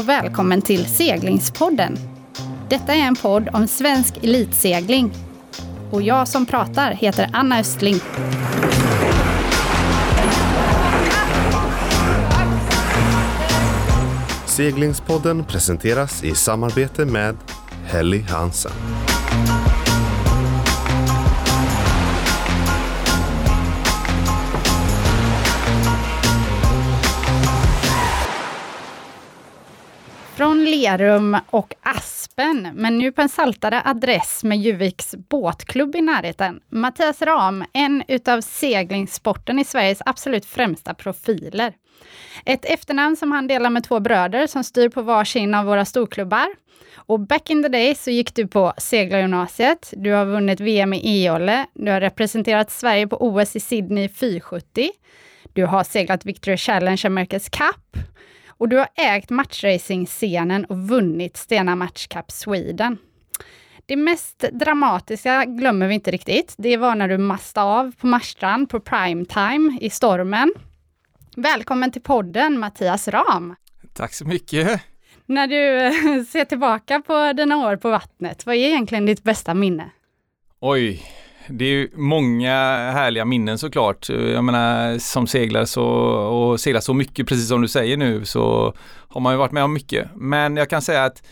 och 0.00 0.08
välkommen 0.08 0.62
till 0.62 0.86
Seglingspodden. 0.86 1.98
Detta 2.68 2.94
är 2.94 3.02
en 3.02 3.16
podd 3.16 3.48
om 3.52 3.66
svensk 3.66 4.16
elitsegling. 4.16 5.12
Och 5.90 6.02
jag 6.02 6.28
som 6.28 6.46
pratar 6.46 6.92
heter 6.92 7.30
Anna 7.32 7.58
Östling. 7.58 8.00
Seglingspodden 14.46 15.44
presenteras 15.44 16.24
i 16.24 16.34
samarbete 16.34 17.04
med 17.04 17.36
Helly 17.84 18.20
Hansen. 18.20 18.72
Lerum 30.70 31.36
och 31.50 31.74
Aspen, 31.82 32.68
men 32.74 32.98
nu 32.98 33.12
på 33.12 33.22
en 33.22 33.28
saltare 33.28 33.82
adress 33.84 34.44
med 34.44 34.58
Juviks 34.58 35.14
båtklubb 35.28 35.96
i 35.96 36.00
närheten. 36.00 36.60
Mattias 36.68 37.22
Ram, 37.22 37.64
en 37.72 38.02
utav 38.08 38.40
seglingssporten 38.40 39.58
i 39.58 39.64
Sveriges 39.64 40.02
absolut 40.06 40.46
främsta 40.46 40.94
profiler. 40.94 41.72
Ett 42.44 42.64
efternamn 42.64 43.16
som 43.16 43.32
han 43.32 43.46
delar 43.46 43.70
med 43.70 43.84
två 43.84 44.00
bröder 44.00 44.46
som 44.46 44.64
styr 44.64 44.88
på 44.88 45.02
varsin 45.02 45.54
av 45.54 45.64
våra 45.64 45.84
storklubbar. 45.84 46.48
Och 46.94 47.20
back 47.20 47.50
in 47.50 47.62
the 47.62 47.68
day 47.68 47.94
så 47.94 48.10
gick 48.10 48.34
du 48.34 48.46
på 48.46 48.72
seglargymnasiet. 48.78 49.94
Du 49.96 50.12
har 50.12 50.24
vunnit 50.26 50.60
VM 50.60 50.92
i 50.92 51.26
e 51.26 51.66
Du 51.74 51.90
har 51.90 52.00
representerat 52.00 52.70
Sverige 52.70 53.06
på 53.06 53.16
OS 53.26 53.56
i 53.56 53.60
Sydney 53.60 54.08
470. 54.08 54.90
Du 55.52 55.64
har 55.64 55.84
seglat 55.84 56.26
Victory 56.26 56.56
Challenge 56.56 57.02
America's 57.02 57.50
Cup. 57.50 58.04
Och 58.60 58.68
du 58.68 58.76
har 58.76 58.88
ägt 58.94 59.30
matchracing-scenen 59.30 60.64
och 60.64 60.78
vunnit 60.78 61.36
Stena 61.36 61.76
Match 61.76 62.06
Cup 62.06 62.30
Sweden. 62.30 62.98
Det 63.86 63.96
mest 63.96 64.38
dramatiska 64.52 65.44
glömmer 65.44 65.86
vi 65.88 65.94
inte 65.94 66.10
riktigt. 66.10 66.54
Det 66.58 66.76
var 66.76 66.94
när 66.94 67.08
du 67.08 67.18
mastade 67.18 67.66
av 67.66 67.92
på 67.92 68.06
Marstrand 68.06 68.70
på 68.70 68.80
primetime 68.80 69.78
i 69.80 69.90
stormen. 69.90 70.52
Välkommen 71.36 71.92
till 71.92 72.02
podden 72.02 72.58
Mattias 72.58 73.08
Ram. 73.08 73.54
Tack 73.94 74.14
så 74.14 74.24
mycket. 74.24 74.80
När 75.26 75.46
du 75.46 76.24
ser 76.24 76.44
tillbaka 76.44 77.00
på 77.00 77.32
dina 77.32 77.66
år 77.66 77.76
på 77.76 77.90
vattnet, 77.90 78.46
vad 78.46 78.54
är 78.54 78.68
egentligen 78.68 79.06
ditt 79.06 79.22
bästa 79.22 79.54
minne? 79.54 79.90
Oj, 80.60 81.02
det 81.50 81.64
är 81.64 81.68
ju 81.68 81.90
många 81.94 82.52
härliga 82.92 83.24
minnen 83.24 83.58
såklart. 83.58 84.08
Jag 84.08 84.44
menar 84.44 84.98
som 84.98 85.26
seglare 85.26 85.66
så, 85.66 85.84
och 85.84 86.60
seglar 86.60 86.80
så 86.80 86.94
mycket, 86.94 87.26
precis 87.26 87.48
som 87.48 87.62
du 87.62 87.68
säger 87.68 87.96
nu, 87.96 88.24
så 88.24 88.74
har 89.08 89.20
man 89.20 89.32
ju 89.32 89.38
varit 89.38 89.52
med 89.52 89.64
om 89.64 89.72
mycket. 89.72 90.08
Men 90.14 90.56
jag 90.56 90.70
kan 90.70 90.82
säga 90.82 91.04
att 91.04 91.22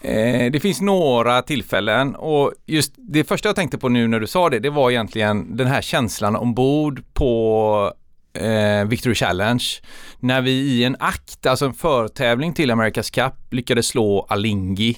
eh, 0.00 0.52
det 0.52 0.62
finns 0.62 0.80
några 0.80 1.42
tillfällen 1.42 2.14
och 2.14 2.52
just 2.66 2.94
det 2.96 3.24
första 3.24 3.48
jag 3.48 3.56
tänkte 3.56 3.78
på 3.78 3.88
nu 3.88 4.08
när 4.08 4.20
du 4.20 4.26
sa 4.26 4.50
det, 4.50 4.58
det 4.58 4.70
var 4.70 4.90
egentligen 4.90 5.56
den 5.56 5.66
här 5.66 5.82
känslan 5.82 6.36
ombord 6.36 7.02
på 7.12 7.92
eh, 8.32 8.84
Victory 8.84 9.14
Challenge. 9.14 9.64
När 10.20 10.40
vi 10.40 10.50
i 10.50 10.84
en 10.84 10.96
akt, 10.98 11.46
alltså 11.46 11.64
en 11.66 11.74
förtävling 11.74 12.52
till 12.52 12.70
America's 12.70 13.14
Cup, 13.14 13.34
lyckades 13.50 13.86
slå 13.86 14.26
Alingi 14.28 14.96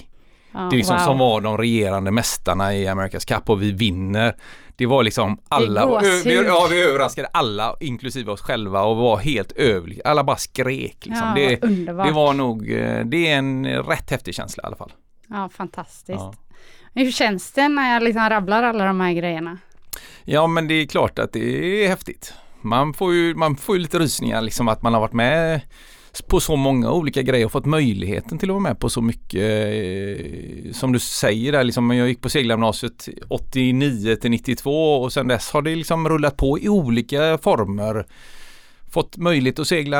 Ja, 0.55 0.61
det 0.61 0.75
är 0.75 0.77
liksom 0.77 0.97
wow. 0.97 1.05
som 1.05 1.17
var 1.17 1.41
de 1.41 1.57
regerande 1.57 2.11
mästarna 2.11 2.75
i 2.75 2.87
America's 2.87 3.27
Cup 3.27 3.49
och 3.49 3.61
vi 3.61 3.71
vinner. 3.71 4.35
Det 4.75 4.85
var 4.85 5.03
liksom 5.03 5.37
alla, 5.47 5.99
vi, 6.01 6.43
ja, 6.47 6.67
vi 6.71 6.81
överraskade 6.81 7.27
alla 7.31 7.75
inklusive 7.79 8.31
oss 8.31 8.41
själva 8.41 8.81
och 8.81 8.97
var 8.97 9.17
helt 9.17 9.51
överlyckliga. 9.51 10.07
Alla 10.07 10.23
bara 10.23 10.37
skrek 10.37 11.05
liksom. 11.05 11.27
Ja, 11.27 11.33
det, 11.35 11.55
det 12.03 12.11
var 12.11 12.33
nog, 12.33 12.71
eh, 12.71 13.05
det 13.05 13.31
är 13.31 13.37
en 13.37 13.67
rätt 13.67 14.11
häftig 14.11 14.35
känsla 14.35 14.63
i 14.63 14.65
alla 14.67 14.75
fall. 14.75 14.91
Ja, 15.29 15.49
fantastiskt. 15.49 16.19
Ja. 16.19 16.33
Hur 16.93 17.11
känns 17.11 17.51
det 17.51 17.67
när 17.67 17.93
jag 17.93 18.03
liksom 18.03 18.29
rabblar 18.29 18.63
alla 18.63 18.85
de 18.85 18.99
här 18.99 19.13
grejerna? 19.13 19.57
Ja 20.23 20.47
men 20.47 20.67
det 20.67 20.73
är 20.73 20.87
klart 20.87 21.19
att 21.19 21.33
det 21.33 21.83
är 21.85 21.89
häftigt. 21.89 22.33
Man 22.61 22.93
får 22.93 23.13
ju, 23.13 23.35
man 23.35 23.55
får 23.55 23.75
ju 23.75 23.81
lite 23.81 23.99
rysningar 23.99 24.41
liksom 24.41 24.67
att 24.67 24.81
man 24.81 24.93
har 24.93 25.01
varit 25.01 25.13
med 25.13 25.61
på 26.21 26.39
så 26.39 26.55
många 26.55 26.91
olika 26.91 27.21
grejer 27.21 27.45
och 27.45 27.51
fått 27.51 27.65
möjligheten 27.65 28.37
till 28.37 28.49
att 28.49 28.53
vara 28.53 28.63
med 28.63 28.79
på 28.79 28.89
så 28.89 29.01
mycket. 29.01 29.41
eh, 29.41 30.71
Som 30.73 30.91
du 30.91 30.99
säger 30.99 31.51
där, 31.51 31.63
liksom, 31.63 31.91
jag 31.91 32.07
gick 32.07 32.21
på 32.21 32.29
segelgymnasiet 32.29 33.09
89 33.27 34.15
till 34.15 34.31
92 34.31 34.95
och 35.01 35.13
sedan 35.13 35.27
dess 35.27 35.51
har 35.51 35.61
det 35.61 35.75
liksom 35.75 36.09
rullat 36.09 36.37
på 36.37 36.59
i 36.59 36.69
olika 36.69 37.37
former. 37.37 38.05
Fått 38.91 39.17
möjlighet 39.17 39.59
att 39.59 39.67
segla 39.67 39.97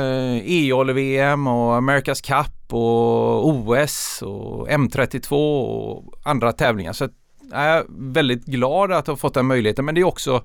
eh, 0.00 0.36
e-jolle-VM 0.52 1.46
och 1.46 1.78
America's 1.80 2.26
Cup 2.26 2.72
och 2.74 3.48
OS 3.48 4.22
och 4.22 4.68
M32 4.68 5.32
och 5.32 6.14
andra 6.24 6.52
tävlingar. 6.52 6.92
Så 6.92 7.08
jag 7.50 7.60
är 7.60 7.84
väldigt 7.88 8.44
glad 8.44 8.92
att 8.92 9.06
ha 9.06 9.16
fått 9.16 9.34
den 9.34 9.46
möjligheten 9.46 9.84
men 9.84 9.94
det 9.94 10.00
är 10.00 10.04
också 10.04 10.42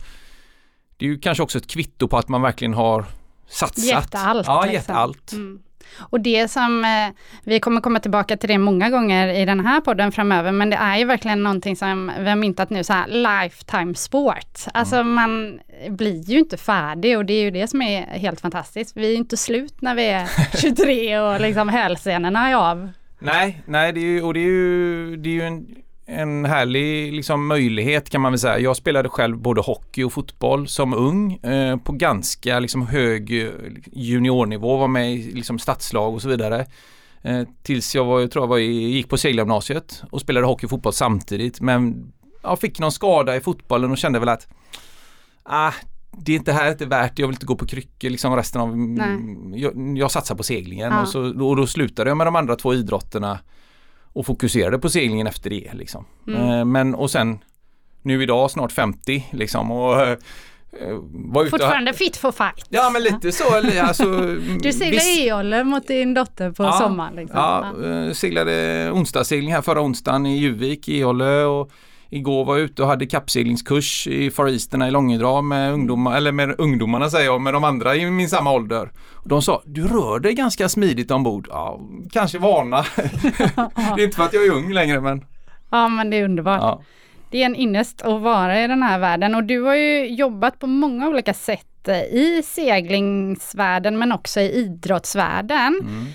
det 0.97 1.05
är 1.05 1.09
ju 1.09 1.19
kanske 1.19 1.43
också 1.43 1.57
ett 1.57 1.67
kvitto 1.67 2.07
på 2.07 2.17
att 2.17 2.29
man 2.29 2.41
verkligen 2.41 2.73
har 2.73 3.05
satsat. 3.47 3.83
Gett 3.85 4.15
allt, 4.15 4.47
Ja, 4.47 4.61
liksom. 4.61 4.73
gett 4.73 4.89
allt. 4.89 5.31
Mm. 5.31 5.59
Och 5.99 6.19
det 6.19 6.47
som, 6.51 6.85
eh, 6.85 7.13
vi 7.43 7.59
kommer 7.59 7.81
komma 7.81 7.99
tillbaka 7.99 8.37
till 8.37 8.49
det 8.49 8.57
många 8.57 8.89
gånger 8.89 9.27
i 9.27 9.45
den 9.45 9.65
här 9.65 9.81
podden 9.81 10.11
framöver, 10.11 10.51
men 10.51 10.69
det 10.69 10.75
är 10.75 10.97
ju 10.97 11.05
verkligen 11.05 11.43
någonting 11.43 11.75
som 11.75 12.11
vi 12.19 12.29
har 12.29 12.35
myntat 12.35 12.69
nu 12.69 12.83
så 12.83 12.93
här, 12.93 13.07
lifetime 13.07 13.95
sport. 13.95 14.59
Alltså 14.73 14.95
Mm. 14.95 15.13
man 15.13 15.59
blir 15.89 16.23
ju 16.29 16.39
inte 16.39 16.57
färdig 16.57 17.17
och 17.17 17.25
det 17.25 17.33
är 17.33 17.41
ju 17.41 17.51
det 17.51 17.67
som 17.67 17.81
är 17.81 18.01
helt 18.05 18.41
fantastiskt. 18.41 18.97
Vi 18.97 19.05
är 19.05 19.09
ju 19.11 19.15
inte 19.17 19.37
slut 19.37 19.81
när 19.81 19.95
vi 19.95 20.05
är 20.09 20.29
23 20.61 21.19
och 21.19 21.41
liksom 21.41 21.69
hälsenorna 21.69 22.49
är 22.49 22.55
av. 22.55 22.89
Nej, 23.19 23.61
nej 23.65 23.91
det 23.93 23.99
är 23.99 24.05
ju, 24.05 24.21
och 24.21 24.33
det 24.33 24.39
är 24.39 24.43
ju, 24.43 25.15
det 25.17 25.29
är 25.29 25.33
ju 25.33 25.41
en, 25.41 25.65
en 26.05 26.45
härlig 26.45 27.13
liksom, 27.13 27.47
möjlighet 27.47 28.09
kan 28.09 28.21
man 28.21 28.31
väl 28.31 28.39
säga. 28.39 28.59
Jag 28.59 28.75
spelade 28.75 29.09
själv 29.09 29.37
både 29.37 29.61
hockey 29.61 30.03
och 30.03 30.13
fotboll 30.13 30.67
som 30.67 30.93
ung 30.93 31.33
eh, 31.33 31.77
på 31.77 31.91
ganska 31.91 32.59
liksom, 32.59 32.87
hög 32.87 33.43
eh, 33.43 33.49
juniornivå, 33.91 34.77
var 34.77 34.87
med 34.87 35.13
i 35.13 35.31
liksom, 35.31 35.59
stadslag 35.59 36.13
och 36.13 36.21
så 36.21 36.29
vidare. 36.29 36.65
Eh, 37.21 37.41
tills 37.63 37.95
jag, 37.95 38.05
var, 38.05 38.19
jag 38.19 38.31
tror 38.31 38.43
jag 38.43 38.49
var 38.49 38.57
i, 38.57 38.91
gick 38.91 39.09
på 39.09 39.17
segelgymnasiet 39.17 40.03
och 40.11 40.21
spelade 40.21 40.45
hockey 40.45 40.65
och 40.65 40.69
fotboll 40.69 40.93
samtidigt 40.93 41.61
men 41.61 42.11
jag 42.43 42.59
fick 42.59 42.79
någon 42.79 42.91
skada 42.91 43.35
i 43.35 43.41
fotbollen 43.41 43.91
och 43.91 43.97
kände 43.97 44.19
väl 44.19 44.29
att 44.29 44.47
ah, 45.43 45.71
det 46.11 46.31
är 46.31 46.35
inte 46.35 46.51
här 46.53 46.71
inte 46.71 46.85
värt 46.85 47.15
det, 47.15 47.21
jag 47.21 47.27
vill 47.27 47.35
inte 47.35 47.45
gå 47.45 47.55
på 47.55 47.65
kryckor 47.65 48.09
liksom 48.09 48.35
resten 48.35 48.61
av, 48.61 48.77
Nej. 48.77 49.61
jag, 49.61 49.97
jag 49.97 50.11
satsar 50.11 50.35
på 50.35 50.43
seglingen 50.43 50.91
Ja. 50.91 51.01
och, 51.01 51.07
så, 51.07 51.21
och 51.21 51.55
då 51.55 51.67
slutade 51.67 52.09
jag 52.09 52.17
med 52.17 52.27
de 52.27 52.35
andra 52.35 52.55
två 52.55 52.73
idrotterna 52.73 53.39
och 54.13 54.25
fokuserade 54.25 54.79
på 54.79 54.89
seglingen 54.89 55.27
efter 55.27 55.49
det 55.49 55.69
liksom. 55.73 56.05
Mm. 56.27 56.49
Eh, 56.49 56.65
men 56.65 56.95
och 56.95 57.11
sen 57.11 57.39
nu 58.01 58.23
idag 58.23 58.51
snart 58.51 58.71
50 58.71 59.25
liksom 59.31 59.71
och 59.71 60.01
eh, 60.01 60.17
var 61.11 61.43
ute 61.43 61.55
och, 61.55 61.61
Fortfarande 61.61 61.93
fit 61.93 62.17
for 62.17 62.31
fight. 62.31 62.65
Ja 62.69 62.89
men 62.89 63.03
lite 63.03 63.31
så, 63.31 63.43
alltså, 63.81 64.03
Du 64.61 64.73
seglar 64.73 64.91
visst- 64.91 65.19
e-jolle 65.19 65.63
mot 65.63 65.87
din 65.87 66.13
dotter 66.13 66.51
på 66.51 66.63
Ja, 66.63 66.71
sommaren. 66.71 67.15
Liksom. 67.15 67.37
Ja, 67.39 67.73
eh, 67.85 68.11
seglade 68.13 68.89
onsdagssegling 68.93 69.53
här 69.53 69.61
förra 69.61 69.81
onsdagen 69.81 70.25
i 70.25 70.37
Juvik 70.37 70.87
i 70.89 71.01
Hålle 71.01 71.43
och 71.43 71.71
igår 72.15 72.45
var 72.45 72.57
jag 72.57 72.63
ute 72.63 72.81
och 72.81 72.87
hade 72.87 73.05
kappseglingskurs 73.05 74.07
i 74.07 74.31
Far 74.31 74.47
Easterna 74.47 74.87
i 74.87 74.91
Långedrag 74.91 75.43
med 75.43 75.73
ungdomar, 75.73 76.17
eller 76.17 76.31
med 76.31 76.55
ungdomarna 76.57 77.09
säger 77.09 77.25
jag, 77.25 77.41
med 77.41 77.53
de 77.53 77.63
andra 77.63 77.95
i 77.95 78.11
min 78.11 78.29
samma 78.29 78.51
ålder. 78.51 78.91
Och 79.13 79.29
de 79.29 79.41
sa, 79.41 79.61
du 79.65 79.87
rör 79.87 80.19
dig 80.19 80.33
ganska 80.33 80.69
smidigt 80.69 81.11
ombord. 81.11 81.47
Ja, 81.49 81.79
kanske 82.11 82.37
vana. 82.37 82.85
det 83.95 84.01
är 84.01 84.03
inte 84.03 84.15
för 84.15 84.23
att 84.23 84.33
jag 84.33 84.45
är 84.45 84.51
ung 84.51 84.73
längre 84.73 85.01
men 85.01 85.25
ja 85.69 85.87
men 85.87 86.09
det 86.09 86.17
är 86.17 86.23
underbart. 86.23 86.61
ja. 86.61 86.81
Det 87.29 87.41
är 87.41 87.45
en 87.45 87.55
ynnest 87.55 88.01
att 88.01 88.21
vara 88.21 88.63
i 88.63 88.67
den 88.67 88.83
här 88.83 88.99
världen 88.99 89.35
och 89.35 89.43
du 89.43 89.61
har 89.61 89.75
ju 89.75 90.07
jobbat 90.07 90.59
på 90.59 90.67
många 90.67 91.07
olika 91.07 91.33
sätt 91.33 91.89
i 92.11 92.41
seglingsvärlden 92.43 93.97
men 93.99 94.11
också 94.11 94.39
i 94.39 94.51
idrottsvärlden. 94.51 95.79
Mm. 95.81 96.05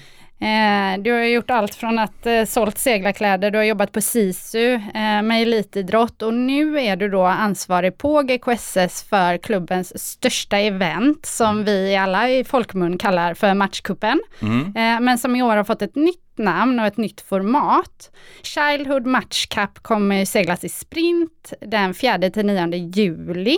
Eh, 0.41 1.03
du 1.03 1.13
har 1.13 1.21
gjort 1.21 1.51
allt 1.51 1.75
från 1.75 1.99
att 1.99 2.27
eh, 2.27 2.45
sålt 2.45 2.79
seglarkläder, 2.79 3.51
du 3.51 3.59
har 3.59 3.65
jobbat 3.65 3.93
på 3.93 4.01
SISU 4.01 4.75
eh, 4.75 5.23
med 5.23 5.43
elitidrott 5.43 6.23
och 6.23 6.35
nu 6.35 6.81
är 6.81 6.97
du 6.97 7.09
då 7.09 7.23
ansvarig 7.23 7.99
på 7.99 8.23
GKSS 8.23 9.03
för 9.11 9.39
klubbens 9.39 10.03
största 10.03 10.59
event 10.59 11.27
som 11.27 11.65
vi 11.65 11.97
alla 11.97 12.31
i 12.31 12.45
folkmun 12.45 12.99
kallar 12.99 13.35
för 13.35 13.55
Matchkuppen. 13.55 14.21
Mm. 14.43 14.67
Eh, 14.67 15.01
men 15.01 15.19
som 15.19 15.37
i 15.37 15.43
år 15.43 15.57
har 15.57 15.65
fått 15.65 15.83
ett 15.83 15.97
nytt 15.97 16.39
namn 16.39 16.81
och 16.81 16.87
ett 16.87 16.97
nytt 16.97 17.21
format. 17.21 18.11
Childhood 18.43 19.07
Match 19.07 19.47
Cup 19.47 19.79
kommer 19.83 20.25
seglas 20.25 20.65
i 20.65 20.69
sprint 20.69 21.53
den 21.61 21.93
4-9 21.93 22.97
juli. 22.97 23.57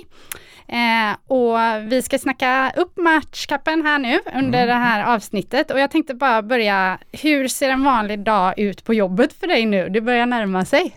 Eh, 0.72 1.16
och 1.26 1.58
vi 1.92 2.02
ska 2.02 2.18
snacka 2.18 2.72
upp 2.76 2.96
matchcupen 2.96 3.82
här 3.82 3.98
nu 3.98 4.20
under 4.34 4.66
det 4.66 4.72
här 4.72 5.14
avsnittet 5.14 5.70
och 5.70 5.80
jag 5.80 5.90
tänkte 5.90 6.14
bara 6.14 6.42
börja, 6.42 6.98
hur 7.12 7.48
ser 7.48 7.70
en 7.70 7.84
vanlig 7.84 8.20
dag 8.20 8.58
ut 8.58 8.84
på 8.84 8.94
jobbet 8.94 9.32
för 9.32 9.46
dig 9.46 9.66
nu? 9.66 9.88
Det 9.88 10.00
börjar 10.00 10.26
närma 10.26 10.64
sig. 10.64 10.96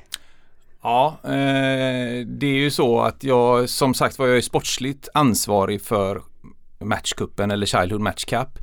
Ja, 0.83 1.17
eh, 1.23 2.25
det 2.25 2.47
är 2.47 2.59
ju 2.59 2.71
så 2.71 3.01
att 3.01 3.23
jag 3.23 3.69
som 3.69 3.93
sagt 3.93 4.19
var 4.19 4.27
jag 4.27 4.37
är 4.37 4.41
sportsligt 4.41 5.09
ansvarig 5.13 5.81
för 5.81 6.21
matchkuppen 6.79 7.51
eller 7.51 7.65
Childhood 7.65 8.01
Match 8.01 8.25
Cup. 8.25 8.59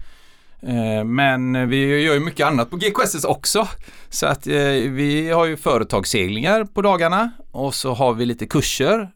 Eh, 0.63 1.05
men 1.05 1.69
vi 1.69 2.03
gör 2.03 2.15
ju 2.15 2.21
mycket 2.21 2.47
annat 2.47 2.71
på 2.71 2.77
GKSS 2.77 3.25
också. 3.25 3.69
Så 4.09 4.27
att 4.27 4.47
eh, 4.47 4.55
vi 4.91 5.31
har 5.31 5.47
ju 5.47 5.57
företagsseglingar 5.57 6.65
på 6.65 6.83
dagarna 6.83 7.31
och 7.51 7.75
så 7.75 7.95
har 7.95 8.15
vi 8.15 8.27
lite 8.27 8.47
kurser 8.47 9.11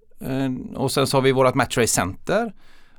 och 0.75 0.93
sen 0.93 1.07
så 1.07 1.17
har 1.17 1.23
vi 1.23 1.33
vårat 1.33 1.55
Matchrace 1.55 1.95
Center. 1.95 2.53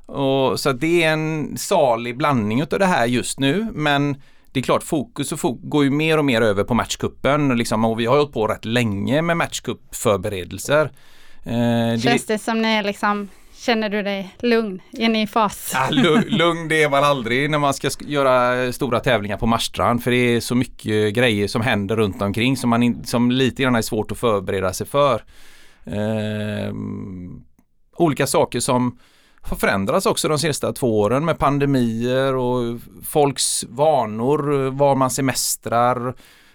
Och, 0.06 0.60
så 0.60 0.72
det 0.72 1.04
är 1.04 1.12
en 1.12 1.56
salig 1.58 2.16
blandning 2.16 2.62
av 2.62 2.68
det 2.68 2.86
här 2.86 3.06
just 3.06 3.40
nu 3.40 3.66
men 3.74 4.16
det 4.52 4.60
är 4.60 4.64
klart 4.64 4.82
fokus 4.82 5.32
går 5.42 5.84
ju 5.84 5.90
mer 5.90 6.18
och 6.18 6.24
mer 6.24 6.42
över 6.42 6.64
på 6.64 6.74
matchkuppen 6.74 7.58
liksom, 7.58 7.84
och 7.84 8.00
vi 8.00 8.06
har 8.06 8.16
hållit 8.16 8.32
på 8.32 8.46
rätt 8.46 8.64
länge 8.64 9.22
med 9.22 9.36
matchkuppförberedelser. 9.36 10.90
Eh, 11.44 12.00
Känns 12.00 12.26
det, 12.26 12.34
det 12.34 12.38
som 12.38 12.62
ni 12.62 12.68
är 12.68 12.82
liksom 12.82 13.28
Känner 13.58 13.88
du 13.88 14.02
dig 14.02 14.34
lugn? 14.38 14.82
Är 14.92 15.08
ni 15.08 15.22
i 15.22 15.26
fas? 15.26 15.70
Ja, 15.74 15.88
lugn, 15.90 16.24
lugn 16.28 16.68
det 16.68 16.82
är 16.82 16.88
man 16.88 17.04
aldrig 17.04 17.50
när 17.50 17.58
man 17.58 17.74
ska 17.74 17.90
göra 18.00 18.72
stora 18.72 19.00
tävlingar 19.00 19.36
på 19.36 19.46
Marstrand 19.46 20.04
för 20.04 20.10
det 20.10 20.16
är 20.16 20.40
så 20.40 20.54
mycket 20.54 21.14
grejer 21.14 21.48
som 21.48 21.62
händer 21.62 21.96
runt 21.96 22.22
omkring 22.22 22.56
som, 22.56 22.70
man 22.70 22.82
in, 22.82 23.04
som 23.04 23.30
lite 23.30 23.62
grann 23.62 23.74
är 23.74 23.82
svårt 23.82 24.12
att 24.12 24.18
förbereda 24.18 24.72
sig 24.72 24.86
för. 24.86 25.22
Eh, 25.86 26.74
olika 27.96 28.26
saker 28.26 28.60
som 28.60 28.98
har 29.40 29.56
förändrats 29.56 30.06
också 30.06 30.28
de 30.28 30.38
senaste 30.38 30.72
två 30.72 31.00
åren 31.00 31.24
med 31.24 31.38
pandemier 31.38 32.36
och 32.36 32.78
folks 33.04 33.64
vanor, 33.64 34.70
var 34.70 34.94
man 34.94 35.10
semestrar, 35.10 36.06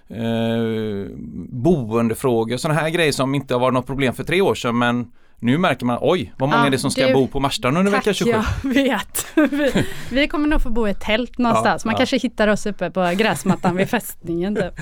eh, 0.08 1.08
boendefrågor, 1.50 2.58
sådana 2.58 2.80
här 2.80 2.90
grejer 2.90 3.12
som 3.12 3.36
inte 3.36 3.54
har 3.54 3.60
varit 3.60 3.74
något 3.74 3.88
problem 3.88 4.14
för 4.14 4.24
tre 4.24 4.42
år 4.42 4.56
sedan 4.56 4.78
men 4.78 5.12
nu 5.42 5.58
märker 5.58 5.86
man, 5.86 5.98
oj, 6.02 6.34
vad 6.38 6.50
många 6.50 6.62
ja, 6.62 6.68
är 6.68 6.70
det 6.70 6.80
som 6.80 6.92
ska 6.92 7.08
du, 7.08 7.14
bo 7.14 7.28
på 7.28 7.40
Marstrand 7.40 7.78
under 7.78 7.92
vecka 7.92 8.14
27? 8.14 8.40
jag 8.64 8.74
vet. 8.74 9.28
Vi, 9.52 9.86
vi, 10.12 10.28
kommer 10.28 10.48
nog 10.48 10.62
få 10.62 10.70
bo 10.70 10.88
i 10.88 10.92
ett 10.92 11.00
tält 11.00 11.38
någonstans. 11.38 11.86
Ja, 11.86 11.88
man 11.88 11.94
ja. 11.94 11.98
kanske 11.98 12.18
hittar 12.18 12.48
oss 12.48 12.66
uppe 12.66 12.92
på 12.92 13.14
gräsmattan 13.16 13.76
vid 13.76 13.90
fästningen 13.90 14.56
typ. 14.56 14.74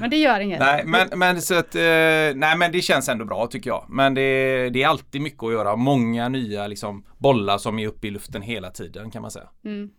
Men 0.00 0.10
det 0.10 0.16
gör 0.16 0.40
inget. 0.40 0.60
Nej 0.60 0.82
men, 0.86 1.08
men, 1.18 1.42
så 1.42 1.54
att, 1.54 1.74
eh, 1.74 1.80
nej, 2.34 2.56
men 2.56 2.72
det 2.72 2.80
känns 2.80 3.08
ändå 3.08 3.24
bra 3.24 3.46
tycker 3.46 3.70
jag. 3.70 3.84
Men 3.88 4.14
det, 4.14 4.70
det 4.70 4.82
är 4.82 4.88
alltid 4.88 5.20
mycket 5.20 5.42
att 5.42 5.52
göra. 5.52 5.76
Många 5.76 6.28
nya 6.28 6.66
liksom, 6.66 7.04
bollar 7.18 7.58
som 7.58 7.78
är 7.78 7.86
uppe 7.86 8.06
i 8.06 8.10
luften 8.10 8.42
hela 8.42 8.70
tiden 8.70 9.10
kan 9.10 9.22
man 9.22 9.30
säga. 9.30 9.48
Mm. 9.64 9.90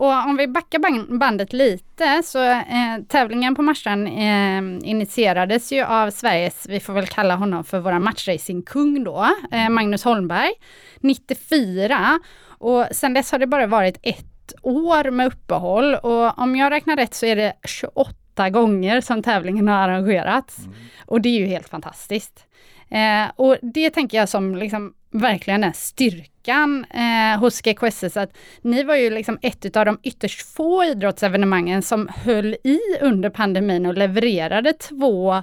Och 0.00 0.26
om 0.26 0.36
vi 0.36 0.48
backar 0.48 1.18
bandet 1.18 1.52
lite 1.52 2.22
så 2.24 2.44
eh, 2.50 2.98
tävlingen 3.08 3.54
på 3.54 3.62
Marstrand 3.62 4.06
eh, 4.06 4.90
initierades 4.90 5.72
ju 5.72 5.84
av 5.84 6.10
Sveriges, 6.10 6.66
vi 6.68 6.80
får 6.80 6.92
väl 6.92 7.06
kalla 7.06 7.36
honom 7.36 7.64
för 7.64 7.78
våra 7.78 7.98
matchracingkung 7.98 9.04
då, 9.04 9.28
eh, 9.52 9.68
Magnus 9.68 10.04
Holmberg, 10.04 10.52
94. 11.00 12.18
Och 12.58 12.86
sen 12.92 13.14
dess 13.14 13.32
har 13.32 13.38
det 13.38 13.46
bara 13.46 13.66
varit 13.66 13.98
ett 14.02 14.52
år 14.62 15.10
med 15.10 15.26
uppehåll 15.26 15.94
och 15.94 16.38
om 16.38 16.56
jag 16.56 16.70
räknar 16.70 16.96
rätt 16.96 17.14
så 17.14 17.26
är 17.26 17.36
det 17.36 17.52
28 17.64 18.50
gånger 18.50 19.00
som 19.00 19.22
tävlingen 19.22 19.68
har 19.68 19.76
arrangerats. 19.76 20.58
Mm. 20.58 20.72
Och 21.06 21.20
det 21.20 21.28
är 21.28 21.38
ju 21.38 21.46
helt 21.46 21.68
fantastiskt. 21.68 22.46
Eh, 22.90 23.30
och 23.36 23.56
det 23.62 23.90
tänker 23.90 24.18
jag 24.18 24.28
som 24.28 24.56
liksom 24.56 24.94
verkligen 25.10 25.64
är 25.64 25.72
styrkan 25.72 26.84
eh, 26.84 27.40
hos 27.40 27.60
GKSS, 27.60 28.16
att 28.16 28.36
ni 28.62 28.82
var 28.82 28.94
ju 28.94 29.10
liksom 29.10 29.38
ett 29.42 29.76
av 29.76 29.84
de 29.84 29.98
ytterst 30.02 30.54
få 30.56 30.84
idrottsevenemangen 30.84 31.82
som 31.82 32.08
höll 32.08 32.54
i 32.54 32.78
under 33.00 33.30
pandemin 33.30 33.86
och 33.86 33.94
levererade 33.94 34.72
två, 34.72 35.42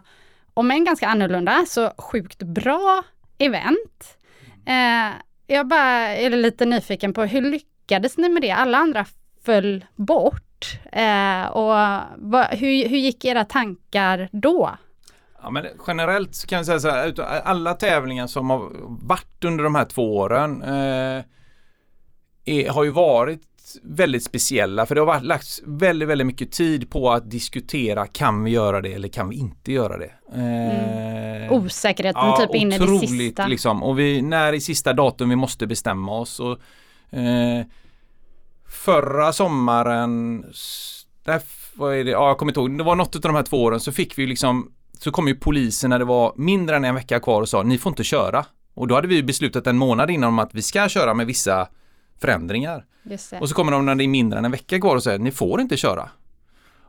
om 0.53 0.71
än 0.71 0.85
ganska 0.85 1.07
annorlunda, 1.07 1.65
så 1.67 1.89
sjukt 1.97 2.43
bra 2.43 3.03
event. 3.37 4.17
Eh, 4.65 5.13
jag 5.47 5.67
bara 5.67 6.15
är 6.15 6.29
lite 6.29 6.65
nyfiken 6.65 7.13
på 7.13 7.23
hur 7.23 7.41
lyckades 7.41 8.17
ni 8.17 8.29
med 8.29 8.41
det? 8.41 8.51
Alla 8.51 8.77
andra 8.77 9.05
föll 9.45 9.85
bort. 9.95 10.43
Eh, 10.91 11.47
och 11.47 12.01
vad, 12.17 12.45
hur, 12.45 12.89
hur 12.89 12.97
gick 12.97 13.25
era 13.25 13.45
tankar 13.45 14.29
då? 14.31 14.77
Ja, 15.47 15.51
men 15.51 15.65
generellt 15.87 16.35
så 16.35 16.47
kan 16.47 16.57
jag 16.57 16.65
säga 16.65 16.79
så 16.79 16.89
här, 16.89 17.21
alla 17.43 17.73
tävlingar 17.73 18.27
som 18.27 18.49
har 18.49 18.71
varit 19.07 19.43
under 19.45 19.63
de 19.63 19.75
här 19.75 19.85
två 19.85 20.17
åren 20.17 20.61
eh, 20.61 21.23
är, 22.45 22.69
har 22.69 22.83
ju 22.83 22.89
varit 22.89 23.41
väldigt 23.83 24.23
speciella 24.23 24.85
för 24.85 24.95
det 24.95 25.01
har 25.01 25.05
varit, 25.05 25.23
lagts 25.23 25.61
väldigt, 25.65 26.09
väldigt 26.09 26.27
mycket 26.27 26.51
tid 26.51 26.89
på 26.89 27.11
att 27.11 27.31
diskutera 27.31 28.07
kan 28.07 28.43
vi 28.43 28.51
göra 28.51 28.81
det 28.81 28.93
eller 28.93 29.07
kan 29.07 29.29
vi 29.29 29.35
inte 29.35 29.71
göra 29.71 29.97
det. 29.97 30.11
Eh, 30.33 31.43
mm. 31.43 31.51
Osäkerheten 31.51 32.21
ja, 32.25 32.37
typ 32.37 32.55
in 32.55 32.73
i 32.73 32.77
det 32.77 33.07
sista. 33.07 33.47
Liksom. 33.47 33.83
Och 33.83 33.99
vi, 33.99 34.21
när 34.21 34.53
i 34.53 34.61
sista 34.61 34.93
datum 34.93 35.29
vi 35.29 35.35
måste 35.35 35.67
bestämma 35.67 36.19
oss. 36.19 36.39
Och, 36.39 36.59
eh, 37.17 37.65
förra 38.69 39.33
sommaren, 39.33 40.41
där, 41.23 41.41
vad 41.75 41.95
är 41.95 42.03
det? 42.03 42.11
Ja, 42.11 42.27
jag 42.27 42.37
kommer 42.37 42.51
inte 42.51 42.59
ihåg, 42.59 42.77
det 42.77 42.83
var 42.83 42.95
något 42.95 43.15
av 43.15 43.21
de 43.21 43.35
här 43.35 43.43
två 43.43 43.63
åren 43.63 43.79
så 43.79 43.91
fick 43.91 44.17
vi 44.17 44.25
liksom 44.25 44.71
så 45.03 45.11
kom 45.11 45.27
ju 45.27 45.35
polisen 45.35 45.89
när 45.89 45.99
det 45.99 46.05
var 46.05 46.33
mindre 46.35 46.75
än 46.75 46.85
en 46.85 46.95
vecka 46.95 47.19
kvar 47.19 47.41
och 47.41 47.49
sa 47.49 47.63
ni 47.63 47.77
får 47.77 47.89
inte 47.89 48.03
köra. 48.03 48.45
Och 48.73 48.87
då 48.87 48.95
hade 48.95 49.07
vi 49.07 49.23
beslutat 49.23 49.67
en 49.67 49.77
månad 49.77 50.11
innan 50.11 50.27
om 50.27 50.39
att 50.39 50.55
vi 50.55 50.61
ska 50.61 50.89
köra 50.89 51.13
med 51.13 51.27
vissa 51.27 51.67
förändringar. 52.21 52.85
Och 53.41 53.49
så 53.49 53.55
kommer 53.55 53.71
de 53.71 53.85
när 53.85 53.95
det 53.95 54.03
är 54.03 54.07
mindre 54.07 54.39
än 54.39 54.45
en 54.45 54.51
vecka 54.51 54.79
kvar 54.79 54.95
och 54.95 55.03
säger 55.03 55.19
ni 55.19 55.31
får 55.31 55.61
inte 55.61 55.77
köra. 55.77 56.09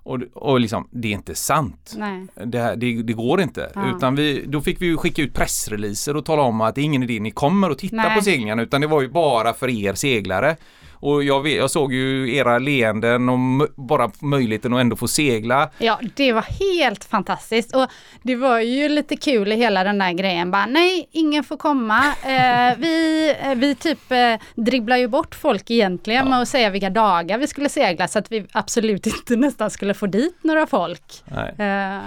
Och, 0.08 0.18
och 0.34 0.60
liksom, 0.60 0.88
det 0.90 1.08
är 1.08 1.12
inte 1.12 1.34
sant. 1.34 1.94
Det, 2.34 2.74
det, 2.76 3.02
det, 3.02 3.12
går 3.12 3.40
inte. 3.40 3.72
Ja. 3.74 3.96
Utan 3.96 4.14
vi, 4.14 4.44
då 4.46 4.60
fick 4.60 4.82
vi 4.82 4.96
skicka 4.96 5.22
ut 5.22 5.34
pressreleaser 5.34 6.16
och 6.16 6.24
tala 6.24 6.42
om 6.42 6.60
att 6.60 6.74
det 6.74 6.80
är 6.80 6.84
ingen 6.84 7.02
idé 7.02 7.20
ni 7.20 7.30
kommer 7.30 7.70
och 7.70 7.78
titta 7.78 7.96
Nej. 7.96 8.16
på 8.16 8.22
seglingarna 8.22 8.62
utan 8.62 8.80
det 8.80 8.86
var 8.86 9.00
ju 9.00 9.08
bara 9.08 9.54
för 9.54 9.68
er 9.68 9.94
seglare. 9.94 10.56
Och 11.00 11.24
jag, 11.24 11.42
vet, 11.42 11.56
jag 11.56 11.70
såg 11.70 11.92
ju 11.92 12.34
era 12.34 12.58
leenden 12.58 13.28
och 13.28 13.38
bara 13.76 14.10
möjligheten 14.20 14.74
att 14.74 14.80
ändå 14.80 14.96
få 14.96 15.08
segla. 15.08 15.70
Ja, 15.78 16.00
det 16.14 16.32
var 16.32 16.42
helt 16.42 17.04
fantastiskt. 17.04 17.76
Och 17.76 17.86
det 18.22 18.36
var 18.36 18.60
ju 18.60 18.88
lite 18.88 19.16
kul 19.16 19.52
i 19.52 19.56
hela 19.56 19.84
den 19.84 19.98
där 19.98 20.12
grejen. 20.12 20.50
Bara, 20.50 20.66
nej, 20.66 21.08
ingen 21.12 21.44
får 21.44 21.56
komma. 21.56 21.98
Eh, 22.06 22.78
vi, 22.78 23.34
eh, 23.42 23.54
vi 23.54 23.74
typ 23.74 24.12
eh, 24.12 24.34
dribblar 24.54 24.96
ju 24.96 25.08
bort 25.08 25.34
folk 25.34 25.70
egentligen 25.70 26.24
ja. 26.24 26.30
med 26.30 26.42
att 26.42 26.48
säga 26.48 26.70
vilka 26.70 26.90
dagar 26.90 27.38
vi 27.38 27.46
skulle 27.46 27.68
segla 27.68 28.08
så 28.08 28.18
att 28.18 28.32
vi 28.32 28.46
absolut 28.52 29.06
inte 29.18 29.36
nästan 29.36 29.70
skulle 29.70 29.94
få 29.94 30.06
dit 30.06 30.38
några 30.42 30.66
folk. 30.66 31.22
Eh. 31.30 31.44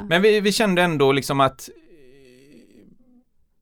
Men 0.10 0.22
vi, 0.22 0.40
vi 0.40 0.52
kände 0.52 0.82
ändå 0.82 1.12
liksom 1.12 1.40
att 1.40 1.70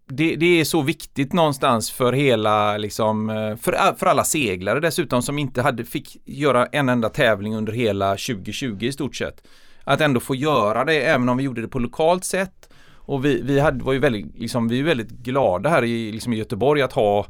det, 0.10 0.36
det, 0.36 0.60
är 0.60 0.64
så 0.64 0.82
viktigt 0.82 1.34
någonstans 1.34 1.92
för 1.92 2.14
hela, 2.14 2.78
liksom, 2.78 3.30
eh, 3.30 3.56
för, 3.56 3.96
för 3.98 4.06
alla 4.06 4.24
seglare 4.24 4.80
dessutom 4.80 5.22
som 5.22 5.39
inte 5.39 5.62
hade, 5.62 5.86
fick 5.86 6.18
göra 6.25 6.66
en 6.66 6.89
enda 6.89 7.10
tävling 7.10 7.56
under 7.56 7.74
hela 7.74 8.10
2020 8.10 8.78
i 8.82 8.92
stort 8.92 9.16
sett. 9.16 9.48
Att 9.84 10.01
ändå 10.01 10.20
få 10.20 10.36
göra 10.36 10.86
det 10.86 11.01
även 11.01 11.30
om 11.30 11.38
vi 11.38 11.44
gjorde 11.44 11.62
det 11.62 11.68
på 11.68 11.80
lokalt 11.80 12.24
sätt. 12.24 12.70
Och 12.96 13.25
vi, 13.25 13.42
vi 13.42 13.60
hade, 13.60 13.84
var 13.84 13.94
ju 13.94 14.00
väldigt, 14.00 14.39
liksom, 14.39 14.68
vi 14.68 14.80
är 14.80 14.84
väldigt 14.84 15.10
glada 15.10 15.70
här 15.70 15.84
i, 15.84 16.12
liksom 16.12 16.34
i 16.34 16.38
Göteborg 16.38 16.82
att 16.82 16.94
ha 16.94 17.25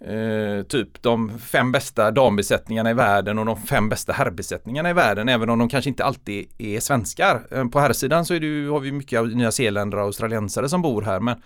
eh, 0.00 0.62
typ 0.68 1.02
de 1.02 1.38
fem 1.38 1.72
bästa 1.72 2.10
dambesättningarna 2.10 2.90
i 2.90 2.94
världen 2.94 3.38
och 3.38 3.46
de 3.46 3.56
fem 3.56 3.88
bästa 3.88 4.12
herrbesättningarna 4.12 4.90
i 4.90 4.92
världen 4.92 5.28
även 5.28 5.50
om 5.50 5.58
de 5.58 5.68
kanske 5.68 5.90
inte 5.90 6.04
alltid 6.04 6.46
är 6.58 6.80
svenskar. 6.80 7.42
Eh, 7.50 7.64
på 7.68 7.80
herrsidan 7.80 8.24
så 8.24 8.34
är 8.34 8.40
det, 8.40 8.70
har 8.70 8.80
vi 8.80 8.92
mycket 8.92 9.18
av 9.18 9.28
nya 9.28 9.52
zeeländare 9.52 10.00
och 10.00 10.06
australiensare 10.06 10.68
som 10.68 10.82
bor 10.82 11.02
här 11.02 11.20
men 11.20 11.42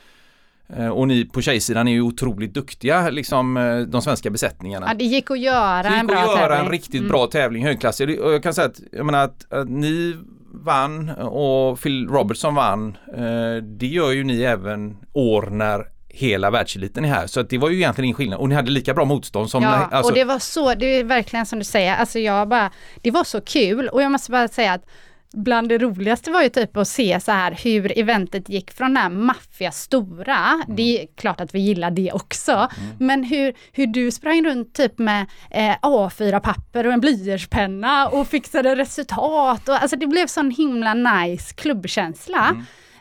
och 0.93 1.09
ni 1.09 1.25
på 1.25 1.41
tjejsidan 1.41 1.89
är 1.89 1.93
ju 1.93 2.01
otroligt 2.01 2.55
duktiga, 2.55 3.11
liksom 3.11 3.57
eh, 3.57 3.79
de 3.79 4.03
svenska 4.03 4.31
besättningarna. 4.31 4.87
Ja, 4.89 4.95
det 4.95 5.05
gick 5.05 5.31
att 5.31 5.39
göra 5.39 5.89
en 5.89 6.07
bra. 6.07 6.17
Det 6.17 6.23
gick 6.23 6.31
att 6.31 6.41
göra 6.41 6.59
en 6.59 6.71
riktigt 6.71 6.95
mm. 6.95 7.09
bra 7.09 7.27
tävling, 7.27 7.65
högklassig. 7.65 8.21
Och 8.21 8.33
jag 8.33 8.43
kan 8.43 8.55
säga 8.55 8.67
att, 8.67 8.81
jag 8.93 9.07
menar 9.07 9.25
att, 9.25 9.53
att 9.53 9.69
ni 9.69 10.17
vann 10.53 11.11
och 11.11 11.81
Phil 11.81 12.09
Robertson 12.09 12.55
vann. 12.55 12.97
Eh, 13.17 13.63
det 13.63 13.87
gör 13.87 14.11
ju 14.11 14.25
ni 14.25 14.43
även 14.43 14.97
år 15.13 15.43
när 15.43 15.87
hela 16.09 16.51
världseliten 16.51 17.05
är 17.05 17.09
här. 17.09 17.27
Så 17.27 17.41
att 17.41 17.51
det 17.51 17.59
var 17.59 17.71
ju 17.71 17.77
egentligen 17.77 18.05
ingen 18.05 18.17
skillnad. 18.17 18.39
Och 18.39 18.49
ni 18.49 18.55
hade 18.55 18.71
lika 18.71 18.95
bra 18.95 19.05
motstånd 19.05 19.51
som... 19.51 19.63
Ja, 19.63 19.89
alltså... 19.91 20.13
och 20.13 20.19
det 20.19 20.25
var 20.25 20.39
så, 20.39 20.75
det 20.75 20.87
är 20.87 21.05
verkligen 21.05 21.47
som 21.47 21.59
du 21.59 21.65
säger, 21.65 21.97
alltså 21.97 22.19
jag 22.19 22.49
bara, 22.49 22.71
det 23.03 23.11
var 23.11 23.25
så 23.25 23.41
kul 23.41 23.89
och 23.89 24.03
jag 24.03 24.13
måste 24.13 24.31
bara 24.31 24.49
säga 24.49 24.73
att 24.73 24.87
bland 25.35 25.69
det 25.69 25.79
roligaste 25.79 26.31
var 26.31 26.43
ju 26.43 26.49
typ 26.49 26.77
att 26.77 26.89
se 26.89 27.21
så 27.21 27.33
här 27.33 27.59
hur 27.65 27.99
eventet 27.99 28.49
gick 28.49 28.71
från 28.71 28.95
det 28.95 29.01
här 29.01 29.09
maffiga 29.09 29.71
stora, 29.71 30.39
mm. 30.65 30.77
det 30.77 31.03
är 31.03 31.07
klart 31.17 31.41
att 31.41 31.55
vi 31.55 31.59
gillar 31.59 31.91
det 31.91 32.13
också, 32.13 32.53
mm. 32.53 32.97
men 32.99 33.25
hur, 33.25 33.55
hur 33.73 33.87
du 33.87 34.11
sprang 34.11 34.45
runt 34.45 34.75
typ 34.75 34.99
med 34.99 35.27
eh, 35.51 35.77
A4-papper 35.83 36.87
och 36.87 36.93
en 36.93 37.01
blyertspenna 37.01 38.09
och 38.09 38.29
fixade 38.29 38.77
resultat 38.77 39.69
och 39.69 39.83
alltså 39.83 39.97
det 39.97 40.07
blev 40.07 40.27
sån 40.27 40.51
himla 40.51 40.95
nice 40.95 41.55
klubbkänsla. 41.55 42.57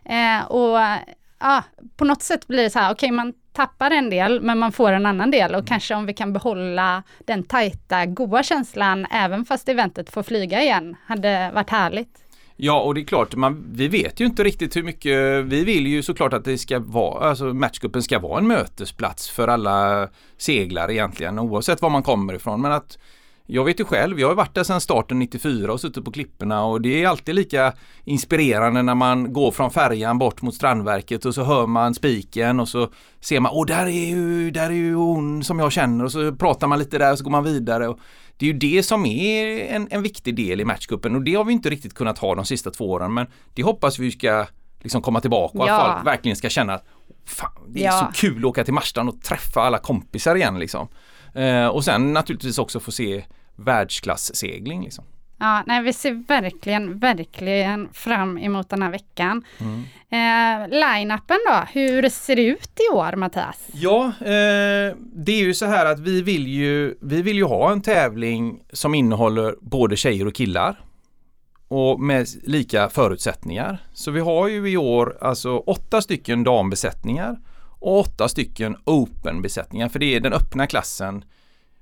Mm. 0.06 0.40
Eh, 0.40 0.46
och 0.46 0.80
ja, 1.40 1.64
på 1.98 2.06
något 2.06 2.22
sätt 2.22 2.48
blir 2.48 2.64
det 2.64 2.70
så 2.70 2.80
här, 2.80 2.94
okej 2.94 3.08
okay, 3.08 3.16
man 3.16 3.34
tappar 3.54 3.92
en 3.92 4.10
del 4.10 4.42
men 4.42 4.60
man 4.60 4.72
får 4.72 4.92
en 4.92 5.06
annan 5.06 5.32
del 5.32 5.52
och 5.52 5.60
mm. 5.60 5.66
kanske 5.66 5.96
om 5.96 6.06
vi 6.06 6.14
kan 6.14 6.34
behålla 6.34 7.04
den 7.26 7.44
tajta, 7.44 8.06
goa 8.06 8.44
känslan 8.44 9.06
även 9.12 9.46
fast 9.46 9.70
eventet 9.70 10.10
får 10.10 10.24
flyga 10.24 10.62
igen, 10.62 10.96
hade 11.06 11.52
varit 11.54 11.70
härligt. 11.70 12.23
Ja 12.56 12.82
och 12.82 12.94
det 12.94 13.02
är 13.02 13.06
klart, 13.06 13.36
man, 13.36 13.66
vi 13.72 13.88
vet 13.88 14.20
ju 14.20 14.26
inte 14.26 14.44
riktigt 14.44 14.76
hur 14.76 14.84
mycket, 14.84 15.46
vi 15.46 15.64
vill 15.64 15.88
ju 15.88 16.04
såklart 16.04 16.34
att 16.34 16.46
det 16.46 16.58
ska 16.58 16.80
vara, 16.80 17.30
alltså 17.30 17.46
matchgruppen 17.46 18.04
ska 18.04 18.20
vara 18.20 18.40
en 18.40 18.48
mötesplats 18.48 19.30
för 19.30 19.48
alla 19.48 20.10
seglare 20.38 20.94
egentligen 20.94 21.40
oavsett 21.40 21.82
var 21.82 21.90
man 21.90 22.04
kommer 22.04 22.34
ifrån. 22.34 22.62
Men 22.62 22.72
att 22.72 22.98
jag 23.46 23.64
vet 23.66 23.80
ju 23.80 23.86
själv, 23.86 24.20
jag 24.20 24.28
har 24.28 24.36
varit 24.36 24.56
där 24.56 24.64
sedan 24.64 24.82
starten 24.82 25.20
94 25.20 25.74
och 25.74 25.82
suttit 25.82 26.06
på 26.06 26.12
klipporna 26.12 26.66
och 26.66 26.82
det 26.82 27.04
är 27.04 27.08
alltid 27.08 27.36
lika 27.36 27.74
inspirerande 28.06 28.82
när 28.82 28.96
man 28.96 29.34
går 29.34 29.52
från 29.52 29.72
färjan 29.72 30.18
bort 30.18 30.42
mot 30.42 30.56
Strandverket 30.56 31.26
och 31.26 31.34
så 31.36 31.44
hör 31.44 31.68
man 31.68 31.94
spiken 31.94 32.60
och 32.60 32.68
så 32.70 32.90
ser 33.20 33.40
man, 33.40 33.52
åh 33.56 33.66
där 33.66 33.86
är 33.86 34.06
ju, 34.10 34.52
där 34.52 34.66
är 34.66 34.74
ju 34.74 34.96
hon 34.96 35.44
som 35.44 35.60
jag 35.60 35.72
känner 35.72 36.06
och 36.06 36.12
så 36.12 36.36
pratar 36.36 36.68
man 36.68 36.80
lite 36.80 36.98
där 36.98 37.12
och 37.12 37.18
så 37.18 37.24
går 37.24 37.32
man 37.32 37.44
vidare. 37.44 37.88
Och 37.88 38.00
det 38.38 38.46
är 38.46 38.54
ju 38.54 38.60
det 38.60 38.84
som 38.84 39.06
är 39.06 39.60
en, 39.76 39.88
en 39.92 40.04
viktig 40.04 40.36
del 40.36 40.62
i 40.62 40.66
matchcupen 40.66 41.16
och 41.16 41.22
det 41.22 41.36
har 41.36 41.44
vi 41.44 41.54
inte 41.54 41.70
riktigt 41.70 41.94
kunnat 41.94 42.18
ha 42.18 42.36
de 42.36 42.46
sista 42.46 42.72
två 42.72 42.90
åren 42.92 43.14
men 43.14 43.28
det 43.54 43.64
hoppas 43.64 44.00
vi 44.00 44.12
ska 44.12 44.46
liksom 44.82 45.02
komma 45.02 45.22
tillbaka 45.22 45.58
och 45.58 45.68
Ja. 45.68 45.82
att 45.82 45.94
folk 45.94 46.08
verkligen 46.08 46.36
ska 46.36 46.50
känna 46.50 46.74
att 46.74 46.86
fan, 47.26 47.52
det 47.68 47.80
är 47.80 47.86
Ja. 47.86 47.92
så 48.14 48.22
kul 48.22 48.38
att 48.38 48.46
åka 48.46 48.64
till 48.64 48.74
Marstrand 48.74 49.10
och 49.10 49.22
träffa 49.22 49.62
alla 49.62 49.78
kompisar 49.78 50.36
igen 50.36 50.60
liksom. 50.60 50.88
Eh, 51.34 51.68
och 51.68 51.84
sen 51.84 52.14
naturligtvis 52.14 52.58
också 52.58 52.80
få 52.80 52.92
se 52.92 53.24
världsklasssegling 53.56 54.84
liksom. 54.84 55.06
Ja, 55.40 55.64
nej, 55.68 55.84
vi 55.84 55.94
ser 55.94 56.24
verkligen, 56.28 57.00
verkligen 57.00 57.90
fram 57.94 58.38
emot 58.38 58.70
den 58.70 58.82
här 58.82 58.92
veckan. 58.92 59.44
Eh, 60.10 60.70
Line-upen 60.70 61.38
då, 61.48 61.64
hur 61.74 62.10
ser 62.10 62.36
det 62.36 62.44
ut 62.44 62.80
i 62.80 62.96
år 62.96 63.16
Mattias? 63.16 63.68
Ja, 63.74 64.06
eh, 64.06 64.96
det 65.00 65.32
är 65.32 65.44
ju 65.44 65.54
så 65.54 65.66
här 65.66 65.86
att 65.86 66.00
vi 66.00 66.22
vill 66.22 66.48
ju, 66.48 66.98
vi 67.02 67.22
vill 67.22 67.36
ju 67.36 67.44
ha 67.44 67.72
en 67.72 67.82
tävling 67.82 68.64
som 68.74 68.96
innehåller 68.96 69.56
både 69.62 69.96
tjejer 69.96 70.28
och 70.28 70.36
killar. 70.36 70.80
Och 71.68 72.00
med 72.00 72.28
lika 72.44 72.90
förutsättningar. 72.90 73.78
Så 73.94 74.12
vi 74.12 74.20
har 74.20 74.48
ju 74.48 74.70
i 74.70 74.78
år 74.78 75.18
alltså 75.22 75.58
åtta 75.58 76.02
stycken 76.02 76.44
dambesättningar 76.44 77.38
och 77.84 78.00
åtta 78.00 78.28
stycken 78.28 78.76
open-besättningar. 78.86 79.90
För 79.90 80.00
det 80.00 80.16
är 80.16 80.20
den 80.20 80.34
öppna 80.34 80.68
klassen. 80.68 81.24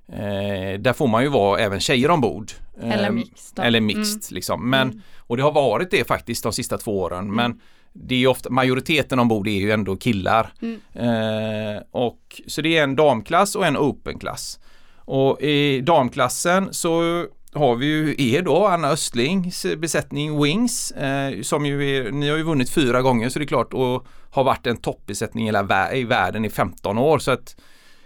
Eh, 0.07 0.79
där 0.79 0.93
får 0.93 1.07
man 1.07 1.23
ju 1.23 1.29
vara 1.29 1.59
även 1.59 1.79
tjejer 1.79 2.11
ombord. 2.11 2.51
Eh, 2.81 2.91
Eller 2.91 3.11
mixed. 3.11 3.65
Eller 3.65 3.81
mixed 3.81 4.31
liksom. 4.31 4.69
Men, 4.69 4.87
Mm. 4.89 5.01
Och 5.17 5.37
det 5.37 5.43
har 5.43 5.51
varit 5.51 5.91
det 5.91 6.07
faktiskt 6.07 6.43
de 6.43 6.53
sista 6.53 6.77
två 6.77 6.99
åren. 6.99 7.35
Men 7.35 7.59
det 7.93 8.15
är 8.15 8.27
ofta, 8.27 8.49
majoriteten 8.49 9.19
ombord 9.19 9.47
är 9.47 9.51
ju 9.59 9.71
ändå 9.71 9.95
killar. 9.95 10.53
Mm. 10.61 10.79
Eh, 10.93 11.81
och, 11.91 12.41
så 12.47 12.61
det 12.61 12.77
är 12.77 12.83
en 12.83 12.95
damklass 12.95 13.55
och 13.55 13.65
en 13.65 13.77
open-klass. 13.77 14.59
Och 14.95 15.41
i 15.41 15.81
damklassen 15.81 16.73
så 16.73 17.25
har 17.53 17.75
vi 17.75 17.85
ju 17.85 18.15
er 18.17 18.41
då, 18.41 18.67
Anna 18.67 18.87
Östlings 18.89 19.65
besättning 19.77 20.43
Wings, 20.43 20.91
eh, 20.91 21.41
som 21.41 21.65
ju 21.65 21.95
är, 21.95 22.11
ni 22.11 22.29
har 22.29 22.37
ju 22.37 22.43
vunnit 22.43 22.69
fyra 22.69 23.01
gånger 23.01 23.29
så 23.29 23.39
det 23.39 23.45
är 23.45 23.47
klart 23.47 23.73
och 23.73 24.07
har 24.31 24.43
varit 24.43 24.67
en 24.67 24.77
toppbesättning 24.77 25.43
i, 25.43 25.47
hela 25.47 25.63
vä- 25.63 25.93
i 25.93 26.03
världen 26.03 26.45
i 26.45 26.49
15 26.49 26.97
år 26.97 27.19
så 27.19 27.31
att 27.31 27.55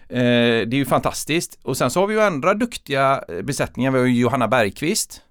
eh, 0.10 0.17
det 0.20 0.74
är 0.74 0.75
ju 0.75 0.86
fantastiskt. 0.86 1.60
Och 1.63 1.77
sen 1.77 1.91
så 1.91 2.00
har 2.00 2.08
vi 2.08 2.13
ju 2.13 2.22
andra 2.22 2.53
duktiga 2.53 3.24
eh, 3.27 3.41
besättningar. 3.41 3.91
Vi 3.91 4.00
har 4.00 4.05
ju 4.05 4.20
Johanna 4.20 4.48
Bergqvist, 4.48 5.22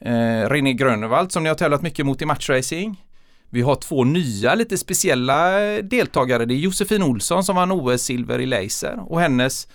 eh, 0.00 0.48
René 0.48 0.72
Grönewald 0.72 1.32
som 1.32 1.42
ni 1.42 1.48
har 1.48 1.56
tävlat 1.56 1.82
mycket 1.82 2.06
mot 2.06 2.22
i 2.22 2.26
matchracing. 2.26 3.04
Vi 3.50 3.60
har 3.62 3.74
två 3.74 4.04
nya 4.04 4.54
lite 4.54 4.78
speciella 4.78 5.62
eh, 5.64 5.84
deltagare. 5.84 6.44
Det 6.44 6.54
är 6.54 6.56
Josefin 6.56 7.02
Olsson 7.02 7.44
som 7.44 7.56
vann 7.56 7.72
OS-silver 7.72 8.38
i 8.40 8.46
laser 8.46 8.98
och 9.12 9.20
hennes 9.20 9.68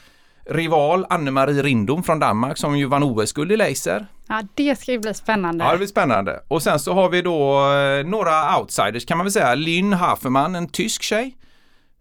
rival 0.45 1.05
Anne-Marie 1.09 1.61
Rindom 1.61 2.03
från 2.03 2.19
Danmark 2.19 2.57
som 2.57 2.77
ju 2.77 2.85
vann 2.85 3.03
OS-guld 3.03 3.51
i 3.51 3.57
laser. 3.57 4.07
Ja, 4.27 4.43
det 4.53 4.79
ska 4.79 4.91
ju 4.91 4.99
bli 4.99 5.13
spännande. 5.13 5.63
Ja, 5.63 5.71
det 5.71 5.77
blir 5.77 5.87
spännande. 5.87 6.43
Och 6.47 6.63
sen 6.63 6.79
så 6.79 6.93
har 6.93 7.09
vi 7.09 7.21
då 7.21 7.71
eh, 7.73 8.05
några 8.05 8.59
outsiders 8.59 9.05
kan 9.05 9.17
man 9.17 9.25
väl 9.25 9.31
säga. 9.31 9.55
Lynn 9.55 9.93
Haferman, 9.93 10.55
en 10.55 10.67
tysk 10.67 11.01
tjej. 11.01 11.37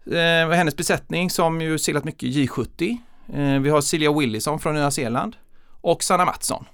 Eh, 0.05 0.49
hennes 0.49 0.77
besättning 0.77 1.29
som 1.29 1.61
ju 1.61 1.79
seglat 1.79 2.03
mycket 2.03 2.29
J70. 2.29 2.97
Eh, 3.33 3.61
vi 3.61 3.69
har 3.69 3.81
Silja 3.81 4.13
Willison 4.13 4.59
från 4.59 4.75
Nya 4.75 4.91
Zeeland. 4.91 5.35
Och 5.81 6.03
Sanna 6.03 6.25
Mattsson. 6.25 6.65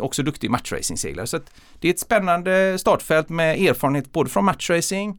Också 0.00 0.22
duktig 0.22 0.50
matchracing-seglare. 0.50 1.26
Så 1.26 1.40
det 1.80 1.88
är 1.88 1.92
ett 1.92 2.00
spännande 2.00 2.78
startfält 2.78 3.28
med 3.28 3.60
erfarenhet 3.60 4.12
både 4.12 4.30
från 4.30 4.44
matchracing 4.44 5.18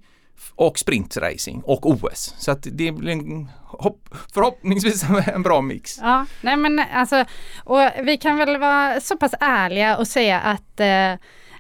och 0.55 0.79
sprintracing 0.79 1.61
och 1.65 1.85
OS. 1.85 2.35
Så 2.37 2.51
att 2.51 2.67
det 2.71 2.91
blir 2.91 3.11
en 3.11 3.49
hopp, 3.63 4.09
förhoppningsvis 4.33 5.03
en 5.33 5.43
bra 5.43 5.61
mix. 5.61 5.99
Ja, 6.01 6.25
nej 6.41 6.57
men 6.57 6.81
alltså, 6.93 7.25
och 7.63 7.79
vi 8.03 8.17
kan 8.17 8.37
väl 8.37 8.57
vara 8.57 9.01
så 9.01 9.17
pass 9.17 9.33
ärliga 9.39 9.97
och 9.97 10.07
säga 10.07 10.39
att 10.39 10.79
eh, 10.79 11.15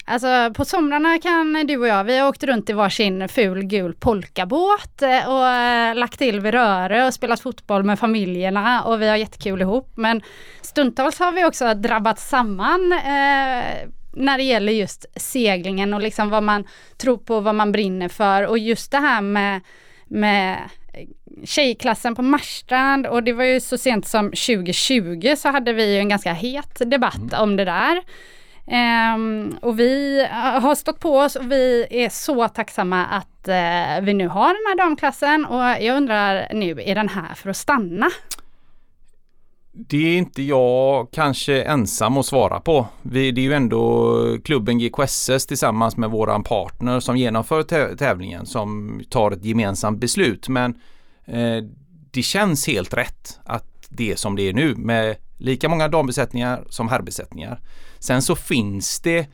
Alltså 0.05 0.53
på 0.53 0.65
somrarna 0.65 1.19
kan 1.19 1.67
du 1.67 1.77
och 1.77 1.87
jag, 1.87 2.03
vi 2.03 2.17
har 2.17 2.27
åkt 2.27 2.43
runt 2.43 2.69
i 2.69 2.73
varsin 2.73 3.29
ful 3.29 3.63
gul 3.63 3.93
polkabåt 3.93 5.01
eh, 5.01 5.29
och 5.29 5.47
eh, 5.47 5.95
lagt 5.95 6.19
till 6.19 6.39
vid 6.39 6.53
Röre 6.53 7.07
och 7.07 7.13
spelat 7.13 7.39
fotboll 7.39 7.83
med 7.83 7.99
familjerna 7.99 8.83
och 8.83 9.01
vi 9.01 9.07
har 9.09 9.15
jättekul 9.15 9.61
ihop. 9.61 9.91
Men 9.95 10.21
stundtals 10.61 11.19
har 11.19 11.31
vi 11.31 11.45
också 11.45 11.73
drabbat 11.73 12.19
samman 12.19 12.93
eh, 12.93 13.89
när 14.13 14.37
det 14.37 14.43
gäller 14.43 14.73
just 14.73 15.05
seglingen 15.15 15.93
och 15.93 16.01
liksom 16.01 16.29
vad 16.29 16.43
man 16.43 16.67
tror 16.97 17.17
på, 17.17 17.39
vad 17.39 17.55
man 17.55 17.71
brinner 17.71 18.09
för 18.09 18.47
och 18.47 18.57
just 18.57 18.91
det 18.91 18.97
här 18.97 19.21
med, 19.21 19.61
med 20.05 20.57
tjejklassen 21.43 22.15
på 22.15 22.21
Marstrand 22.21 23.07
och 23.07 23.23
det 23.23 23.33
var 23.33 23.43
ju 23.43 23.59
så 23.59 23.77
sent 23.77 24.07
som 24.07 24.25
2020 24.25 25.33
så 25.37 25.49
hade 25.49 25.73
vi 25.73 25.93
ju 25.93 25.99
en 25.99 26.09
ganska 26.09 26.33
het 26.33 26.81
debatt 26.85 27.33
om 27.33 27.55
det 27.55 27.65
där. 27.65 28.03
Ehm, 28.67 29.57
och 29.61 29.79
vi 29.79 30.27
har 30.61 30.75
stått 30.75 30.99
på 30.99 31.17
oss 31.17 31.35
och 31.35 31.51
vi 31.51 31.87
är 31.89 32.09
så 32.09 32.47
tacksamma 32.47 33.05
att 33.05 33.47
eh, 33.47 34.01
vi 34.01 34.13
nu 34.13 34.27
har 34.27 34.47
den 34.47 34.65
här 34.67 34.77
damklassen 34.77 35.45
och 35.45 35.61
jag 35.61 35.97
undrar 35.97 36.47
nu, 36.53 36.81
är 36.85 36.95
den 36.95 37.09
här 37.09 37.33
för 37.35 37.49
att 37.49 37.57
stanna? 37.57 38.11
Det 39.75 39.97
är 39.97 40.17
inte 40.17 40.43
jag 40.43 41.11
kanske 41.11 41.63
ensam 41.63 42.17
att 42.17 42.25
svara 42.25 42.59
på. 42.59 42.87
Vi, 43.01 43.31
det 43.31 43.41
är 43.41 43.43
ju 43.43 43.53
ändå 43.53 44.37
klubben 44.43 44.79
GKSS 44.79 45.45
tillsammans 45.45 45.97
med 45.97 46.11
våran 46.11 46.43
partner 46.43 46.99
som 46.99 47.17
genomför 47.17 47.63
tävlingen 47.95 48.45
som 48.45 49.01
tar 49.09 49.31
ett 49.31 49.45
gemensamt 49.45 49.99
beslut. 49.99 50.49
Men 50.49 50.75
eh, 51.25 51.63
det 52.11 52.21
känns 52.21 52.67
helt 52.67 52.93
rätt 52.93 53.39
att 53.43 53.87
det 53.89 54.11
är 54.11 54.15
som 54.15 54.35
det 54.35 54.49
är 54.49 54.53
nu 54.53 54.75
med 54.75 55.15
lika 55.37 55.69
många 55.69 55.87
dambesättningar 55.87 56.63
som 56.69 56.89
herrbesättningar. 56.89 57.59
Sen 57.99 58.21
så 58.21 58.35
finns 58.35 58.99
det 58.99 59.27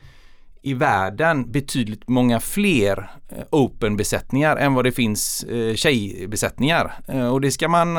i 0.62 0.74
världen 0.74 1.52
betydligt 1.52 2.08
många 2.08 2.40
fler 2.40 3.10
eh, 3.28 3.44
open-besättningar 3.50 4.56
än 4.56 4.74
vad 4.74 4.84
det 4.84 4.92
finns 4.92 5.44
eh, 5.44 5.74
tjejbesättningar. 5.74 6.94
Eh, 7.08 7.28
och 7.28 7.40
det 7.40 7.50
ska 7.50 7.68
man 7.68 7.96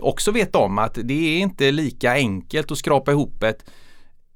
också 0.00 0.30
veta 0.30 0.58
om 0.58 0.78
att 0.78 0.98
det 1.02 1.36
är 1.36 1.38
inte 1.38 1.70
lika 1.70 2.12
enkelt 2.12 2.70
att 2.70 2.78
skrapa 2.78 3.12
ihop 3.12 3.42
ett 3.42 3.64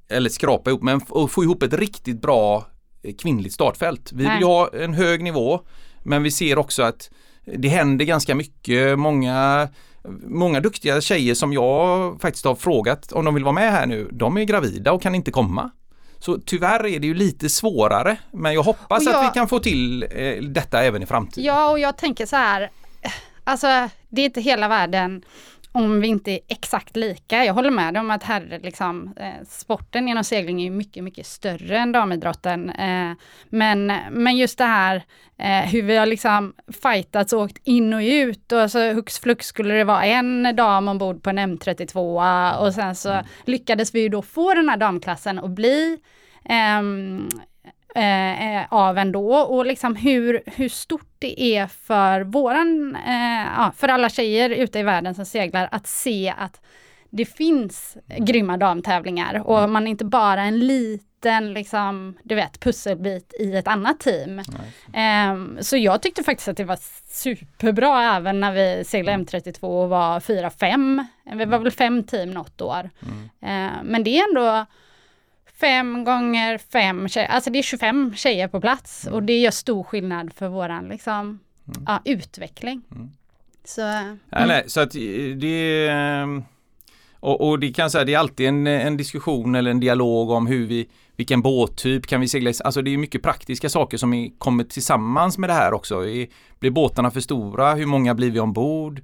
eller 0.08 0.30
skrapa 0.30 0.70
ihop, 0.70 0.82
men 0.82 1.00
få 1.28 1.42
ihop 1.44 1.62
ett 1.62 1.72
riktigt 1.72 2.20
bra 2.20 2.66
kvinnligt 3.18 3.54
startfält. 3.54 4.12
Vi 4.12 4.24
vill 4.24 4.42
ha 4.42 4.70
en 4.74 4.94
hög 4.94 5.22
nivå 5.22 5.60
men 6.02 6.22
vi 6.22 6.30
ser 6.30 6.58
också 6.58 6.82
att 6.82 7.10
det 7.56 7.68
händer 7.68 8.04
ganska 8.04 8.34
mycket. 8.34 8.98
Många, 8.98 9.68
många 10.26 10.60
duktiga 10.60 11.00
tjejer 11.00 11.34
som 11.34 11.52
jag 11.52 12.20
faktiskt 12.20 12.44
har 12.44 12.54
frågat 12.54 13.12
om 13.12 13.24
de 13.24 13.34
vill 13.34 13.44
vara 13.44 13.54
med 13.54 13.72
här 13.72 13.86
nu, 13.86 14.08
de 14.12 14.36
är 14.36 14.44
gravida 14.44 14.92
och 14.92 15.02
kan 15.02 15.14
inte 15.14 15.30
komma. 15.30 15.70
Så 16.18 16.38
tyvärr 16.38 16.86
är 16.86 17.00
det 17.00 17.06
ju 17.06 17.14
lite 17.14 17.48
svårare 17.48 18.16
men 18.32 18.54
jag 18.54 18.62
hoppas 18.62 19.04
jag- 19.04 19.14
att 19.14 19.30
vi 19.30 19.34
kan 19.34 19.48
få 19.48 19.58
till 19.58 20.02
eh, 20.10 20.42
detta 20.42 20.82
även 20.82 21.02
i 21.02 21.06
framtiden. 21.06 21.44
Ja, 21.44 21.70
och 21.70 21.78
jag 21.78 21.96
tänker 21.96 22.26
så 22.26 22.36
här, 22.36 22.70
alltså 23.44 23.66
det 24.08 24.20
är 24.20 24.24
inte 24.24 24.40
hela 24.40 24.68
världen 24.68 25.22
om 25.76 26.00
vi 26.00 26.08
inte 26.08 26.30
är 26.30 26.40
exakt 26.48 26.96
lika. 26.96 27.44
Jag 27.44 27.54
håller 27.54 27.70
med 27.70 27.96
om 27.96 28.10
att 28.10 28.22
här, 28.22 28.60
liksom, 28.62 29.14
eh, 29.16 29.44
sporten 29.48 30.08
inom 30.08 30.24
segling 30.24 30.66
är 30.66 30.70
mycket, 30.70 31.04
mycket 31.04 31.26
större 31.26 31.78
än 31.78 31.92
damidrotten. 31.92 32.70
Eh, 32.70 33.12
men, 33.48 33.92
men 34.10 34.36
just 34.36 34.58
det 34.58 34.64
här 34.64 35.02
eh, 35.38 35.70
hur 35.70 35.82
vi 35.82 35.96
har 35.96 36.06
liksom 36.06 36.54
fightats 36.82 37.32
och 37.32 37.40
åkt 37.40 37.58
in 37.64 37.94
och 37.94 38.00
ut 38.00 38.52
och 38.52 38.70
så 38.70 38.92
hux 38.92 39.18
flux 39.18 39.46
skulle 39.46 39.74
det 39.74 39.84
vara 39.84 40.04
en 40.04 40.56
dam 40.56 40.88
ombord 40.88 41.22
på 41.22 41.30
en 41.30 41.38
M32 41.38 42.58
och 42.58 42.74
sen 42.74 42.94
så 42.94 43.22
lyckades 43.44 43.94
vi 43.94 44.00
ju 44.00 44.08
då 44.08 44.22
få 44.22 44.54
den 44.54 44.68
här 44.68 44.76
damklassen 44.76 45.38
att 45.38 45.50
bli 45.50 45.98
ehm, 46.44 47.28
eh, 47.96 48.56
eh, 48.56 48.66
av 48.70 48.98
ändå. 48.98 49.36
Och 49.36 49.66
liksom 49.66 49.96
hur, 49.96 50.42
hur 50.46 50.68
stort 50.68 51.08
det 51.18 51.42
är 51.42 51.66
för 51.66 52.20
våran, 52.20 52.96
eh, 52.96 53.72
för 53.76 53.88
alla 53.88 54.08
tjejer 54.08 54.50
ute 54.50 54.78
i 54.78 54.82
världen 54.82 55.14
som 55.14 55.24
seglar 55.24 55.68
att 55.72 55.86
se 55.86 56.34
att 56.38 56.60
det 57.10 57.24
finns 57.24 57.96
grymma 58.18 58.56
damtävlingar. 58.56 59.42
Och 59.46 59.70
man 59.70 59.86
är 59.86 59.90
inte 59.90 60.04
bara 60.04 60.42
en 60.42 60.58
liten 60.58 61.52
liksom, 61.52 62.16
du 62.22 62.34
vet, 62.34 62.60
pusselbit 62.60 63.34
i 63.40 63.56
ett 63.56 63.68
annat 63.68 64.00
team. 64.00 64.42
Ehm, 64.92 65.58
så 65.60 65.76
jag 65.76 66.02
tyckte 66.02 66.22
faktiskt 66.22 66.48
att 66.48 66.56
det 66.56 66.64
var 66.64 66.78
superbra 67.10 68.16
även 68.16 68.40
när 68.40 68.52
vi 68.52 68.84
seglade 68.84 69.18
M32 69.18 69.82
och 69.82 69.88
var 69.88 70.20
4-5. 70.20 71.06
Vi 71.34 71.44
var 71.44 71.58
väl 71.58 71.70
fem 71.70 72.04
team 72.04 72.30
något 72.30 72.60
år. 72.60 72.90
Ehm, 73.42 73.70
men 73.84 74.04
det 74.04 74.18
är 74.18 74.28
ändå 74.28 74.66
fem 75.60 76.04
gånger 76.04 76.58
fem 76.58 77.08
tjejer, 77.08 77.28
alltså 77.28 77.50
det 77.50 77.58
är 77.58 77.62
25 77.62 78.14
tjejer 78.16 78.48
på 78.48 78.60
plats 78.60 79.06
och 79.06 79.22
det 79.22 79.38
gör 79.38 79.50
stor 79.50 79.84
skillnad 79.84 80.32
för 80.32 80.48
våran 80.48 80.88
liksom, 80.88 81.38
ja, 81.86 82.02
utveckling. 82.04 82.82
Så, 83.64 83.80
Ja, 83.80 84.46
nej, 84.46 84.64
så 84.66 84.80
att 84.80 84.94
eh, 84.94 85.00
det 85.36 85.88
ehm, 85.88 86.44
Och, 87.20 87.48
och 87.48 87.58
det 87.58 87.72
kan 87.72 87.90
säga, 87.90 88.04
det 88.04 88.14
är 88.14 88.18
alltid 88.18 88.48
en, 88.48 88.66
en 88.66 88.96
diskussion 88.96 89.54
eller 89.54 89.70
en 89.70 89.80
dialog 89.80 90.30
om 90.30 90.46
hur 90.46 90.66
vi, 90.66 90.88
vilken 91.16 91.42
båttyp 91.42 92.06
kan 92.06 92.20
vi 92.20 92.28
segla 92.28 92.52
Alltså 92.64 92.82
det 92.82 92.94
är 92.94 92.98
mycket 92.98 93.22
praktiska 93.22 93.68
saker 93.68 93.96
som 93.96 94.30
kommer 94.38 94.64
tillsammans 94.64 95.38
med 95.38 95.50
det 95.50 95.54
här 95.54 95.72
också. 95.72 96.02
Blir 96.58 96.70
båtarna 96.70 97.10
för 97.10 97.20
stora? 97.20 97.74
Hur 97.74 97.86
många 97.86 98.14
blir 98.14 98.30
vi 98.30 98.40
ombord? 98.40 99.00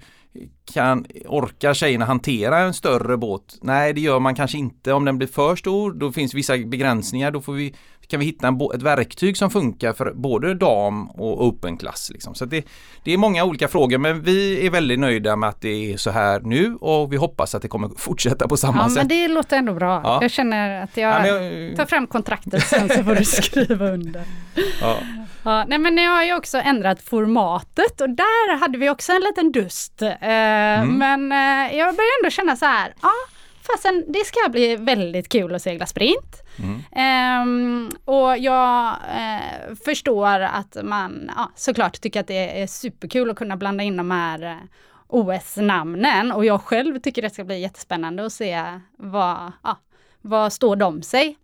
Kan, 0.75 1.07
orkar 1.27 1.75
tjejerna 1.75 2.05
hantera 2.05 2.59
en 2.59 2.75
större 2.75 3.17
båt? 3.17 3.59
Nej, 3.63 3.93
det 3.93 4.01
gör 4.01 4.19
man 4.21 4.35
kanske 4.35 4.59
inte. 4.59 4.93
Om 4.93 5.05
den 5.05 5.19
blir 5.19 5.29
för 5.29 5.57
stor, 5.57 5.93
då 5.93 6.13
finns 6.13 6.35
vissa 6.35 6.59
begränsningar. 6.59 7.31
Då 7.31 7.41
får 7.41 7.53
vi, 7.53 7.75
kan 8.07 8.21
vi 8.21 8.27
hitta 8.27 8.49
en, 8.49 8.61
ett 8.75 8.83
verktyg 8.83 9.37
som 9.37 9.51
funkar 9.51 9.93
för 9.93 10.13
både 10.15 10.55
dam 10.55 11.11
och 11.11 11.47
open-klass. 11.47 12.11
Liksom. 12.13 12.35
Så 12.35 12.45
det, 12.45 12.65
det 13.05 13.13
är 13.13 13.17
många 13.19 13.45
olika 13.45 13.69
frågor, 13.69 13.99
men 13.99 14.23
vi 14.23 14.67
är 14.67 14.71
väldigt 14.71 14.99
nöjda 15.01 15.37
med 15.37 15.49
att 15.49 15.61
det 15.61 15.93
är 15.93 15.97
så 15.97 16.11
här 16.11 16.41
nu 16.41 16.75
och 16.81 17.13
vi 17.13 17.17
hoppas 17.17 17.55
att 17.55 17.63
det 17.63 17.69
kommer 17.69 17.89
fortsätta 17.99 18.49
på 18.49 18.57
samma 18.57 18.79
ja, 18.83 18.89
sätt. 18.89 18.97
men 18.97 19.09
det 19.09 19.29
låter 19.29 19.57
ändå 19.57 19.75
bra. 19.75 20.01
Ja. 20.05 20.19
Jag 20.23 20.31
känner 20.31 20.83
att 20.83 20.97
jag, 20.97 21.27
Ja, 21.27 21.27
jag- 21.27 21.77
tar 21.77 21.87
fram 21.87 22.07
kontraktet 22.07 22.63
sen 22.67 22.89
så 22.89 23.05
får 23.05 23.15
du 23.15 23.25
skriva 23.43 23.91
under. 23.91 24.23
Ja. 24.81 24.97
Ja, 25.45 25.65
nej 25.69 25.79
men 25.79 25.99
jag 25.99 26.11
har 26.11 26.25
ju 26.25 26.35
också 26.37 26.59
ändrat 26.59 27.03
formatet 27.03 28.01
och 28.01 28.11
där 28.11 28.57
hade 28.57 28.79
vi 28.79 28.91
också 28.91 29.13
en 29.13 29.21
liten 29.21 29.53
dust. 29.53 30.03
Eh, 30.03 30.09
Mm. 30.23 30.99
Men 30.99 31.33
eh, 31.33 31.77
jag 31.79 31.97
börjar 31.97 32.21
ändå 32.23 32.31
känna 32.31 32.57
så 32.57 32.67
här, 32.67 32.95
ja, 33.03 33.11
fasen 33.63 34.05
det 34.09 34.25
ska 34.27 34.49
bli 34.51 34.77
väldigt 34.77 35.29
kul 35.29 35.55
att 35.55 35.63
segla 35.63 35.87
sprint. 35.87 36.43
Mm. 36.59 36.83
Ehm, 36.93 37.91
och 38.05 38.39
jag 38.39 38.97
eh, 39.17 39.75
förstår 39.85 40.41
att 40.41 40.77
man 40.83 41.31
ja, 41.37 41.51
såklart 41.57 42.01
tycker 42.01 42.21
att 42.21 42.27
det 42.27 42.63
är 42.63 42.67
superkul 42.67 43.31
att 43.31 43.37
kunna 43.37 43.57
blanda 43.57 43.85
in 43.85 43.97
de 43.97 44.11
här 44.11 44.43
eh, 44.43 44.57
OS-namnen 45.09 46.33
och 46.33 46.45
jag 46.45 46.63
själv 46.63 46.99
tycker 46.99 47.23
det 47.23 47.31
ska 47.31 47.45
bli 47.45 47.61
jättespännande 47.61 48.27
att 48.27 48.33
se 48.33 48.81
vad, 48.97 49.53
ja, 49.63 49.79
vad 50.21 50.53
står 50.53 50.77
de 50.77 51.03
sig 51.03 51.37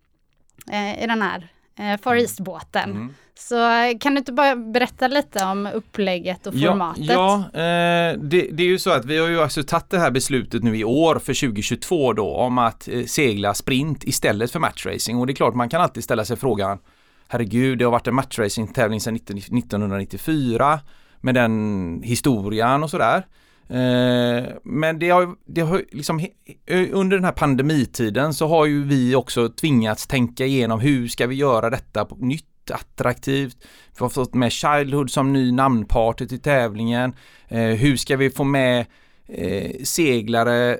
eh, 0.72 1.04
i 1.04 1.06
den 1.06 1.22
här 1.22 1.48
eh, 1.78 2.00
Far 2.00 2.16
East-båten. 2.16 2.90
Mm. 2.90 3.14
Så 3.34 3.56
eh, 3.56 3.98
kan 4.00 4.14
du 4.14 4.18
inte 4.18 4.32
bara 4.32 4.56
berätta 4.56 5.08
lite 5.08 5.44
om 5.44 5.66
upplägget 5.74 6.46
och 6.46 6.54
formatet? 6.54 7.04
Ja, 7.04 7.44
ja 7.52 7.60
eh, 7.60 8.18
det, 8.18 8.48
det 8.52 8.62
är 8.62 8.66
ju 8.66 8.78
så 8.78 8.90
att 8.90 9.04
vi 9.04 9.18
har 9.18 9.28
ju 9.28 9.40
alltså 9.40 9.62
tagit 9.62 9.90
det 9.90 9.98
här 9.98 10.10
beslutet 10.10 10.62
nu 10.62 10.76
i 10.76 10.84
år 10.84 11.14
för 11.14 11.46
2022 11.48 12.12
då 12.12 12.34
om 12.34 12.58
att 12.58 12.88
eh, 12.88 13.04
segla 13.04 13.54
sprint 13.54 14.04
istället 14.04 14.50
för 14.50 14.58
matchracing 14.58 15.18
och 15.18 15.26
det 15.26 15.32
är 15.32 15.34
klart 15.34 15.54
man 15.54 15.68
kan 15.68 15.80
alltid 15.80 16.04
ställa 16.04 16.24
sig 16.24 16.36
frågan 16.36 16.78
Herregud, 17.30 17.78
det 17.78 17.84
har 17.84 17.92
varit 17.92 18.06
en 18.06 18.14
matchracing-tävling 18.14 19.00
sedan 19.00 19.14
19, 19.14 19.38
1994 19.38 20.80
med 21.20 21.34
den 21.34 22.02
historien 22.04 22.82
och 22.82 22.90
sådär. 22.90 23.26
Eh, 23.70 24.44
men 24.64 24.98
det 24.98 25.10
har, 25.10 25.34
det 25.46 25.60
har 25.60 25.84
liksom 25.92 26.20
eh, 26.66 26.88
under 26.92 27.16
den 27.16 27.24
här 27.24 27.32
pandemitiden 27.32 28.34
så 28.34 28.48
har 28.48 28.66
ju 28.66 28.84
vi 28.84 29.14
också 29.14 29.48
tvingats 29.48 30.06
tänka 30.06 30.46
igenom 30.46 30.80
hur 30.80 31.08
ska 31.08 31.26
vi 31.26 31.34
göra 31.34 31.70
detta 31.70 32.04
på 32.04 32.16
nytt 32.16 32.44
attraktivt. 32.70 33.56
Vi 33.98 33.98
har 33.98 34.08
fått 34.08 34.34
med 34.34 34.52
Childhood 34.52 35.10
som 35.10 35.32
ny 35.32 35.52
namnparty 35.52 36.26
till 36.26 36.40
tävlingen. 36.40 37.14
Eh, 37.48 37.60
hur 37.60 37.96
ska 37.96 38.16
vi 38.16 38.30
få 38.30 38.44
med 38.44 38.86
eh, 39.26 39.70
seglare 39.84 40.78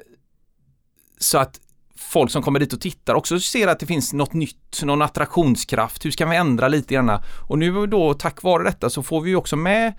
så 1.19 1.39
att 1.39 1.61
folk 1.97 2.31
som 2.31 2.43
kommer 2.43 2.61
dit 2.61 2.73
och 2.73 2.81
tittar 2.81 3.15
också 3.15 3.41
ser 3.41 3.69
att 3.69 3.81
det 3.81 3.87
finns 3.87 4.13
något 4.13 4.33
nytt, 4.33 4.83
någon 4.83 5.03
attraktionskraft. 5.03 6.05
Hur 6.05 6.11
ska 6.11 6.27
vi 6.27 6.37
ändra 6.37 6.69
lite 6.69 6.95
grann? 6.95 7.21
Och 7.49 7.59
nu 7.59 7.87
då 7.87 8.15
tack 8.15 8.43
vare 8.43 8.65
detta 8.65 8.91
så 8.91 9.03
får 9.03 9.21
vi 9.21 9.35
också 9.35 9.57
med 9.57 9.93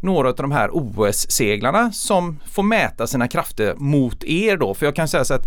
några 0.00 0.28
av 0.28 0.36
de 0.36 0.52
här 0.52 0.70
OS-seglarna 0.72 1.92
som 1.92 2.38
får 2.50 2.62
mäta 2.62 3.06
sina 3.06 3.28
krafter 3.28 3.74
mot 3.74 4.24
er 4.24 4.56
då. 4.56 4.74
För 4.74 4.86
jag 4.86 4.96
kan 4.96 5.08
säga 5.08 5.24
så 5.24 5.34
att 5.34 5.46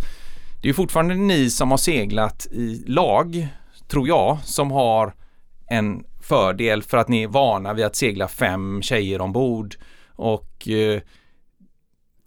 det 0.61 0.69
är 0.69 0.73
fortfarande 0.73 1.15
ni 1.15 1.49
som 1.49 1.71
har 1.71 1.77
seglat 1.77 2.47
i 2.51 2.83
lag, 2.87 3.47
tror 3.87 4.07
jag, 4.07 4.37
som 4.43 4.71
har 4.71 5.13
en 5.69 6.03
fördel 6.21 6.83
för 6.83 6.97
att 6.97 7.07
ni 7.07 7.23
är 7.23 7.27
vana 7.27 7.73
vid 7.73 7.85
att 7.85 7.95
segla 7.95 8.27
fem 8.27 8.81
tjejer 8.81 9.21
ombord 9.21 9.75
och 10.15 10.67
eh, 10.67 11.01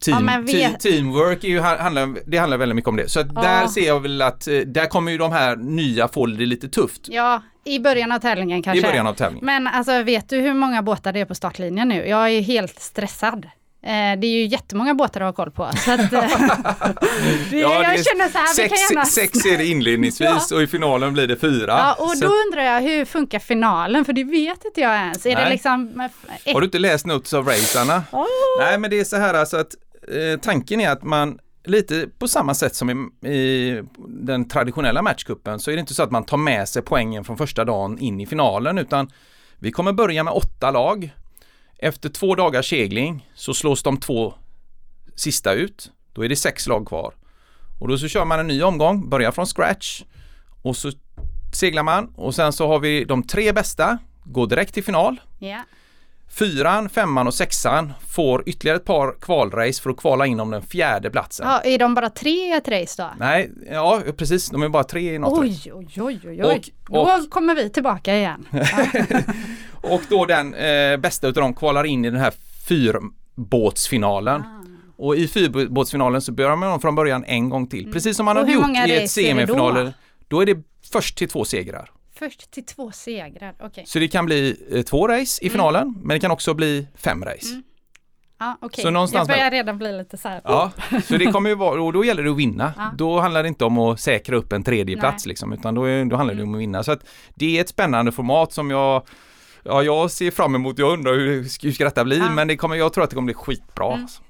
team, 0.04 0.28
Ja, 0.28 0.42
te- 0.46 0.78
teamwork 0.90 1.44
är 1.44 1.48
ju, 1.48 1.60
handlar, 1.60 2.16
det 2.26 2.38
handlar 2.38 2.56
väldigt 2.58 2.76
mycket 2.76 2.88
om 2.88 2.96
det. 2.96 3.08
Så 3.08 3.18
Ja. 3.18 3.24
där 3.42 3.66
ser 3.66 3.86
jag 3.86 4.00
väl 4.00 4.22
att 4.22 4.48
eh, 4.48 4.58
där 4.58 4.86
kommer 4.86 5.12
ju 5.12 5.18
de 5.18 5.32
här 5.32 5.56
nya 5.56 6.08
få 6.08 6.26
det 6.26 6.46
lite 6.46 6.68
tufft 6.68 7.00
Ja, 7.08 7.42
i 7.64 7.78
början 7.78 8.12
av 8.12 8.18
tävlingen 8.18 8.62
kanske. 8.62 8.78
i 8.86 8.90
början 8.90 9.06
av 9.06 9.14
tävlingen. 9.14 9.46
Men 9.46 9.66
alltså 9.66 10.02
vet 10.02 10.28
du 10.28 10.36
hur 10.40 10.54
många 10.54 10.82
båtar 10.82 11.12
det 11.12 11.20
är 11.20 11.24
på 11.24 11.34
startlinjen 11.34 11.88
nu? 11.88 12.08
Jag 12.08 12.30
är 12.30 12.40
helt 12.40 12.80
stressad. 12.80 13.44
Eh, 13.84 13.90
det 13.90 14.26
är 14.26 14.30
ju 14.32 14.46
jättemånga 14.46 14.94
båtar 14.94 15.20
att 15.20 15.26
ha 15.36 15.44
koll 15.44 15.50
på. 15.50 15.70
Så 15.76 15.90
att, 15.92 16.12
eh, 16.12 16.24
Ja, 17.50 17.82
jag 17.82 18.04
känner 18.04 18.28
så 18.28 18.38
här, 18.38 18.48
vi 18.48 18.54
sex, 18.54 18.68
kan 18.68 18.78
gärna... 18.96 19.04
sex 19.04 19.46
är 19.46 19.58
det 19.58 19.66
inledningsvis 19.66 20.52
och 20.54 20.62
i 20.62 20.66
finalen 20.66 21.12
blir 21.12 21.26
det 21.26 21.36
fyra. 21.36 21.66
Ja, 21.78 21.94
och 21.98 22.10
Så 22.10 22.26
då 22.26 22.32
undrar 22.46 22.62
jag 22.62 22.80
hur 22.80 23.04
funkar 23.04 23.38
finalen? 23.38 24.04
För 24.04 24.12
det 24.12 24.24
vet 24.24 24.64
inte 24.64 24.80
jag 24.80 24.94
ens. 24.96 25.26
Är 25.26 25.36
det 25.36 25.50
liksom... 25.50 26.00
eh, 26.44 26.54
Har 26.54 26.60
du 26.60 26.64
inte 26.64 26.78
läst 26.78 27.06
Notes 27.06 27.32
of 27.32 27.46
Racerna? 27.46 28.02
Åh. 28.12 28.26
Nej, 28.60 28.78
men 28.78 28.90
det 28.90 29.00
är 29.00 29.04
så 29.04 29.16
här 29.16 29.34
alltså 29.34 29.56
att 29.56 29.74
eh, 30.08 30.40
tanken 30.40 30.80
är 30.80 30.90
att 30.90 31.02
man 31.02 31.38
lite 31.64 32.08
på 32.18 32.28
samma 32.28 32.54
sätt 32.54 32.74
som 32.74 32.90
i, 32.90 33.28
i 33.28 33.82
den 34.08 34.48
traditionella 34.48 35.02
matchkuppen 35.02 35.60
så 35.60 35.70
är 35.70 35.74
det 35.74 35.80
inte 35.80 35.94
så 35.94 36.02
att 36.02 36.10
man 36.10 36.24
tar 36.24 36.36
med 36.36 36.68
sig 36.68 36.82
poängen 36.82 37.24
från 37.24 37.36
första 37.36 37.64
dagen 37.64 37.98
in 37.98 38.20
i 38.20 38.26
finalen 38.26 38.78
utan 38.78 39.10
vi 39.58 39.72
kommer 39.72 39.92
börja 39.92 40.24
med 40.24 40.32
åtta 40.32 40.70
lag. 40.70 41.14
Efter 41.78 42.08
två 42.08 42.34
dagars 42.34 42.70
segling 42.70 43.30
så 43.34 43.54
slås 43.54 43.82
de 43.82 43.96
två 43.96 44.34
sista 45.14 45.52
ut. 45.52 45.92
Då 46.12 46.24
är 46.24 46.28
det 46.28 46.36
sex 46.36 46.66
lag 46.66 46.86
kvar. 46.86 47.14
Och 47.80 47.88
då 47.88 47.98
så 47.98 48.08
kör 48.08 48.24
man 48.24 48.40
en 48.40 48.46
ny 48.46 48.62
omgång, 48.62 49.08
börjar 49.08 49.32
från 49.32 49.46
scratch 49.46 50.02
och 50.62 50.76
så 50.76 50.92
seglar 51.52 51.82
man 51.82 52.12
och 52.16 52.34
sen 52.34 52.52
så 52.52 52.66
har 52.66 52.78
vi 52.78 53.04
de 53.04 53.22
tre 53.22 53.52
bästa, 53.52 53.98
går 54.24 54.46
direkt 54.46 54.74
till 54.74 54.84
final. 54.84 55.20
Yeah. 55.40 55.62
Fyran, 56.34 56.88
femman 56.88 57.26
och 57.26 57.34
sexan 57.34 57.92
får 58.08 58.42
ytterligare 58.48 58.76
ett 58.76 58.84
par 58.84 59.14
kvalrace 59.20 59.82
för 59.82 59.90
att 59.90 59.96
kvala 59.96 60.26
in 60.26 60.40
om 60.40 60.50
den 60.50 60.62
fjärde 60.62 61.10
platsen. 61.10 61.46
ja, 61.48 61.60
är 61.60 61.78
de 61.78 61.94
bara 61.94 62.10
tre 62.10 62.30
i 62.30 62.52
ett 62.52 62.68
race 62.68 63.02
då? 63.02 63.10
Nej, 63.18 63.50
ja 63.70 64.02
precis, 64.16 64.50
de 64.50 64.62
är 64.62 64.68
bara 64.68 64.84
tre 64.84 65.14
i 65.14 65.18
något 65.18 65.38
race. 65.48 65.70
Oj, 65.72 65.88
oj, 65.96 66.02
oj, 66.02 66.20
oj, 66.24 66.44
oj. 66.44 66.62
Och- 66.88 67.06
Då 67.06 67.26
kommer 67.30 67.54
vi 67.54 67.70
tillbaka 67.70 68.16
igen. 68.16 68.48
Och 69.80 70.00
då 70.08 70.24
den 70.24 70.54
eh, 70.54 70.96
bästa 70.96 71.28
utav 71.28 71.42
dem 71.42 71.54
kvalar 71.54 71.84
in 71.84 72.04
i 72.04 72.10
den 72.10 72.20
här 72.20 72.32
fyrbåtsfinalen. 72.68 74.40
Ah. 74.40 74.62
Och 74.96 75.16
i 75.16 75.28
fyrbåtsfinalen 75.28 76.22
så 76.22 76.32
börjar 76.32 76.56
man 76.56 76.80
från 76.80 76.94
början 76.94 77.24
en 77.24 77.48
gång 77.48 77.66
till. 77.66 77.92
Precis 77.92 78.16
som 78.16 78.24
man 78.24 78.36
Mm. 78.36 78.48
Och 78.58 78.64
har 78.64 78.68
hur 78.68 78.76
gjort 78.78 78.88
i 78.88 78.92
ett 78.92 79.02
race 79.02 79.20
det 79.20 79.26
då? 79.26 79.34
semifinaler. 79.34 79.92
Då 80.28 80.40
är 80.42 80.46
det 80.46 80.58
först 80.92 81.18
till 81.18 81.28
två 81.28 81.44
segrar. 81.44 81.90
Först 82.14 82.50
till 82.50 82.64
två 82.66 82.90
segrar, 82.92 83.54
okej. 83.60 83.84
Så 83.86 83.98
det 83.98 84.08
kan 84.08 84.26
bli 84.26 84.56
eh, 84.72 84.82
två 84.82 85.08
race 85.08 85.42
Mm. 85.42 85.46
i 85.46 85.50
finalen, 85.50 85.94
men 86.02 86.08
det 86.16 86.20
kan 86.20 86.30
också 86.30 86.54
bli 86.54 86.86
fem 86.94 87.24
race. 87.24 87.62
Ja, 88.38 88.58
okej. 88.60 88.82
Så 88.82 88.90
någonstans 88.90 89.28
Jag 89.28 89.36
börjar 89.38 89.50
redan 89.50 89.78
bli 89.78 89.92
lite 89.92 90.16
så 90.16 90.28
här. 90.28 90.40
Ja, 90.44 90.70
så 91.04 91.16
det 91.16 91.26
kommer 91.26 91.50
ju 91.50 91.56
vara, 91.56 91.82
och 91.82 91.92
då 91.92 92.04
gäller 92.04 92.22
det 92.22 92.30
att 92.30 92.36
vinna. 92.36 92.72
Ja. 92.76 92.90
Då 92.96 93.20
handlar 93.20 93.42
det 93.42 93.48
inte 93.48 93.64
om 93.64 93.78
att 93.78 94.00
säkra 94.00 94.36
upp 94.36 94.52
en 94.52 94.62
tredje 94.64 94.94
Nej. 94.96 95.00
plats 95.00 95.26
liksom, 95.26 95.52
utan 95.52 95.74
då, 95.74 95.84
är, 95.84 96.04
då 96.04 96.16
handlar 96.16 96.34
det 96.34 96.42
om 96.42 96.54
att 96.54 96.60
vinna. 96.60 96.82
Så 96.82 96.92
att 96.92 97.00
det 97.34 97.56
är 97.56 97.60
ett 97.60 97.68
spännande 97.68 98.12
format 98.12 98.52
som 98.52 98.70
jag 98.70 99.02
Ja, 99.64 99.82
jag 99.82 100.10
ser 100.10 100.30
fram 100.30 100.54
emot, 100.54 100.78
jag 100.78 100.92
undrar 100.92 101.12
hur, 101.12 101.42
hur 101.62 101.72
ska 101.72 101.84
detta 101.84 102.04
bli, 102.04 102.18
Ja. 102.18 102.30
men 102.30 102.48
det 102.48 102.56
kommer, 102.56 102.76
jag 102.76 102.92
tror 102.92 103.04
att 103.04 103.10
det 103.10 103.14
kommer 103.16 103.26
bli 103.26 103.34
skitbra. 103.34 103.86
Mm. 103.86 104.02
alltså. 104.02 104.22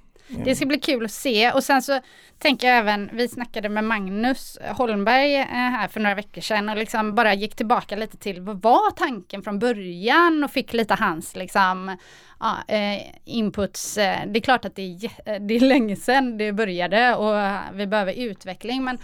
Det 0.44 0.56
ska 0.56 0.66
bli 0.66 0.78
kul 0.78 1.04
att 1.04 1.12
se 1.12 1.52
och 1.52 1.64
sen 1.64 1.82
så 1.82 2.00
tänker 2.38 2.68
jag 2.68 2.78
även, 2.78 3.10
vi 3.12 3.28
snackade 3.28 3.68
med 3.68 3.84
Magnus 3.84 4.58
Holmberg 4.76 5.34
eh, 5.36 5.46
här 5.46 5.88
för 5.88 6.00
några 6.00 6.14
veckor 6.14 6.40
sedan 6.40 6.68
och 6.68 6.76
liksom 6.76 7.14
bara 7.14 7.34
gick 7.34 7.56
tillbaka 7.56 7.96
lite 7.96 8.16
till 8.16 8.40
vad 8.40 8.62
var 8.62 8.90
tanken 8.90 9.42
från 9.42 9.58
början 9.58 10.44
och 10.44 10.50
fick 10.50 10.72
lite 10.72 10.94
hans 10.94 11.36
liksom 11.36 11.96
ja, 12.40 12.56
eh, 12.68 13.02
inputs. 13.24 13.98
Eh, 13.98 14.18
det 14.26 14.38
är 14.38 14.42
klart 14.42 14.64
att 14.64 14.76
det 14.76 14.82
är, 14.82 15.38
det 15.38 15.56
är 15.56 15.60
länge 15.60 15.96
sedan 15.96 16.38
det 16.38 16.52
började 16.52 17.14
och 17.14 17.34
vi 17.78 17.86
behöver 17.86 18.12
utveckling 18.12 18.84
men 18.84 18.98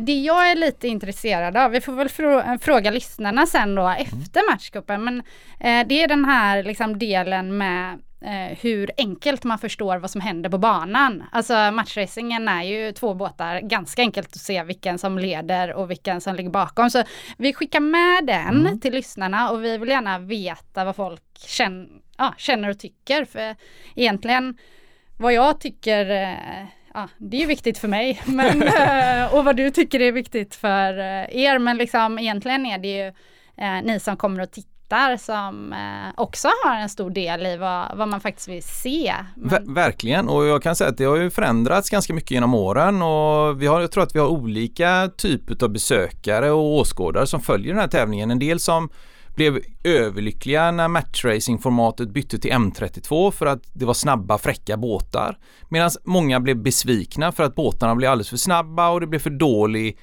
det 0.00 0.20
jag 0.20 0.50
är 0.50 0.56
lite 0.56 0.88
intresserad 0.88 1.56
av, 1.56 1.70
vi 1.70 1.80
får 1.80 1.92
väl 1.92 2.08
frå- 2.08 2.58
fråga 2.58 2.90
lyssnarna 2.90 3.46
sen 3.46 3.74
då 3.74 3.88
efter 3.88 4.50
matchcupen, 4.50 5.04
men 5.04 5.18
eh, 5.60 5.86
det 5.88 6.02
är 6.02 6.08
den 6.08 6.24
här 6.24 6.62
liksom 6.62 6.98
delen 6.98 7.58
med 7.58 7.98
eh, 8.20 8.58
hur 8.60 8.90
enkelt 8.96 9.44
man 9.44 9.58
förstår 9.58 9.98
vad 9.98 10.10
som 10.10 10.20
händer 10.20 10.50
på 10.50 10.58
banan. 10.58 11.24
Alltså 11.32 11.54
matchracingen 11.54 12.48
är 12.48 12.62
ju 12.62 12.92
två 12.92 13.14
båtar, 13.14 13.60
ganska 13.60 14.02
enkelt 14.02 14.28
att 14.28 14.40
se 14.40 14.62
vilken 14.62 14.98
som 14.98 15.18
leder 15.18 15.72
och 15.72 15.90
vilken 15.90 16.20
som 16.20 16.34
ligger 16.34 16.50
bakom. 16.50 16.90
Så 16.90 17.02
vi 17.38 17.52
skickar 17.52 17.80
med 17.80 18.26
den 18.26 18.80
till 18.80 18.92
lyssnarna 18.92 19.50
och 19.50 19.64
vi 19.64 19.78
vill 19.78 19.88
gärna 19.88 20.18
veta 20.18 20.84
vad 20.84 20.96
folk 20.96 21.22
känner, 21.46 21.88
ja, 22.18 22.34
känner 22.38 22.68
och 22.68 22.78
tycker. 22.78 23.24
För 23.24 23.56
egentligen 23.94 24.58
vad 25.18 25.32
jag 25.32 25.60
tycker 25.60 26.10
eh, 26.10 26.66
Ja, 26.94 27.08
det 27.18 27.36
är 27.36 27.40
ju 27.40 27.46
viktigt 27.46 27.78
för 27.78 27.88
mig 27.88 28.22
men, 28.26 28.62
eh, 28.62 29.34
och 29.34 29.44
vad 29.44 29.56
du 29.56 29.70
tycker 29.70 30.00
är 30.00 30.12
viktigt 30.12 30.54
för 30.54 30.98
eh, 30.98 31.36
er. 31.42 31.58
Men 31.58 31.76
liksom, 31.76 32.18
egentligen 32.18 32.66
är 32.66 32.78
det 32.78 32.88
ju 32.88 33.06
eh, 33.64 33.82
ni 33.84 34.00
som 34.00 34.16
kommer 34.16 34.42
att 34.42 34.52
titta 34.52 35.18
som 35.18 35.72
eh, 35.72 36.12
också 36.16 36.48
har 36.64 36.76
en 36.76 36.88
stor 36.88 37.10
del 37.10 37.46
i 37.46 37.56
vad, 37.56 37.96
vad 37.96 38.08
man 38.08 38.20
faktiskt 38.20 38.48
vill 38.48 38.62
se. 38.62 39.14
Men... 39.36 39.74
verkligen 39.74 40.28
och 40.28 40.44
jag 40.44 40.62
kan 40.62 40.76
säga 40.76 40.90
att 40.90 40.96
det 40.96 41.04
har 41.04 41.16
ju 41.16 41.30
förändrats 41.30 41.90
ganska 41.90 42.14
mycket 42.14 42.30
genom 42.30 42.54
åren 42.54 43.02
och 43.02 43.62
vi 43.62 43.66
har, 43.66 43.80
jag 43.80 43.92
tror 43.92 44.02
att 44.02 44.14
vi 44.14 44.18
har 44.18 44.28
olika 44.28 45.10
typer 45.16 45.64
av 45.64 45.70
besökare 45.70 46.50
och 46.50 46.76
åskådare 46.76 47.26
som 47.26 47.40
följer 47.40 47.72
den 47.72 47.80
här 47.80 47.88
tävlingen. 47.88 48.30
En 48.30 48.38
del 48.38 48.60
som 48.60 48.88
blev 49.34 49.60
överlyckliga 49.84 50.70
när 50.70 50.88
matchracing-formatet 50.88 52.12
bytte 52.12 52.38
till 52.38 52.52
M32 52.52 53.30
för 53.30 53.46
att 53.46 53.62
det 53.72 53.84
var 53.84 53.94
snabba 53.94 54.38
fräcka 54.38 54.76
båtar. 54.76 55.38
Medan 55.68 55.90
många 56.04 56.40
blev 56.40 56.56
besvikna 56.62 57.32
för 57.32 57.42
att 57.42 57.54
båtarna 57.54 57.94
blev 57.94 58.10
alldeles 58.10 58.30
för 58.30 58.36
snabba 58.36 58.90
och 58.90 59.00
det 59.00 59.06
blev 59.06 59.18
för 59.18 59.30
dålig 59.30 59.98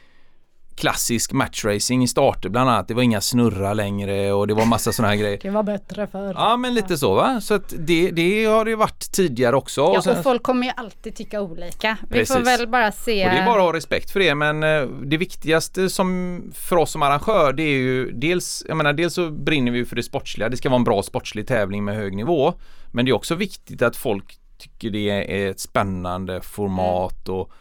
klassisk 0.79 1.31
matchracing 1.31 2.03
i 2.03 2.07
starter 2.07 2.49
bland 2.49 2.69
annat. 2.69 2.87
Det 2.87 2.93
var 2.93 3.03
inga 3.03 3.21
snurra 3.21 3.73
längre 3.73 4.33
och 4.33 4.47
det 4.47 4.53
var 4.53 4.65
massa 4.65 4.91
sådana 4.91 5.09
här 5.09 5.19
grejer. 5.19 5.39
Det 5.41 5.49
var 5.49 5.63
bättre 5.63 6.07
förr. 6.07 6.33
Ja 6.37 6.57
men 6.57 6.73
lite 6.73 6.97
så 6.97 7.15
va. 7.15 7.41
Så 7.41 7.53
att 7.53 7.73
det, 7.77 8.11
det 8.11 8.45
har 8.45 8.65
det 8.65 8.75
varit 8.75 9.11
tidigare 9.11 9.55
också. 9.55 9.81
Ja 9.81 9.97
och, 9.97 10.03
sen... 10.03 10.17
och 10.17 10.23
folk 10.23 10.43
kommer 10.43 10.67
ju 10.67 10.73
alltid 10.77 11.15
tycka 11.15 11.41
olika. 11.41 11.97
Vi 12.01 12.19
Precis. 12.19 12.35
får 12.35 12.43
väl 12.43 12.67
bara 12.67 12.91
se. 12.91 13.25
Och 13.25 13.31
det 13.31 13.37
är 13.37 13.45
bara 13.45 13.59
att 13.59 13.61
ha 13.61 13.73
respekt 13.73 14.11
för 14.11 14.19
det 14.19 14.35
men 14.35 14.63
eh, 14.63 14.81
det 15.05 15.17
viktigaste 15.17 15.89
som 15.89 16.41
för 16.55 16.75
oss 16.75 16.91
som 16.91 17.01
arrangör 17.01 17.53
det 17.53 17.63
är 17.63 17.77
ju 17.77 18.11
dels, 18.11 18.65
jag 18.67 18.77
menar 18.77 18.93
dels 18.93 19.13
så 19.13 19.29
brinner 19.29 19.71
vi 19.71 19.85
för 19.85 19.95
det 19.95 20.03
sportsliga. 20.03 20.49
Det 20.49 20.57
ska 20.57 20.69
vara 20.69 20.77
en 20.77 20.83
bra 20.83 21.03
sportslig 21.03 21.47
tävling 21.47 21.85
med 21.85 21.95
hög 21.95 22.15
nivå. 22.15 22.53
Men 22.91 23.05
det 23.05 23.11
är 23.11 23.13
också 23.13 23.35
viktigt 23.35 23.81
att 23.81 23.95
folk 23.95 24.39
tycker 24.57 24.89
det 24.89 25.09
är 25.09 25.49
ett 25.51 25.59
spännande 25.59 26.41
format 26.41 27.29
och 27.29 27.51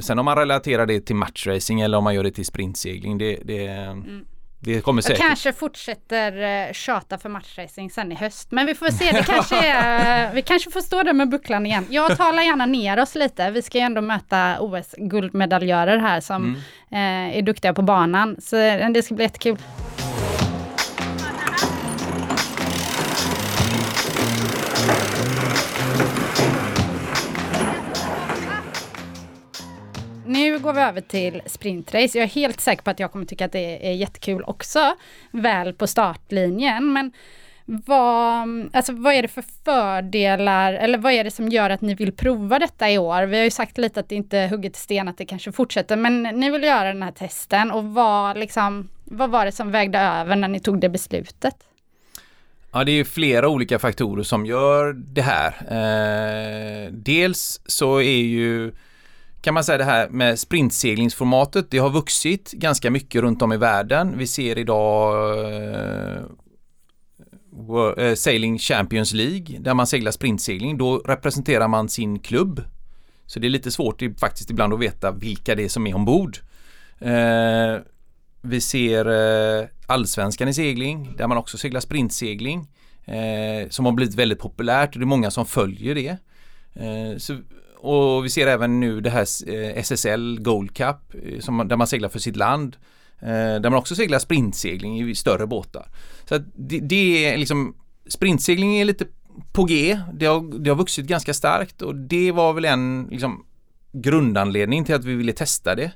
sen 0.00 0.18
om 0.18 0.24
man 0.24 0.36
relaterar 0.36 0.86
det 0.86 1.00
till 1.00 1.16
matchracing 1.16 1.80
eller 1.80 1.98
om 1.98 2.04
man 2.04 2.14
gör 2.14 2.24
det 2.24 2.30
till 2.30 2.46
sprintsegling 2.46 3.18
det, 3.18 3.38
det, 3.44 3.66
mm. 3.66 4.24
det 4.60 4.80
kommer 4.80 5.02
säkert. 5.02 5.18
Jag 5.18 5.28
kanske 5.28 5.52
fortsätter 5.52 6.66
eh, 6.68 6.72
tjata 6.72 7.18
för 7.18 7.28
matchracing 7.28 7.90
sen 7.90 8.12
i 8.12 8.14
höst. 8.14 8.50
Men 8.50 8.66
vi 8.66 8.74
får 8.74 8.86
se, 8.86 9.12
det 9.12 9.22
kanske 9.22 9.56
är, 9.56 10.34
vi 10.34 10.42
kanske 10.42 10.70
får 10.70 10.80
stå 10.80 11.02
där 11.02 11.12
med 11.12 11.28
bucklan 11.28 11.66
igen. 11.66 11.86
Jag 11.90 12.16
talar 12.16 12.42
gärna 12.42 12.66
ner 12.66 13.00
oss 13.00 13.14
lite. 13.14 13.50
Vi 13.50 13.62
ska 13.62 13.78
ju 13.78 13.84
ändå 13.84 14.00
möta 14.00 14.60
OS-guldmedaljörer 14.60 15.98
här 15.98 16.20
som 16.20 16.56
mm. 16.90 17.30
eh, 17.30 17.38
är 17.38 17.42
duktiga 17.42 17.74
på 17.74 17.82
banan. 17.82 18.36
Så 18.40 18.56
det 18.56 19.02
ska 19.04 19.14
bli 19.14 19.24
jättekul. 19.24 19.58
Nu 30.32 30.58
går 30.58 30.72
vi 30.72 30.80
över 30.80 31.00
till 31.00 31.42
sprintrace. 31.46 32.18
Jag 32.18 32.24
är 32.24 32.28
helt 32.28 32.60
säker 32.60 32.82
på 32.82 32.90
att 32.90 33.00
jag 33.00 33.12
kommer 33.12 33.24
tycka 33.24 33.44
att 33.44 33.52
det 33.52 33.88
är 33.88 33.92
jättekul 33.92 34.42
också. 34.46 34.96
Väl 35.30 35.74
på 35.74 35.86
startlinjen. 35.86 36.92
Men 36.92 37.12
vad, 37.64 38.70
alltså 38.72 38.92
vad 38.92 39.14
är 39.14 39.22
det 39.22 39.28
för 39.28 39.44
fördelar 39.64 40.72
eller 40.72 40.98
vad 40.98 41.12
är 41.12 41.24
det 41.24 41.30
som 41.30 41.48
gör 41.48 41.70
att 41.70 41.80
ni 41.80 41.94
vill 41.94 42.12
prova 42.12 42.58
detta 42.58 42.90
i 42.90 42.98
år? 42.98 43.22
Vi 43.22 43.36
har 43.36 43.44
ju 43.44 43.50
sagt 43.50 43.78
lite 43.78 44.00
att 44.00 44.08
det 44.08 44.14
inte 44.14 44.38
är 44.38 44.48
hugget 44.48 44.76
i 44.76 44.80
sten 44.80 45.08
att 45.08 45.18
det 45.18 45.24
kanske 45.24 45.52
fortsätter 45.52 45.96
men 45.96 46.22
ni 46.22 46.50
vill 46.50 46.62
göra 46.62 46.88
den 46.88 47.02
här 47.02 47.12
testen 47.12 47.70
och 47.70 47.84
vad, 47.84 48.38
liksom, 48.38 48.88
vad 49.04 49.30
var 49.30 49.44
det 49.44 49.52
som 49.52 49.70
vägde 49.70 49.98
över 49.98 50.36
när 50.36 50.48
ni 50.48 50.60
tog 50.60 50.80
det 50.80 50.88
beslutet? 50.88 51.56
Ja, 52.72 52.84
det 52.84 52.92
är 52.92 53.04
flera 53.04 53.48
olika 53.48 53.78
faktorer 53.78 54.22
som 54.22 54.46
gör 54.46 54.92
det 54.92 55.22
här. 55.22 55.52
Eh, 55.70 56.92
dels 56.92 57.60
så 57.66 58.00
är 58.00 58.22
ju 58.22 58.72
kan 59.42 59.54
man 59.54 59.64
säga 59.64 59.78
det 59.78 59.84
här 59.84 60.08
med 60.08 60.38
sprintseglingsformatet, 60.38 61.70
det 61.70 61.78
har 61.78 61.90
vuxit 61.90 62.52
ganska 62.52 62.90
mycket 62.90 63.22
runt 63.22 63.42
om 63.42 63.52
i 63.52 63.56
världen. 63.56 64.18
Vi 64.18 64.26
ser 64.26 64.58
idag 64.58 65.38
uh, 67.70 68.14
Sailing 68.14 68.58
Champions 68.58 69.12
League 69.12 69.58
där 69.58 69.74
man 69.74 69.86
seglar 69.86 70.12
sprintsegling. 70.12 70.78
Då 70.78 70.98
representerar 70.98 71.68
man 71.68 71.88
sin 71.88 72.18
klubb. 72.18 72.64
Så 73.26 73.38
det 73.38 73.46
är 73.46 73.50
lite 73.50 73.70
svårt 73.70 74.02
faktiskt 74.18 74.50
ibland 74.50 74.74
att 74.74 74.80
veta 74.80 75.10
vilka 75.10 75.54
det 75.54 75.64
är 75.64 75.68
som 75.68 75.86
är 75.86 75.94
ombord. 75.94 76.38
Uh, 77.02 77.78
vi 78.40 78.60
ser 78.60 79.08
uh, 79.08 79.66
allsvenskan 79.86 80.48
i 80.48 80.54
segling 80.54 81.14
där 81.16 81.26
man 81.26 81.38
också 81.38 81.58
seglar 81.58 81.80
sprintsegling 81.80 82.68
som 83.70 83.84
har 83.84 83.92
blivit 83.92 84.14
väldigt 84.14 84.38
populärt 84.38 84.94
och 84.94 85.00
det 85.00 85.04
är 85.04 85.06
många 85.06 85.30
som 85.30 85.46
följer 85.46 85.94
det. 85.94 86.16
Så 87.22 87.36
och 87.82 88.24
vi 88.24 88.30
ser 88.30 88.46
även 88.46 88.80
nu 88.80 89.00
det 89.00 89.10
här 89.10 89.26
eh, 89.48 89.78
SSL 89.78 90.38
Gold 90.40 90.76
Cup 90.76 90.96
eh, 91.24 91.40
som, 91.40 91.68
där 91.68 91.76
man 91.76 91.86
seglar 91.86 92.08
för 92.08 92.18
sitt 92.18 92.36
land. 92.36 92.76
Eh, 93.20 93.28
där 93.28 93.70
man 93.70 93.74
också 93.74 93.94
seglar 93.94 94.18
sprintsegling 94.18 95.10
i 95.10 95.14
större 95.14 95.46
båtar. 95.46 95.86
Så 96.28 96.38
det, 96.54 96.78
det, 96.78 97.24
är 97.24 97.38
liksom 97.38 97.74
Sprintsegling 98.08 98.76
är 98.76 98.84
lite 98.84 99.06
på 99.52 99.64
G. 99.64 99.98
Det 100.14 100.26
har, 100.26 100.58
det 100.58 100.70
har 100.70 100.76
vuxit 100.76 101.06
ganska 101.06 101.34
starkt 101.34 101.82
och 101.82 101.94
det 101.94 102.32
var 102.32 102.52
väl 102.52 102.64
en 102.64 103.08
liksom, 103.10 103.44
grundanledning 103.92 104.84
till 104.84 104.94
att 104.94 105.04
vi 105.04 105.14
ville 105.14 105.32
testa 105.32 105.74
det. 105.74 105.92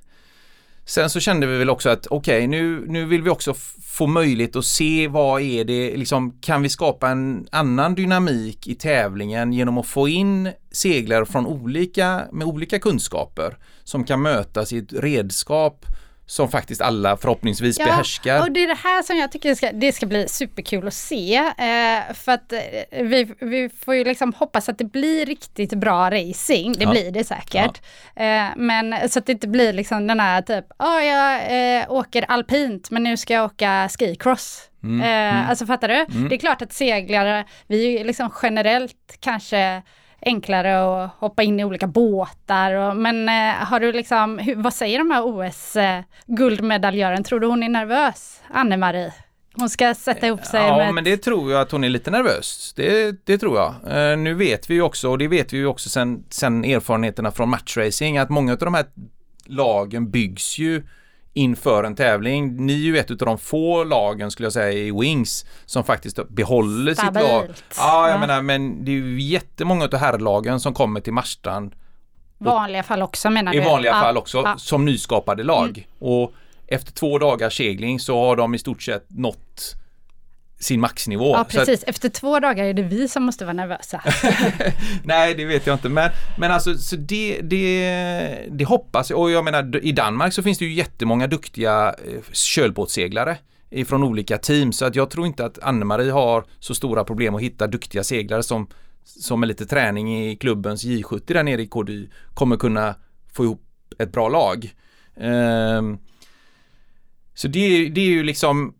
Sen 0.88 1.10
så 1.10 1.20
kände 1.20 1.46
vi 1.46 1.58
väl 1.58 1.70
också 1.70 1.88
att 1.90 2.06
okej, 2.06 2.36
okay, 2.36 2.46
nu, 2.46 2.84
nu 2.88 3.04
vill 3.04 3.22
vi 3.22 3.30
också 3.30 3.54
få 3.86 4.06
möjlighet 4.06 4.56
att 4.56 4.64
se 4.64 5.08
vad 5.08 5.42
är 5.42 5.64
det, 5.64 5.96
liksom 5.96 6.38
kan 6.40 6.62
vi 6.62 6.68
skapa 6.68 7.08
en 7.08 7.48
annan 7.52 7.94
dynamik 7.94 8.66
i 8.66 8.74
tävlingen 8.74 9.52
genom 9.52 9.78
att 9.78 9.86
få 9.86 10.08
in 10.08 10.52
seglare 10.70 11.26
från 11.26 11.46
olika, 11.46 12.22
med 12.32 12.46
olika 12.46 12.78
kunskaper 12.78 13.56
som 13.84 14.04
kan 14.04 14.22
mötas 14.22 14.72
i 14.72 14.78
ett 14.78 14.92
redskap 14.92 15.86
som 16.26 16.48
faktiskt 16.48 16.80
alla 16.80 17.16
förhoppningsvis 17.16 17.78
ja, 17.78 17.84
behärskar. 17.84 18.40
och 18.40 18.52
det 18.52 18.62
är 18.62 18.68
det 18.68 18.78
här 18.84 19.02
som 19.02 19.16
jag 19.16 19.32
tycker 19.32 19.54
ska, 19.54 19.72
det 19.72 19.92
ska 19.92 20.06
bli 20.06 20.28
superkul 20.28 20.86
att 20.86 20.94
se. 20.94 21.36
Eh, 21.36 22.14
för 22.14 22.32
att 22.32 22.52
eh, 22.52 23.02
vi, 23.02 23.34
vi 23.40 23.70
får 23.84 23.94
ju 23.94 24.04
liksom 24.04 24.32
hoppas 24.32 24.68
att 24.68 24.78
det 24.78 24.84
blir 24.84 25.26
riktigt 25.26 25.74
bra 25.74 26.10
racing, 26.10 26.72
det 26.78 26.84
ja. 26.84 26.90
blir 26.90 27.10
det 27.10 27.24
säkert. 27.24 27.80
Ja. 28.14 28.22
Eh, 28.22 28.48
men 28.56 29.08
så 29.08 29.18
att 29.18 29.26
det 29.26 29.32
inte 29.32 29.48
blir 29.48 29.72
liksom 29.72 30.06
den 30.06 30.20
här 30.20 30.42
typ, 30.42 30.64
ja 30.78 30.98
oh, 30.98 31.04
jag 31.04 31.80
eh, 31.80 31.90
åker 31.90 32.22
alpint 32.22 32.90
men 32.90 33.02
nu 33.02 33.16
ska 33.16 33.34
jag 33.34 33.44
åka 33.44 33.88
skicross. 33.98 34.70
Mm, 34.82 35.00
eh, 35.00 35.36
mm. 35.36 35.50
Alltså 35.50 35.66
fattar 35.66 35.88
du? 35.88 35.94
Mm. 35.94 36.28
Det 36.28 36.34
är 36.34 36.38
klart 36.38 36.62
att 36.62 36.72
seglare, 36.72 37.44
vi 37.66 37.86
är 37.86 37.98
ju 37.98 38.04
liksom 38.04 38.30
generellt 38.42 39.16
kanske 39.20 39.82
enklare 40.20 41.04
att 41.04 41.10
hoppa 41.18 41.42
in 41.42 41.60
i 41.60 41.64
olika 41.64 41.86
båtar. 41.86 42.72
Och, 42.72 42.96
men 42.96 43.28
eh, 43.28 43.54
har 43.54 43.80
du 43.80 43.92
liksom, 43.92 44.38
hur, 44.38 44.56
vad 44.56 44.74
säger 44.74 44.98
de 44.98 45.10
här 45.10 45.22
OS-guldmedaljören? 45.26 47.18
Eh, 47.18 47.22
tror 47.22 47.40
du 47.40 47.46
hon 47.46 47.62
är 47.62 47.68
nervös, 47.68 48.40
Anne-Marie? 48.50 49.12
Hon 49.58 49.70
ska 49.70 49.94
sätta 49.94 50.26
ihop 50.26 50.44
sig 50.44 50.60
Ja, 50.60 50.76
med 50.76 50.94
men 50.94 51.04
det 51.04 51.16
tror 51.16 51.52
jag 51.52 51.60
att 51.60 51.70
hon 51.72 51.84
är 51.84 51.88
lite 51.88 52.10
nervös. 52.10 52.72
Det, 52.76 53.16
det 53.26 53.38
tror 53.38 53.58
jag. 53.58 53.74
Uh, 53.96 54.18
nu 54.18 54.34
vet 54.34 54.70
vi 54.70 54.74
ju 54.74 54.82
också, 54.82 55.10
och 55.10 55.18
det 55.18 55.28
vet 55.28 55.52
vi 55.52 55.56
ju 55.56 55.66
också 55.66 55.88
sen, 55.88 56.24
sen 56.30 56.64
erfarenheterna 56.64 57.30
från 57.30 57.48
matchracing, 57.48 58.18
att 58.18 58.30
många 58.30 58.52
av 58.52 58.58
de 58.58 58.74
här 58.74 58.86
lagen 59.46 60.10
byggs 60.10 60.58
ju 60.58 60.82
inför 61.36 61.84
en 61.84 61.94
tävling. 61.94 62.66
Ni 62.66 62.72
är 62.72 62.76
ju 62.76 62.98
ett 62.98 63.10
av 63.10 63.16
de 63.16 63.38
få 63.38 63.84
lagen 63.84 64.30
skulle 64.30 64.46
jag 64.46 64.52
säga 64.52 64.72
i 64.72 64.90
Wings 64.90 65.46
som 65.66 65.84
faktiskt 65.84 66.28
behåller 66.28 66.94
Stabilt. 66.94 67.24
sitt 67.24 67.32
lag. 67.32 67.46
Ja, 67.76 68.08
jag 68.08 68.16
ja. 68.16 68.20
menar 68.20 68.42
men 68.42 68.84
det 68.84 68.90
är 68.90 68.94
ju 68.94 69.20
jättemånga 69.20 69.84
av 69.84 69.96
herrlagen 69.96 70.60
som 70.60 70.74
kommer 70.74 71.00
till 71.00 71.12
Marstrand. 71.12 71.74
Vanliga 72.38 72.82
fall 72.82 73.02
också 73.02 73.30
menar 73.30 73.52
du? 73.52 73.58
I 73.58 73.64
vanliga 73.64 73.92
ja. 73.92 74.00
fall 74.00 74.16
också 74.16 74.42
ja. 74.44 74.54
som 74.58 74.84
nyskapade 74.84 75.42
lag. 75.42 75.68
Mm. 75.68 76.12
Och 76.12 76.32
efter 76.66 76.92
två 76.92 77.18
dagars 77.18 77.56
segling 77.56 78.00
så 78.00 78.20
har 78.20 78.36
de 78.36 78.54
i 78.54 78.58
stort 78.58 78.82
sett 78.82 79.06
nått 79.08 79.74
sin 80.58 80.80
maxnivå. 80.80 81.34
Ja 81.34 81.44
precis, 81.44 81.82
att, 81.82 81.88
efter 81.88 82.08
två 82.08 82.40
dagar 82.40 82.64
är 82.64 82.74
det 82.74 82.82
vi 82.82 83.08
som 83.08 83.22
måste 83.22 83.44
vara 83.44 83.52
nervösa. 83.52 84.02
Nej 85.04 85.34
det 85.34 85.44
vet 85.44 85.66
jag 85.66 85.74
inte 85.74 85.88
men, 85.88 86.10
men 86.38 86.50
alltså 86.50 86.74
så 86.74 86.96
det, 86.96 87.40
det, 87.40 88.46
det 88.50 88.64
hoppas 88.64 89.10
jag 89.10 89.20
och 89.20 89.30
jag 89.30 89.44
menar 89.44 89.84
i 89.84 89.92
Danmark 89.92 90.32
så 90.32 90.42
finns 90.42 90.58
det 90.58 90.64
ju 90.64 90.72
jättemånga 90.72 91.26
duktiga 91.26 91.88
eh, 91.88 92.22
kölbåtsseglare 92.32 93.38
ifrån 93.70 94.02
olika 94.02 94.38
team 94.38 94.72
så 94.72 94.84
att 94.84 94.96
jag 94.96 95.10
tror 95.10 95.26
inte 95.26 95.44
att 95.44 95.58
Anne-Marie 95.58 96.10
har 96.10 96.44
så 96.58 96.74
stora 96.74 97.04
problem 97.04 97.34
att 97.34 97.42
hitta 97.42 97.66
duktiga 97.66 98.04
seglare 98.04 98.42
som, 98.42 98.66
som 99.04 99.40
med 99.40 99.46
lite 99.46 99.66
träning 99.66 100.24
i 100.24 100.36
klubbens 100.36 100.84
J70 100.84 101.34
där 101.34 101.42
nere 101.42 101.62
i 101.62 101.66
KDY 101.66 102.08
kommer 102.34 102.56
kunna 102.56 102.94
få 103.32 103.44
ihop 103.44 103.62
ett 103.98 104.12
bra 104.12 104.28
lag. 104.28 104.74
Um, 105.14 105.98
så 107.34 107.48
det, 107.48 107.88
det 107.88 108.00
är 108.00 108.08
ju 108.08 108.22
liksom 108.22 108.74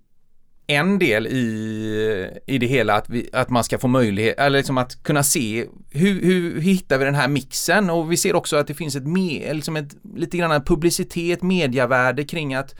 en 0.67 0.99
del 0.99 1.27
i, 1.27 2.41
i 2.47 2.59
det 2.59 2.67
hela 2.67 2.95
att, 2.95 3.09
vi, 3.09 3.31
att 3.33 3.51
man 3.51 3.65
ska 3.65 3.79
få 3.79 3.89
möjlighet, 3.89 4.39
eller 4.39 4.59
liksom 4.59 4.79
att 4.79 5.03
kunna 5.03 5.23
se 5.23 5.67
hur, 5.91 6.21
hur, 6.23 6.55
hur 6.55 6.61
hittar 6.61 6.99
vi 6.99 7.05
den 7.05 7.15
här 7.15 7.29
mixen 7.29 7.91
och 7.91 8.13
vi 8.13 8.17
ser 8.17 8.37
också 8.37 8.57
att 8.57 8.67
det 8.67 8.75
finns 8.75 8.97
ett, 8.97 9.07
med, 9.07 9.57
liksom 9.57 9.77
ett 9.77 9.97
lite 10.15 10.37
grann 10.37 10.65
publicitet, 10.65 11.43
mediavärde 11.43 12.25
kring 12.25 12.55
att 12.55 12.75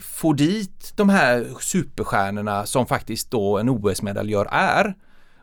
få 0.00 0.32
dit 0.32 0.92
de 0.96 1.08
här 1.08 1.46
superstjärnorna 1.60 2.66
som 2.66 2.86
faktiskt 2.86 3.30
då 3.30 3.58
en 3.58 3.68
OS-medaljör 3.68 4.48
är 4.50 4.94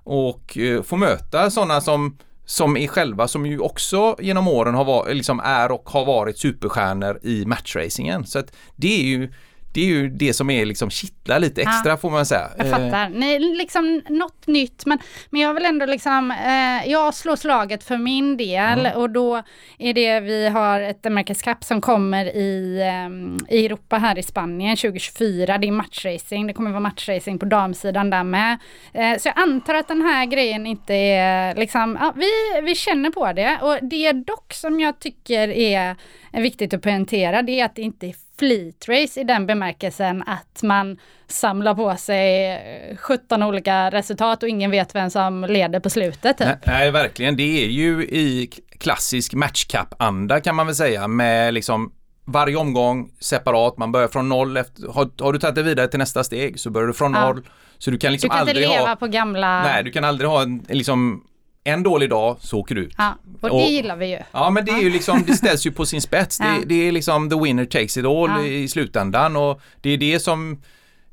och 0.03 0.57
eh, 0.57 0.81
få 0.81 0.97
möta 0.97 1.51
sådana 1.51 1.81
som 1.81 2.17
som 2.45 2.77
är 2.77 2.87
själva 2.87 3.27
som 3.27 3.45
ju 3.45 3.59
också 3.59 4.15
genom 4.19 4.47
åren 4.47 4.75
har 4.75 4.85
varit, 4.85 5.15
liksom 5.15 5.39
är 5.39 5.71
och 5.71 5.89
har 5.89 6.05
varit 6.05 6.37
superstjärnor 6.37 7.19
i 7.23 7.45
matchracingen. 7.45 8.25
Så 8.25 8.39
att 8.39 8.51
det 8.75 9.01
är 9.01 9.03
ju 9.03 9.33
det 9.73 9.81
är 9.81 9.85
ju 9.85 10.09
det 10.09 10.33
som 10.33 10.49
är 10.49 10.65
liksom 10.65 10.89
kittlar 10.89 11.39
lite 11.39 11.61
extra 11.61 11.91
Ja. 11.91 11.97
får 11.97 12.09
man 12.09 12.25
säga. 12.25 12.49
Jag 12.57 12.65
Eh, 12.67 12.71
fattar. 12.71 13.09
Nej, 13.09 13.39
liksom 13.39 14.01
något 14.09 14.47
nytt. 14.47 14.85
Men, 14.85 14.99
men 15.29 15.41
jag 15.41 15.53
vill 15.53 15.65
ändå 15.65 15.85
liksom, 15.85 16.31
eh, 16.31 16.91
jag 16.91 17.13
slår 17.13 17.35
slaget 17.35 17.83
för 17.83 17.97
min 17.97 18.37
del 18.37 18.89
och 18.95 19.09
då 19.09 19.43
är 19.77 19.93
det, 19.93 20.19
vi 20.19 20.47
har 20.49 20.81
ett 20.81 21.05
America's 21.05 21.43
Cup 21.43 21.63
som 21.63 21.81
kommer 21.81 22.25
i, 22.25 22.79
eh, 22.81 23.55
i 23.57 23.65
Europa 23.65 23.97
här 23.97 24.17
i 24.19 24.23
Spanien 24.23 24.77
2024. 24.77 25.57
Det 25.57 25.67
är 25.67 25.71
matchracing, 25.71 26.47
det 26.47 26.53
kommer 26.53 26.69
vara 26.71 26.79
matchracing 26.79 27.39
på 27.39 27.45
damsidan 27.45 28.09
där 28.09 28.23
med. 28.23 28.57
Eh, 28.93 29.17
så 29.17 29.27
jag 29.27 29.39
antar 29.39 29.75
att 29.75 29.87
den 29.87 30.01
här 30.01 30.25
grejen 30.25 30.65
inte 30.67 30.93
är 30.93 31.55
liksom, 31.55 31.97
ja, 32.01 32.13
vi, 32.15 32.61
vi 32.63 32.75
känner 32.75 33.09
på 33.11 33.33
det 33.33 33.57
och 33.61 33.77
det 33.81 34.11
dock 34.11 34.53
som 34.53 34.79
jag 34.79 34.99
tycker 34.99 35.47
är 35.49 35.95
viktigt 36.31 36.73
att 36.73 36.81
poängtera 36.81 37.41
det 37.41 37.59
är 37.59 37.65
att 37.65 37.75
det 37.75 37.81
inte 37.81 38.07
är 38.07 38.15
fleet 38.39 38.85
race 38.89 39.21
i 39.21 39.23
den 39.23 39.45
bemärkelsen 39.45 40.23
att 40.27 40.63
man 40.63 40.97
samlar 41.27 41.75
på 41.75 41.95
sig 41.95 42.51
eh, 42.91 42.97
17 42.97 43.43
olika 43.43 43.89
resultat 43.89 44.43
och 44.43 44.49
ingen 44.49 44.71
vet 44.71 44.95
vem 44.95 45.09
som 45.09 45.45
leder 45.49 45.79
på 45.79 45.89
slutet. 45.89 46.37
Typ. 46.37 46.47
Nej, 46.47 46.57
nej, 46.65 46.91
verkligen. 46.91 47.35
Det 47.37 47.63
är 47.63 47.67
ju 47.67 48.03
i 48.03 48.49
klassisk 48.77 49.33
matchcup-anda 49.33 50.39
kan 50.41 50.55
man 50.55 50.65
väl 50.65 50.75
säga 50.75 51.07
med 51.07 51.53
liksom 51.53 51.91
varje 52.25 52.55
omgång 52.55 53.11
separat. 53.19 53.77
Man 53.77 53.91
börjar 53.91 54.07
från 54.07 54.29
noll. 54.29 54.57
Efter, 54.57 54.87
har, 54.87 55.09
har 55.23 55.33
du 55.33 55.39
tagit 55.39 55.55
dig 55.55 55.63
vidare 55.63 55.87
till 55.87 55.99
nästa 55.99 56.23
steg 56.23 56.59
så 56.59 56.69
börjar 56.69 56.87
du 56.87 56.93
från 56.93 57.13
Ja. 57.13 57.21
noll. 57.27 57.43
Så 57.77 57.91
du 57.91 57.97
kan 57.97 58.07
Du 58.07 58.11
liksom 58.11 58.29
kan 58.29 58.39
inte 58.39 58.51
aldrig 58.51 58.69
leva 58.69 58.87
ha... 58.87 58.95
på 58.95 59.07
gamla... 59.07 59.63
Nej, 59.63 59.83
du 59.83 59.91
kan 59.91 60.03
aldrig 60.03 60.29
ha 60.29 60.41
en, 60.41 60.65
liksom 60.69 61.23
en 61.63 61.83
dålig 61.83 62.09
dag 62.09 62.37
så 62.39 62.57
åker 62.59 62.75
du 62.75 62.81
ut. 62.81 62.93
Ja, 62.97 63.15
och 63.41 63.49
det 63.49 63.55
Och- 63.55 63.61
gillar 63.69 63.95
vi 63.95 64.07
ju. 64.11 64.19
Ja 64.31 64.49
men 64.49 64.65
det 64.65 64.71
är 64.71 64.81
ju 64.81 64.89
liksom, 64.89 65.23
det 65.27 65.33
ställs 65.33 65.65
ju 65.67 65.71
på 65.71 65.85
sin 65.85 66.01
spets. 66.01 66.39
Ja. 66.39 66.45
Det, 66.45 66.65
det 66.65 66.87
är 66.87 66.91
liksom 66.91 67.29
the 67.29 67.39
winner 67.39 67.65
takes 67.65 67.97
it 67.97 68.05
all 68.05 68.29
Ja. 68.29 68.45
i 68.45 68.67
slutändan 68.67 69.35
och 69.35 69.61
det 69.81 69.89
är 69.89 69.97
det 69.97 70.19
som 70.19 70.61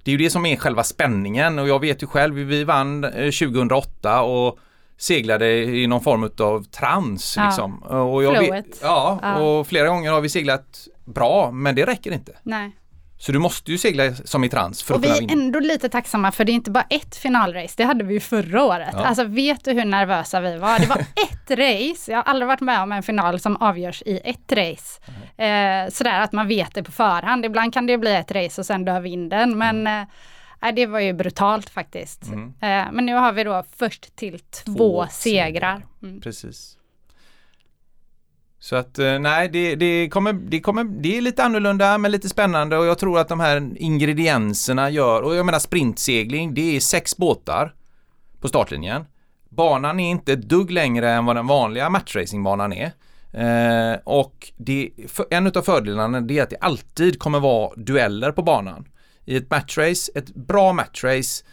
det 0.05 0.11
är 0.11 0.13
ju 0.13 0.25
det 0.25 0.31
som 0.31 0.47
är 0.47 0.57
själva 0.57 0.85
spänningen 0.85 1.59
och 1.59 1.69
jag 1.69 1.81
vet 1.81 2.03
ju 2.03 2.07
själv, 2.07 2.35
vi 2.35 2.65
vann 2.65 3.05
eh, 3.05 3.11
2008 3.11 4.23
och 4.23 4.59
seglade 4.99 5.53
i 5.65 5.87
någon 5.87 6.01
form 6.01 6.31
av 6.41 6.65
trans 6.65 7.35
Ja. 7.37 7.47
liksom. 7.47 7.79
Och 7.83 8.23
jag 8.25 8.39
vet, 8.39 8.67
Ja. 8.83 9.35
och 9.41 9.67
flera 9.67 9.89
gånger 9.89 10.11
har 10.13 10.21
vi 10.21 10.29
seglat 10.29 10.89
bra 11.05 11.51
men 11.51 11.75
det 11.75 11.85
räcker 11.87 12.13
inte. 12.13 12.33
Nej. 12.43 12.71
Så 13.19 13.33
du 13.33 13.39
måste 13.39 13.71
ju 13.73 13.79
segla 13.79 14.15
som 14.15 14.45
i 14.45 14.49
trans 14.49 14.83
för 14.83 14.95
Och 14.95 14.99
att 14.99 15.05
vi 15.05 15.09
kunna 15.09 15.17
är 15.17 15.21
vinna. 15.21 15.33
ändå 15.33 15.61
lite 15.61 15.89
tacksamma 15.89 16.33
för 16.33 16.45
det 16.45 16.53
är 16.53 16.55
inte 16.55 16.71
bara 16.71 16.87
ett 16.91 17.17
finalrace, 17.17 17.75
det 17.77 17.85
hade 17.85 18.05
vi 18.05 18.15
ju 18.15 18.21
förra 18.21 18.65
året. 18.65 18.89
Ja. 18.93 19.05
Alltså 19.05 19.25
vet 19.25 19.65
du 19.65 19.73
hur 19.73 19.85
nervösa 19.85 20.41
vi 20.41 20.59
var? 20.59 20.79
Det 20.79 20.87
var 20.87 20.97
ett 21.31 21.51
race, 21.51 22.11
jag 22.13 22.19
har 22.19 22.23
aldrig 22.23 22.47
varit 22.49 22.61
med 22.61 22.81
om 22.83 22.93
en 22.93 23.03
final 23.03 23.41
som 23.41 23.57
avgörs 23.57 24.03
i 24.07 24.21
ett 24.25 24.53
race. 24.53 25.01
Eh, 25.45 25.91
sådär 25.91 26.21
att 26.21 26.33
man 26.33 26.49
vet 26.49 26.75
det 26.75 26.83
på 26.83 26.93
förhand, 26.93 27.45
ibland 27.45 27.73
kan 27.75 27.87
det 27.87 27.99
bli 27.99 28.15
ett 28.15 28.33
race 28.33 28.61
och 28.61 28.67
sen 28.67 28.85
dör 28.85 29.01
vinden 29.01 29.59
men 29.59 29.87
Mm. 29.87 30.07
eh, 30.63 30.75
det 30.75 30.87
var 30.87 31.01
ju 31.01 31.13
brutalt 31.13 31.71
faktiskt. 31.71 32.27
Mm. 32.27 32.49
Eh, 32.49 32.93
men 32.93 33.07
nu 33.07 33.15
har 33.15 33.33
vi 33.33 33.45
då 33.45 33.65
först 33.77 34.17
till 34.17 34.39
två, 34.39 34.73
Två 34.77 35.07
segrar. 35.11 35.83
Mm. 36.03 36.21
Precis. 36.21 36.77
Så 38.67 38.77
att 38.77 38.99
eh, 38.99 39.19
nej, 39.19 39.49
det, 39.49 39.75
det, 39.75 40.09
kommer, 40.09 40.33
det, 40.33 40.61
kommer, 40.61 40.85
det 40.85 41.17
är 41.17 41.21
lite 41.21 41.45
annorlunda 41.45 41.99
men 41.99 42.11
lite 42.11 42.29
spännande 42.29 42.79
och 42.79 42.87
jag 42.87 42.99
tror 42.99 43.19
att 43.19 43.29
de 43.29 43.41
här 43.41 43.71
ingredienserna 43.77 44.91
gör, 44.91 45.23
och 45.23 45.35
jag 45.35 45.47
menar 45.47 45.59
sprintsegling, 45.59 46.55
det 46.55 46.77
är 46.77 46.81
sex 46.81 47.17
båtar 47.17 47.75
på 48.41 48.49
startlinjen. 48.49 49.05
Banan 49.49 50.01
är 50.01 50.11
inte 50.11 50.33
ett 50.33 50.49
dugg 50.49 50.71
längre 50.71 51.11
än 51.11 51.25
vad 51.25 51.37
den 51.37 51.47
vanliga 51.47 51.91
matchracingbanan 51.91 52.73
är. 52.73 52.93
Eh, 53.33 53.99
och 54.05 54.53
det, 54.57 54.91
en 55.31 55.47
av 55.47 55.63
fördelarna 55.63 56.19
är 56.19 56.43
att 56.43 56.51
det 56.51 56.59
alltid 56.61 57.19
kommer 57.19 57.41
vara 57.41 57.75
dueller 57.77 58.33
på 58.33 58.43
banan. 58.43 58.89
I 59.25 59.37
ett 59.37 59.51
matchrace, 59.51 60.13
ett 60.15 60.35
bra 60.35 60.73
matchrace 60.73 61.45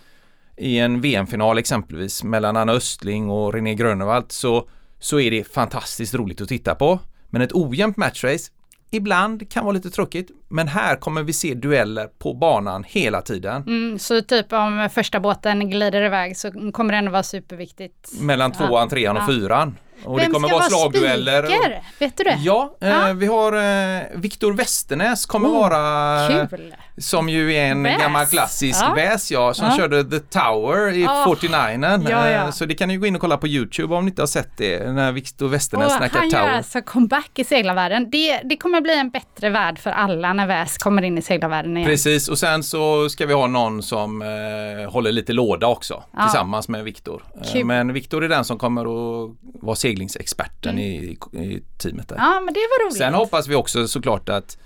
i 0.57 0.79
en 0.79 1.01
VM-final 1.01 1.57
exempelvis 1.57 2.23
mellan 2.23 2.57
Anna 2.57 2.71
Östling 2.71 3.29
och 3.29 3.53
René 3.53 3.75
Grönevalt 3.75 4.31
så, 4.31 4.67
så 5.03 5.19
är 5.19 5.31
det 5.31 5.53
fantastiskt 5.53 6.13
roligt 6.13 6.41
att 6.41 6.49
titta 6.49 6.75
på. 6.75 6.99
Men 7.29 7.41
ett 7.41 7.53
ojämnt 7.53 7.97
matchrace 7.97 8.51
ibland 8.91 9.51
kan 9.51 9.65
vara 9.65 9.73
lite 9.73 9.89
tråkigt 9.89 10.31
men 10.49 10.67
här 10.67 10.95
kommer 10.95 11.23
vi 11.23 11.33
se 11.33 11.53
dueller 11.53 12.07
på 12.07 12.33
banan 12.33 12.83
hela 12.87 13.21
tiden. 13.21 13.61
Mm, 13.61 13.99
så 13.99 14.21
typ 14.21 14.53
om 14.53 14.89
första 14.93 15.19
båten 15.19 15.69
glider 15.69 16.01
iväg 16.01 16.37
så 16.37 16.71
kommer 16.71 16.91
det 16.93 16.97
ändå 16.97 17.11
vara 17.11 17.23
superviktigt. 17.23 18.13
Mellan 18.21 18.51
tvåan, 18.51 18.89
trean 18.89 19.17
och 19.17 19.23
Ja. 19.23 19.27
fyran. 19.27 19.77
Och 20.05 20.19
Vem 20.19 20.25
det 20.27 20.33
kommer 20.33 20.47
ska 20.47 20.57
vara 20.57 20.69
slagdueller. 20.69 21.43
speaker? 21.45 21.83
Vet 21.99 22.17
du 22.17 22.23
det? 22.23 22.37
Ja, 22.39 22.77
eh, 22.81 22.89
Ja. 22.89 23.13
vi 23.13 23.25
har 23.25 23.53
eh, 23.53 24.01
Viktor 24.15 24.53
Westernes 24.53 25.25
kommer 25.25 25.49
Oh, 25.49 25.53
vara 25.59 26.47
Kul! 26.47 26.75
Som 26.97 27.29
ju 27.29 27.53
är 27.53 27.65
en 27.71 27.83
Väs. 27.83 28.01
gammal 28.01 28.25
klassisk 28.25 28.83
Ja. 28.83 28.93
väs 28.93 29.31
ja, 29.31 29.53
som 29.53 29.65
Ja. 29.67 29.75
körde 29.77 30.03
The 30.03 30.19
Tower 30.19 30.93
i 30.93 31.05
Oh. 31.07 31.23
49 31.35 32.09
Ja, 32.09 32.29
ja. 32.29 32.45
Eh, 32.45 32.51
Så 32.51 32.65
det 32.65 32.73
kan 32.75 32.87
ni 32.87 32.97
gå 32.97 33.05
in 33.07 33.15
och 33.15 33.21
kolla 33.21 33.37
på 33.37 33.47
Youtube 33.47 33.95
om 33.95 34.05
ni 34.05 34.09
inte 34.09 34.21
har 34.21 34.27
sett 34.27 34.57
det, 34.57 34.91
när 34.93 35.11
Viktor 35.11 35.45
Och 35.45 35.53
Westernes 35.53 35.93
snackar 35.97 36.19
han 36.19 36.29
gör 36.29 36.39
Tower. 36.39 36.53
alltså 36.53 36.81
comeback 36.81 37.31
i 37.35 37.43
seglarvärlden. 37.43 38.09
Det, 38.09 38.41
det 38.43 38.57
kommer 38.57 38.81
bli 38.81 38.99
en 38.99 39.09
bättre 39.09 39.49
värld 39.49 39.79
för 39.79 39.89
alla 39.89 40.33
när 40.33 40.47
väs 40.47 40.77
kommer 40.77 41.01
in 41.01 41.17
i 41.17 41.21
seglarvärlden 41.21 41.77
igen. 41.77 41.89
Precis, 41.89 42.27
och 42.29 42.39
sen 42.39 42.63
så 42.63 43.09
ska 43.09 43.25
vi 43.25 43.33
ha 43.33 43.47
någon 43.47 43.83
som 43.83 44.21
eh, 44.21 44.91
håller 44.91 45.11
lite 45.11 45.33
låda 45.33 45.67
också 45.67 46.03
Ja. 46.17 46.23
tillsammans 46.23 46.67
med 46.69 46.83
Viktor. 46.83 47.23
Eh, 47.55 47.65
men 47.65 47.93
Viktor 47.93 48.23
är 48.23 48.29
den 48.29 48.45
som 48.45 48.57
kommer 48.57 48.81
att 48.81 49.31
vara 49.61 49.75
seglingsexperten 49.75 50.79
i, 50.79 51.17
i 51.33 51.63
teamet 51.77 52.09
där. 52.09 52.15
Mm. 52.15 52.27
Ja, 52.33 52.39
men 52.39 52.53
det 52.53 52.59
var 52.59 52.85
roligt. 52.85 52.97
Sen 52.97 53.13
hoppas 53.13 53.47
vi 53.47 53.55
också 53.55 53.87
såklart 53.87 54.29
att 54.29 54.57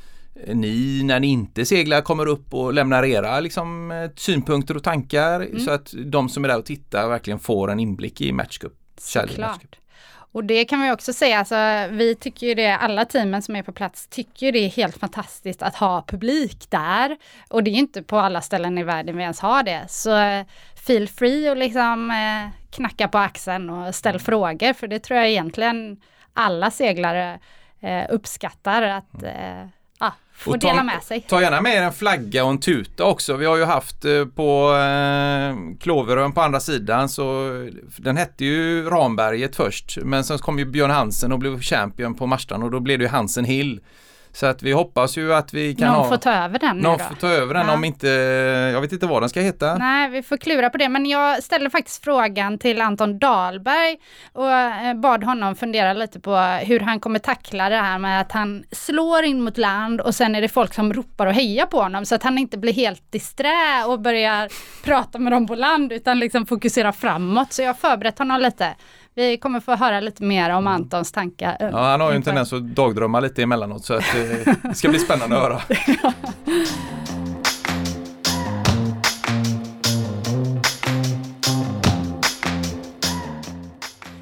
ni 0.47 1.01
när 1.03 1.19
ni 1.19 1.27
inte 1.27 1.65
seglar 1.65 2.01
kommer 2.01 2.25
upp 2.25 2.53
och 2.53 2.73
lämnar 2.73 3.05
era 3.05 3.39
liksom, 3.39 3.91
eh, 3.91 4.09
synpunkter 4.15 4.75
och 4.77 4.83
tankar 4.83 5.39
Mm. 5.41 5.59
så 5.59 5.71
att 5.71 5.93
de 6.05 6.29
som 6.29 6.43
är 6.43 6.47
där 6.47 6.57
och 6.57 6.65
tittar 6.65 7.09
verkligen 7.09 7.39
får 7.39 7.71
en 7.71 7.79
inblick 7.79 8.21
i 8.21 8.31
matchcup. 8.31 8.73
Såklart. 8.97 9.79
Och 10.31 10.43
det 10.43 10.65
kan 10.65 10.81
vi 10.81 10.91
också 10.91 11.13
säga, 11.13 11.39
alltså, 11.39 11.55
vi 11.95 12.15
tycker 12.15 12.47
ju 12.47 12.53
det, 12.53 12.77
alla 12.77 13.05
teamen 13.05 13.41
som 13.41 13.55
är 13.55 13.63
på 13.63 13.71
plats 13.71 14.07
tycker 14.07 14.51
det 14.51 14.59
är 14.59 14.69
helt 14.69 14.97
fantastiskt 14.97 15.61
att 15.61 15.75
ha 15.75 16.03
publik 16.07 16.69
där. 16.69 17.17
Och 17.49 17.63
det 17.63 17.71
är 17.71 17.75
inte 17.75 18.03
på 18.03 18.17
alla 18.17 18.41
ställen 18.41 18.77
i 18.77 18.83
världen 18.83 19.17
vi 19.17 19.23
ens 19.23 19.39
har 19.39 19.63
det. 19.63 19.85
Så 19.89 20.17
eh, 20.17 20.45
feel 20.87 21.07
free 21.07 21.49
och 21.49 21.57
liksom 21.57 22.11
eh, 22.11 22.49
knacka 22.71 23.07
på 23.07 23.17
axeln 23.17 23.69
och 23.69 23.95
ställ 23.95 24.19
frågor, 24.19 24.73
för 24.73 24.87
det 24.87 24.99
tror 24.99 25.19
jag 25.19 25.29
egentligen 25.29 26.01
alla 26.33 26.71
seglare 26.71 27.39
eh, 27.79 28.03
uppskattar 28.09 28.81
att 28.81 29.23
eh, 29.23 29.67
ja, 30.37 30.43
få 30.43 30.51
Och 30.51 30.61
ta- 30.61 30.67
dela 30.67 30.83
med 30.83 31.03
sig. 31.03 31.21
Ta 31.29 31.41
gärna 31.41 31.61
med 31.61 31.75
er 31.75 31.81
en 31.81 31.93
flagga 31.93 32.43
och 32.43 32.49
en 32.49 32.59
tuta 32.59 33.03
också. 33.03 33.35
Vi 33.37 33.45
har 33.45 33.57
ju 33.57 33.63
haft 33.65 34.05
eh, 34.05 34.25
på 34.25 34.75
eh, 34.75 35.77
Klåverön 35.79 36.31
på 36.31 36.41
andra 36.41 36.59
sidan 36.59 37.09
så 37.09 37.49
den 37.97 38.17
hette 38.17 38.45
ju 38.45 38.89
Ramberget 38.89 39.55
först 39.55 39.97
men 40.03 40.23
sen 40.23 40.37
kom 40.37 40.59
ju 40.59 40.65
Björn 40.65 40.91
Hansen 40.91 41.31
och 41.31 41.39
blev 41.39 41.61
champion 41.61 42.13
på 42.15 42.25
Marstrand 42.27 42.63
och 42.63 42.71
då 42.71 42.79
blev 42.79 42.99
det 42.99 43.03
ju 43.05 43.09
Hansen 43.09 43.45
Hill. 43.45 43.79
Så 44.37 44.45
att 44.45 44.63
vi 44.63 44.71
hoppas 44.71 45.17
ju 45.17 45.33
att 45.33 45.53
vi 45.53 45.75
kan 45.75 45.87
Någon 45.87 45.97
ha 45.97 46.09
får 46.09 46.17
ta 46.17 46.31
över 46.31 46.59
den 46.59 46.77
någon 46.77 46.99
får 46.99 47.15
ta 47.15 47.27
över 47.27 47.53
den 47.53 47.67
Ja. 47.67 47.73
om 47.73 47.83
inte, 47.83 48.07
jag 48.73 48.81
vet 48.81 48.91
inte 48.91 49.07
vad 49.07 49.21
den 49.21 49.29
ska 49.29 49.41
heta. 49.41 49.75
Nej, 49.77 50.09
vi 50.09 50.23
får 50.23 50.37
klura 50.37 50.69
på 50.69 50.77
det. 50.77 50.89
Men 50.89 51.05
jag 51.05 51.43
ställde 51.43 51.69
faktiskt 51.69 52.03
frågan 52.03 52.57
till 52.57 52.81
Anton 52.81 53.19
Dahlberg 53.19 53.97
och 54.33 54.51
eh, 54.51 54.93
bad 54.93 55.23
honom 55.23 55.55
fundera 55.55 55.93
lite 55.93 56.19
på 56.19 56.35
hur 56.65 56.79
han 56.79 56.99
kommer 56.99 57.19
tackla 57.19 57.69
det 57.69 57.75
här 57.75 57.99
med 57.99 58.21
att 58.21 58.31
han 58.31 58.63
slår 58.71 59.23
in 59.23 59.41
mot 59.41 59.57
land 59.57 60.01
och 60.01 60.15
sen 60.15 60.35
är 60.35 60.41
det 60.41 60.49
folk 60.49 60.73
som 60.73 60.93
ropar 60.93 61.25
och 61.27 61.33
hejar 61.33 61.65
på 61.65 61.81
honom 61.81 62.05
så 62.05 62.15
att 62.15 62.23
han 62.23 62.37
inte 62.37 62.57
blir 62.57 62.73
helt 62.73 63.11
disträ 63.11 63.83
och 63.87 63.99
börjar 64.01 64.49
prata 64.83 65.19
med 65.19 65.33
dem 65.33 65.47
på 65.47 65.55
land 65.55 65.91
utan 65.93 66.19
liksom 66.19 66.45
fokusera 66.45 66.93
framåt. 66.93 67.53
Så 67.53 67.61
jag 67.61 67.69
har 67.69 67.73
förberett 67.73 68.19
honom 68.19 68.41
lite. 68.41 68.75
Vi 69.17 69.37
kommer 69.37 69.59
få 69.59 69.75
höra 69.75 69.99
lite 69.99 70.23
mer 70.23 70.49
om 70.49 70.67
Antons 70.67 71.11
tankar. 71.11 71.57
eh, 71.59 71.69
Ja, 71.71 71.77
han 71.91 72.01
har 72.01 72.09
ju 72.11 72.15
en 72.15 72.23
tendens 72.23 72.53
att 72.53 72.63
dagdrömma 72.63 73.19
lite 73.19 73.43
emellanåt 73.43 73.85
så 73.85 73.93
att 73.93 74.15
eh, 74.15 74.53
det 74.63 74.75
ska 74.75 74.89
bli 74.89 74.99
spännande 74.99 75.37
att 75.37 75.43
höra. 75.43 75.61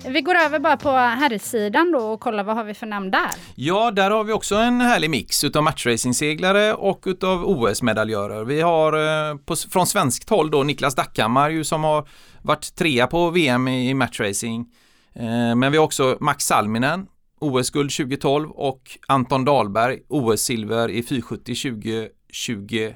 Vi 0.08 0.22
går 0.22 0.36
över 0.36 0.60
bara 0.60 0.78
på 0.78 0.90
herrsidan 0.90 1.92
då 1.92 2.00
och 2.00 2.20
kollar 2.20 2.44
vad 2.44 2.56
har 2.56 2.64
vi 2.64 2.74
för 2.74 2.86
namn 2.86 3.12
där. 3.12 3.30
Ja, 3.56 3.92
där 3.92 4.12
har 4.12 4.24
vi 4.24 4.34
också 4.34 4.56
en 4.56 4.82
härlig 4.82 5.10
mix 5.10 5.44
utav 5.44 5.64
matchracingseglare 5.64 6.74
och 6.74 7.04
utav 7.06 7.46
OS-medaljörer. 7.46 8.44
Vi 8.46 8.62
har 8.62 8.94
eh, 9.30 9.38
på, 9.38 9.56
från 9.56 9.88
svenskt 9.88 10.30
håll 10.30 10.52
då 10.52 10.64
Niklas 10.64 10.96
Dackhammar 10.96 11.50
ju 11.50 11.64
som 11.64 11.84
har 11.84 12.08
varit 12.42 12.76
trea 12.76 13.08
på 13.08 13.30
VM 13.30 13.68
i, 13.68 13.90
i 13.90 13.94
matchracing. 13.94 14.66
Eh, 15.16 15.56
men 15.56 15.72
vi 15.72 15.78
har 15.78 15.86
också 15.86 16.18
Max 16.20 16.46
Salminen, 16.46 17.08
OS-guld 17.40 17.92
2012 17.92 18.52
och 18.52 18.98
Anton 19.08 19.46
Dahlberg, 19.46 20.00
OS-silver 20.08 20.90
i 20.90 21.04
470 21.04 21.56
2021 21.56 22.96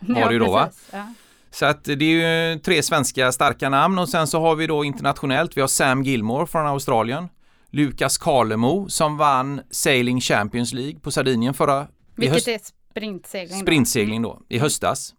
var 0.00 0.28
det 0.28 0.32
ju 0.32 0.38
då 0.38 0.52
va? 0.52 0.70
Ja. 0.92 1.14
Så 1.50 1.66
att 1.66 1.84
det 1.84 1.92
är 1.92 2.52
ju 2.52 2.58
tre 2.58 2.82
svenska 2.82 3.32
starka 3.32 3.68
namn 3.68 3.98
och 3.98 4.08
sen 4.08 4.26
så 4.26 4.40
har 4.40 4.56
vi 4.56 4.66
då 4.66 4.84
internationellt, 4.84 5.56
vi 5.56 5.60
har 5.60 5.68
Sam 5.68 6.02
Gilmore 6.02 6.46
från 6.46 6.66
Australien, 6.66 7.28
Lukas 7.70 8.18
Karlemo 8.18 8.88
som 8.88 9.16
vann 9.16 9.60
Sailing 9.70 10.20
Champions 10.20 10.72
League 10.72 11.00
på 11.00 11.10
Sardinien 11.10 11.54
förra 11.54 11.86
Vilket 12.16 12.48
är 12.48 12.60
Sprintsegling. 12.90 13.60
Sprintsegling 13.60 14.22
då, 14.22 14.40
i 14.48 14.58
höstas. 14.58 15.14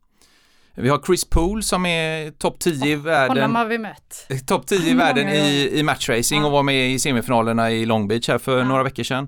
Vi 0.75 0.89
har 0.89 1.01
Chris 1.05 1.25
Poole 1.25 1.63
som 1.63 1.85
är 1.85 2.31
topp 2.31 2.59
10 2.59 2.91
i 2.91 2.95
världen. 2.95 3.37
Honom 3.37 3.55
har 3.55 3.65
vi 3.65 3.77
mött. 3.77 4.27
Topp 4.47 4.67
10 4.67 4.91
i 4.91 4.93
världen 4.93 5.29
i, 5.29 5.69
i 5.73 5.83
matchracing 5.83 6.45
och 6.45 6.51
var 6.51 6.63
med 6.63 6.91
i 6.91 6.99
semifinalerna 6.99 7.71
i 7.71 7.85
Long 7.85 8.07
Beach 8.07 8.27
här 8.27 8.37
för 8.37 8.57
ja. 8.57 8.63
några 8.63 8.83
veckor 8.83 9.03
sedan. 9.03 9.27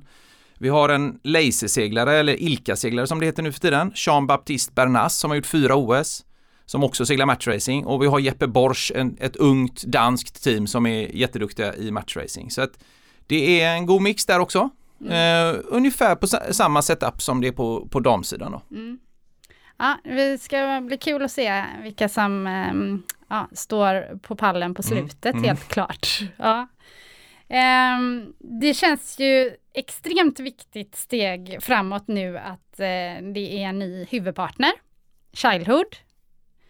Vi 0.57 0.69
har 0.69 0.89
en 0.89 1.19
laserseglare, 1.23 2.15
eller 2.15 2.41
Ilka-seglare 2.41 3.07
som 3.07 3.19
det 3.19 3.25
heter 3.25 3.43
nu 3.43 3.51
för 3.51 3.59
tiden, 3.59 3.91
Jean-Baptiste 3.95 4.73
Bernas 4.73 5.17
som 5.17 5.31
har 5.31 5.35
gjort 5.35 5.45
fyra 5.45 5.75
OS, 5.75 6.25
som 6.65 6.83
också 6.83 7.05
seglar 7.05 7.25
matchracing 7.25 7.85
och 7.85 8.03
vi 8.03 8.07
har 8.07 8.19
Jeppe 8.19 8.47
Borsch, 8.47 8.91
en, 8.95 9.17
ett 9.19 9.35
ungt 9.35 9.83
danskt 9.83 10.43
team 10.43 10.67
som 10.67 10.85
är 10.85 11.15
jätteduktiga 11.15 11.75
i 11.75 11.91
matchracing. 11.91 12.51
Så 12.51 12.61
att 12.61 12.71
det 13.27 13.61
är 13.61 13.75
en 13.75 13.85
god 13.85 14.01
mix 14.01 14.25
där 14.25 14.39
också. 14.39 14.69
Mm. 15.01 15.55
Uh, 15.55 15.61
ungefär 15.65 16.15
på 16.15 16.27
samma 16.27 16.81
setup 16.81 17.21
som 17.21 17.41
det 17.41 17.47
är 17.47 17.51
på, 17.51 17.87
på 17.87 17.99
damsidan 17.99 18.51
då. 18.51 18.75
Mm. 18.75 18.99
Ja, 19.77 19.97
det 20.03 20.41
ska 20.41 20.81
bli 20.81 20.97
kul 20.97 21.23
att 21.23 21.31
se 21.31 21.63
vilka 21.83 22.09
som 22.09 22.47
um, 22.47 23.03
ja, 23.27 23.47
står 23.53 24.17
på 24.17 24.35
pallen 24.35 24.73
på 24.73 24.81
mm. 24.85 24.97
slutet 24.97 25.33
mm. 25.33 25.43
helt 25.43 25.67
klart. 25.67 26.19
Ja. 26.37 26.67
Um, 27.97 28.33
det 28.39 28.73
känns 28.73 29.19
ju 29.19 29.51
extremt 29.73 30.39
viktigt 30.39 30.95
steg 30.95 31.57
framåt 31.61 32.07
nu 32.07 32.37
att 32.37 32.79
uh, 32.79 33.31
det 33.33 33.63
är 33.63 33.67
en 33.67 33.79
ny 33.79 34.05
huvudpartner, 34.09 34.71
Childhood. 35.33 35.95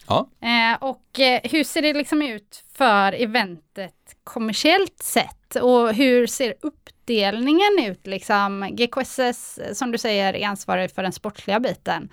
Ja. 0.07 0.29
Uh, 0.43 0.83
och 0.83 1.19
uh, 1.19 1.51
hur 1.51 1.63
ser 1.63 1.81
det 1.81 1.93
liksom 1.93 2.21
ut 2.21 2.63
för 2.73 3.13
eventet 3.13 4.15
kommersiellt 4.23 5.03
sett 5.03 5.55
och 5.55 5.93
hur 5.93 6.27
ser 6.27 6.53
uppdelningen 6.61 7.85
ut 7.85 8.07
liksom? 8.07 8.69
GKSS 8.71 9.59
som 9.73 9.91
du 9.91 9.97
säger 9.97 10.35
är 10.35 10.47
ansvarig 10.47 10.91
för 10.91 11.03
den 11.03 11.11
sportsliga 11.11 11.59
biten. 11.59 12.09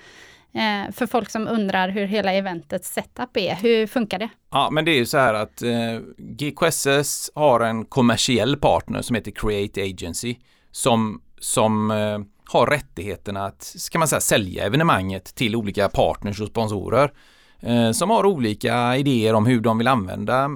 Eh, 0.52 0.92
för 0.92 1.06
folk 1.06 1.30
som 1.30 1.48
undrar 1.48 1.88
hur 1.88 2.06
hela 2.06 2.32
eventets 2.32 2.92
setup 2.92 3.36
är. 3.36 3.54
Hur 3.54 3.86
funkar 3.86 4.18
det? 4.18 4.28
Ja, 4.50 4.68
men 4.72 4.84
det 4.84 4.90
är 4.90 4.96
ju 4.96 5.06
så 5.06 5.18
här 5.18 5.34
att 5.34 5.62
eh, 5.62 6.00
GKSS 6.16 7.30
har 7.34 7.60
en 7.60 7.84
kommersiell 7.84 8.56
partner 8.56 9.02
som 9.02 9.16
heter 9.16 9.30
Create 9.30 9.82
Agency 9.82 10.36
som, 10.70 11.22
som 11.40 11.90
eh, 11.90 12.18
har 12.44 12.66
rättigheterna 12.66 13.44
att, 13.46 13.62
ska 13.62 13.98
man 13.98 14.08
säga, 14.08 14.20
sälja 14.20 14.64
evenemanget 14.64 15.34
till 15.34 15.56
olika 15.56 15.88
partners 15.88 16.40
och 16.40 16.48
sponsorer 16.48 17.12
eh, 17.60 17.90
som 17.90 18.10
har 18.10 18.26
olika 18.26 18.96
idéer 18.96 19.34
om 19.34 19.46
hur 19.46 19.60
de 19.60 19.78
vill 19.78 19.88
använda 19.88 20.50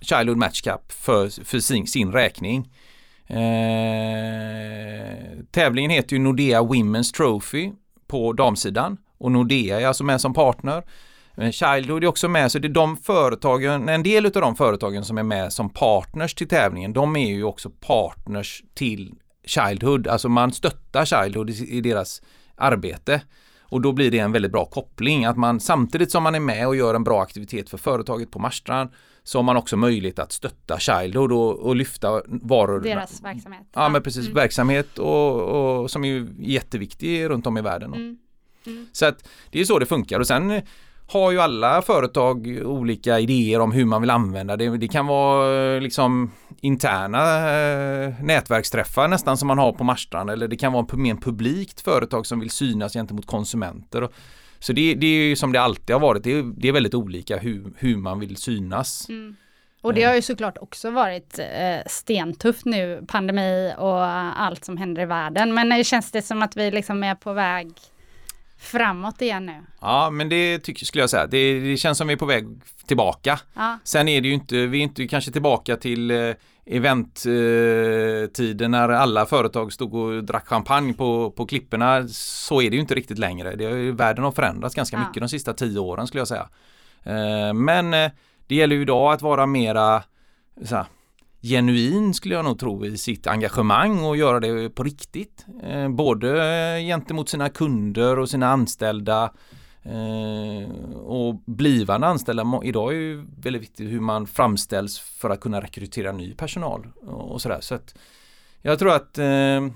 Childhood 0.00 0.38
Match 0.38 0.60
Cup 0.62 0.92
för, 0.92 1.44
för 1.44 1.58
sin, 1.58 1.86
sin 1.86 2.12
räkning. 2.12 2.70
Eh, 3.26 3.36
tävlingen 5.50 5.90
heter 5.90 6.16
ju 6.16 6.22
Nordea 6.22 6.62
Women's 6.62 7.14
Trophy 7.14 7.72
på 8.06 8.32
damsidan 8.32 8.96
och 9.22 9.32
Nordea 9.32 9.80
är 9.80 9.86
alltså 9.86 10.04
med 10.04 10.20
som 10.20 10.34
partner. 10.34 10.82
Childhood 11.52 12.04
är 12.04 12.08
också 12.08 12.28
med, 12.28 12.52
så 12.52 12.58
det 12.58 12.68
är 12.68 12.72
de 12.72 12.96
företagen, 12.96 13.88
en 13.88 14.02
del 14.02 14.26
av 14.26 14.32
de 14.32 14.56
företagen 14.56 15.04
som 15.04 15.18
är 15.18 15.22
med 15.22 15.52
som 15.52 15.70
partners 15.70 16.34
till 16.34 16.48
tävlingen, 16.48 16.92
de 16.92 17.16
är 17.16 17.30
ju 17.30 17.44
också 17.44 17.70
partners 17.70 18.62
till 18.74 19.14
Childhood, 19.44 20.06
alltså 20.08 20.28
man 20.28 20.52
stöttar 20.52 21.04
Childhood 21.04 21.50
i, 21.50 21.76
i 21.76 21.80
deras 21.80 22.22
arbete. 22.56 23.22
Och 23.60 23.80
då 23.80 23.92
blir 23.92 24.10
det 24.10 24.18
en 24.18 24.32
väldigt 24.32 24.52
bra 24.52 24.64
koppling, 24.64 25.24
att 25.24 25.36
man 25.36 25.60
samtidigt 25.60 26.10
som 26.10 26.22
man 26.22 26.34
är 26.34 26.40
med 26.40 26.66
och 26.66 26.76
gör 26.76 26.94
en 26.94 27.04
bra 27.04 27.22
aktivitet 27.22 27.70
för 27.70 27.78
företaget 27.78 28.30
på 28.30 28.38
Marstrand 28.38 28.90
så 29.22 29.38
har 29.38 29.42
man 29.42 29.56
också 29.56 29.76
möjlighet 29.76 30.18
att 30.18 30.32
stötta 30.32 30.78
Childhood 30.78 31.32
och, 31.32 31.58
och 31.58 31.76
lyfta 31.76 32.22
varor. 32.26 32.80
Deras 32.80 33.22
verksamhet. 33.22 33.66
Ja, 33.74 33.88
men 33.88 34.02
precis, 34.02 34.24
mm. 34.24 34.34
verksamhet 34.34 34.98
och, 34.98 35.40
och, 35.42 35.90
som 35.90 36.04
är 36.04 36.28
jätteviktig 36.38 37.28
runt 37.28 37.46
om 37.46 37.58
i 37.58 37.60
världen. 37.60 37.94
Mm. 37.94 38.18
Mm. 38.66 38.86
Så 38.92 39.06
att 39.06 39.28
det 39.50 39.60
är 39.60 39.64
så 39.64 39.78
det 39.78 39.86
funkar 39.86 40.20
och 40.20 40.26
sen 40.26 40.50
eh, 40.50 40.62
har 41.12 41.30
ju 41.30 41.40
alla 41.40 41.82
företag 41.82 42.60
olika 42.64 43.18
idéer 43.20 43.60
om 43.60 43.72
hur 43.72 43.84
man 43.84 44.00
vill 44.00 44.10
använda 44.10 44.56
det. 44.56 44.76
Det 44.76 44.88
kan 44.88 45.06
vara 45.06 45.74
eh, 45.74 45.80
liksom 45.80 46.32
interna 46.60 47.50
eh, 47.50 48.14
nätverksträffar 48.22 49.08
nästan 49.08 49.36
som 49.36 49.48
man 49.48 49.58
har 49.58 49.72
på 49.72 49.84
Marstrand 49.84 50.30
eller 50.30 50.48
det 50.48 50.56
kan 50.56 50.72
vara 50.72 50.96
mer 50.96 51.14
publikt 51.14 51.80
företag 51.80 52.26
som 52.26 52.40
vill 52.40 52.50
synas 52.50 52.92
gentemot 52.92 53.26
konsumenter. 53.26 54.08
Så 54.58 54.72
det, 54.72 54.94
det 54.94 55.06
är 55.06 55.28
ju 55.28 55.36
som 55.36 55.52
det 55.52 55.60
alltid 55.60 55.94
har 55.94 56.00
varit. 56.00 56.24
Det 56.24 56.32
är, 56.32 56.42
det 56.56 56.68
är 56.68 56.72
väldigt 56.72 56.94
olika 56.94 57.38
hur, 57.38 57.72
hur 57.78 57.96
man 57.96 58.20
vill 58.20 58.36
synas. 58.36 59.08
Mm. 59.08 59.36
Och 59.80 59.94
det 59.94 60.02
har 60.02 60.14
ju 60.14 60.22
såklart 60.22 60.58
också 60.60 60.90
varit 60.90 61.38
eh, 61.38 61.80
stentufft 61.86 62.64
nu, 62.64 63.04
pandemi 63.08 63.74
och 63.78 64.04
allt 64.04 64.64
som 64.64 64.76
händer 64.76 65.02
i 65.02 65.06
världen. 65.06 65.54
Men 65.54 65.84
känns 65.84 66.10
det 66.10 66.22
som 66.22 66.42
att 66.42 66.56
vi 66.56 66.70
liksom 66.70 67.02
är 67.02 67.14
på 67.14 67.32
väg 67.32 67.68
framåt 68.62 69.22
igen 69.22 69.46
nu. 69.46 69.62
Ja, 69.80 70.10
men 70.10 70.28
det 70.28 70.58
tycker, 70.58 70.86
skulle 70.86 71.02
jag 71.02 71.10
säga. 71.10 71.26
Det, 71.26 71.60
det 71.60 71.76
känns 71.76 71.98
som 71.98 72.06
vi 72.06 72.12
är 72.12 72.18
på 72.18 72.26
väg 72.26 72.46
tillbaka. 72.86 73.40
Ja. 73.54 73.78
Sen 73.84 74.08
är 74.08 74.20
det 74.20 74.28
ju 74.28 74.34
inte, 74.34 74.66
vi 74.66 74.78
är 74.78 74.82
inte 74.82 75.06
kanske 75.06 75.30
tillbaka 75.30 75.76
till 75.76 76.10
eh, 76.10 76.34
eventtiden 76.66 78.70
när 78.70 78.88
alla 78.88 79.26
företag 79.26 79.72
stod 79.72 79.94
och 79.94 80.24
drack 80.24 80.46
champagne 80.46 80.94
på, 80.94 81.30
på 81.30 81.46
klipporna. 81.46 82.08
Så 82.08 82.62
är 82.62 82.70
det 82.70 82.76
ju 82.76 82.80
inte 82.80 82.94
riktigt 82.94 83.18
längre. 83.18 83.56
Det, 83.56 83.92
världen 83.92 84.24
har 84.24 84.32
förändrats 84.32 84.74
ganska 84.74 84.96
ja. 84.96 85.06
mycket 85.06 85.22
de 85.22 85.28
sista 85.28 85.52
tio 85.52 85.78
åren 85.78 86.06
skulle 86.06 86.20
jag 86.20 86.28
säga. 86.28 86.48
Eh, 87.02 87.54
men 87.54 87.94
eh, 87.94 88.10
det 88.46 88.54
gäller 88.54 88.76
ju 88.76 88.82
idag 88.82 89.12
att 89.12 89.22
vara 89.22 89.46
mera 89.46 90.02
så 90.64 90.76
här, 90.76 90.86
genuin 91.42 92.14
skulle 92.14 92.34
jag 92.34 92.44
nog 92.44 92.58
tro 92.58 92.86
i 92.86 92.98
sitt 92.98 93.26
engagemang 93.26 94.04
och 94.04 94.16
göra 94.16 94.40
det 94.40 94.70
på 94.70 94.82
riktigt. 94.82 95.46
Eh, 95.62 95.88
både 95.88 96.28
gentemot 96.86 97.28
sina 97.28 97.48
kunder 97.48 98.18
och 98.18 98.30
sina 98.30 98.48
anställda 98.48 99.32
eh, 99.82 100.70
och 100.94 101.34
blivande 101.46 102.06
anställda. 102.06 102.60
Idag 102.64 102.92
är 102.92 102.96
ju 102.96 103.24
väldigt 103.38 103.62
viktigt 103.62 103.90
hur 103.90 104.00
man 104.00 104.26
framställs 104.26 104.98
för 104.98 105.30
att 105.30 105.40
kunna 105.40 105.60
rekrytera 105.60 106.12
ny 106.12 106.34
personal 106.34 106.86
och 107.06 107.42
sådär. 107.42 107.60
Så 107.60 107.74
att 107.74 107.94
jag 108.62 108.78
tror 108.78 108.92
att 108.92 109.18
eh, 109.18 109.66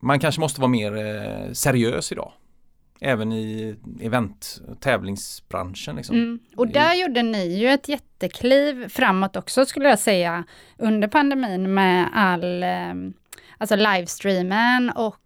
man 0.00 0.20
kanske 0.20 0.40
måste 0.40 0.60
vara 0.60 0.70
mer 0.70 0.96
eh, 0.96 1.52
seriös 1.52 2.12
idag 2.12 2.32
även 3.00 3.32
i 3.32 3.76
event 4.00 4.60
tävlingsbranschen. 4.80 5.96
Liksom. 5.96 6.16
Mm. 6.16 6.38
Och 6.56 6.68
där 6.68 6.94
I... 6.94 7.00
gjorde 7.00 7.22
ni 7.22 7.58
ju 7.58 7.68
ett 7.68 7.88
jättekliv 7.88 8.88
framåt 8.88 9.36
också 9.36 9.66
skulle 9.66 9.88
jag 9.88 9.98
säga 9.98 10.44
under 10.78 11.08
pandemin 11.08 11.74
med 11.74 12.10
all 12.14 12.62
eh, 12.62 12.94
alltså 13.58 13.76
livestreamen 13.76 14.90
och 14.90 15.16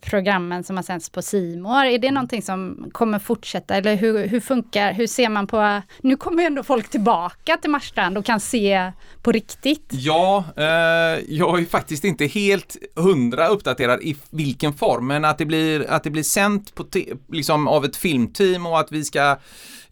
programmen 0.00 0.64
som 0.64 0.76
har 0.76 0.82
sänds 0.82 1.10
på 1.10 1.22
Simor. 1.22 1.84
Är 1.84 1.98
det 1.98 2.10
någonting 2.10 2.42
som 2.42 2.90
kommer 2.92 3.18
fortsätta 3.18 3.74
eller 3.74 3.96
hur, 3.96 4.26
hur 4.26 4.40
funkar, 4.40 4.92
hur 4.92 5.06
ser 5.06 5.28
man 5.28 5.46
på, 5.46 5.82
nu 6.00 6.16
kommer 6.16 6.42
ju 6.42 6.46
ändå 6.46 6.62
folk 6.62 6.88
tillbaka 6.88 7.56
till 7.56 7.70
Marstrand 7.70 8.18
och 8.18 8.24
kan 8.24 8.40
se 8.40 8.92
på 9.22 9.32
riktigt. 9.32 9.88
Ja, 9.90 10.44
eh, 10.56 10.64
jag 11.28 11.60
är 11.60 11.64
faktiskt 11.64 12.04
inte 12.04 12.26
helt 12.26 12.76
hundra 12.96 13.48
uppdaterad 13.48 14.02
i 14.02 14.16
vilken 14.30 14.72
form, 14.72 15.06
men 15.06 15.24
att 15.24 15.38
det 15.38 15.44
blir, 15.46 15.90
att 15.90 16.04
det 16.04 16.10
blir 16.10 16.22
sänt 16.22 16.74
på 16.74 16.84
liksom 17.32 17.68
av 17.68 17.84
ett 17.84 17.96
filmteam 17.96 18.66
och 18.66 18.80
att 18.80 18.92
vi 18.92 19.04
ska 19.04 19.38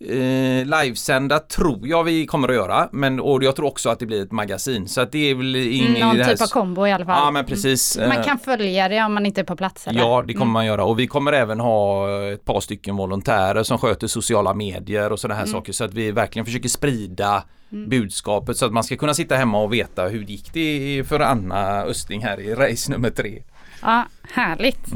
eh, 0.01 0.65
livesända 0.65 1.39
tror 1.39 1.89
jag 1.89 2.05
vi 2.05 2.27
kommer 2.27 2.49
att 2.49 2.55
göra. 2.55 2.89
Men 2.93 3.21
och 3.21 3.45
jag 3.45 3.57
tror 3.57 3.67
också 3.67 3.91
att 3.91 3.99
det 3.99 4.07
blir 4.07 4.23
ett 4.23 4.33
magasin. 4.33 4.89
Så 4.89 5.01
att 5.01 5.13
det 5.13 5.31
är 5.31 5.35
väl 5.35 5.57
in 5.57 5.97
mm, 5.97 6.01
Någon 6.01 6.29
typ 6.29 6.43
av 6.43 6.47
kombo 6.47 6.87
i 6.87 6.93
alla 6.93 7.05
fall. 7.05 7.23
Ja 7.25 7.31
men 7.31 7.45
precis. 7.45 7.97
Mm. 7.97 8.09
Man 8.09 8.25
kan 8.25 8.39
följa 8.39 8.89
det 8.89 9.03
om 9.03 9.15
man 9.15 9.27
inte 9.27 9.41
är 9.41 9.45
på 9.45 9.54
plats 9.57 9.89
eller? 9.89 10.01
Ja 10.01 10.25
det 10.27 10.33
kommer 10.33 10.45
mm. 10.45 10.53
man 10.53 10.67
göra 10.67 10.85
och 10.85 10.99
vi 10.99 11.07
kommer 11.07 11.33
även 11.33 11.61
ha 11.61 12.09
ett 12.33 12.45
par 12.45 12.61
stycken 12.61 12.97
volontärer 12.97 13.63
som 13.63 13.79
sköter 13.79 14.07
sociala 14.07 14.55
medier 14.55 15.13
och 15.13 15.21
sådana 15.21 15.35
här 15.35 15.45
mm. 15.45 15.53
saker. 15.53 15.73
Så 15.73 15.85
att 15.85 15.95
vi 15.95 16.11
verkligen 16.11 16.47
försöker 16.47 16.69
sprida 16.69 17.45
mm. 17.73 17.89
budskapet 17.89 18.57
så 18.57 18.67
att 18.67 18.73
man 18.73 18.85
ska 18.85 18.97
kunna 18.97 19.15
sitta 19.15 19.37
hemma 19.37 19.63
och 19.63 19.73
veta 19.73 20.09
hur 20.09 20.23
gick 20.23 20.53
det 20.53 21.05
för 21.09 21.21
Anna 21.21 21.83
Östling 21.83 22.23
här 22.23 22.41
i 22.41 22.55
race 22.55 22.93
nummer 22.93 23.11
tre. 23.11 23.43
Ja, 23.83 24.05
härligt. 24.33 24.93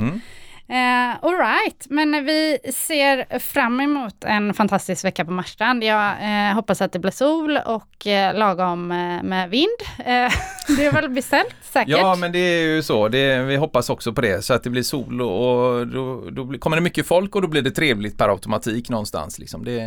Eh, 0.71 1.25
Alright, 1.25 1.87
men 1.91 2.25
vi 2.25 2.59
ser 2.75 3.39
fram 3.39 3.81
emot 3.81 4.25
en 4.25 4.55
fantastisk 4.55 5.05
vecka 5.05 5.25
på 5.25 5.31
Marstrand. 5.31 5.85
Jag 5.85 6.11
eh, 6.23 6.55
hoppas 6.55 6.81
att 6.81 6.93
det 6.93 6.99
blir 6.99 7.11
sol 7.11 7.59
och 7.67 8.07
eh, 8.07 8.39
lagom 8.39 8.93
eh, 8.93 9.23
med 9.23 9.51
vind. 9.51 9.79
Eh, 9.99 10.05
det 10.77 10.87
är 10.87 10.93
väl 10.93 11.11
beställt 11.11 11.57
säkert? 11.63 11.89
ja, 11.89 12.17
men 12.17 12.33
det 12.33 12.39
är 12.39 12.67
ju 12.67 12.83
så. 12.83 13.09
Det, 13.09 13.43
vi 13.43 13.57
hoppas 13.57 13.91
också 13.91 14.13
på 14.13 14.21
det 14.21 14.45
så 14.45 14.55
att 14.55 14.63
det 14.63 14.71
blir 14.71 14.83
sol 14.83 15.23
och, 15.23 15.87
då, 15.87 16.31
då 16.31 16.45
blir, 16.45 16.59
kommer 16.59 16.77
det 16.77 16.83
mycket 16.83 17.07
folk 17.07 17.35
och 17.35 17.43
då 17.43 17.49
blir 17.49 17.63
det 17.63 17.71
trevligt 17.71 18.19
per 18.19 18.29
automatik 18.29 18.89
någonstans. 18.89 19.39
Liksom. 19.39 19.65
Det, 19.65 19.81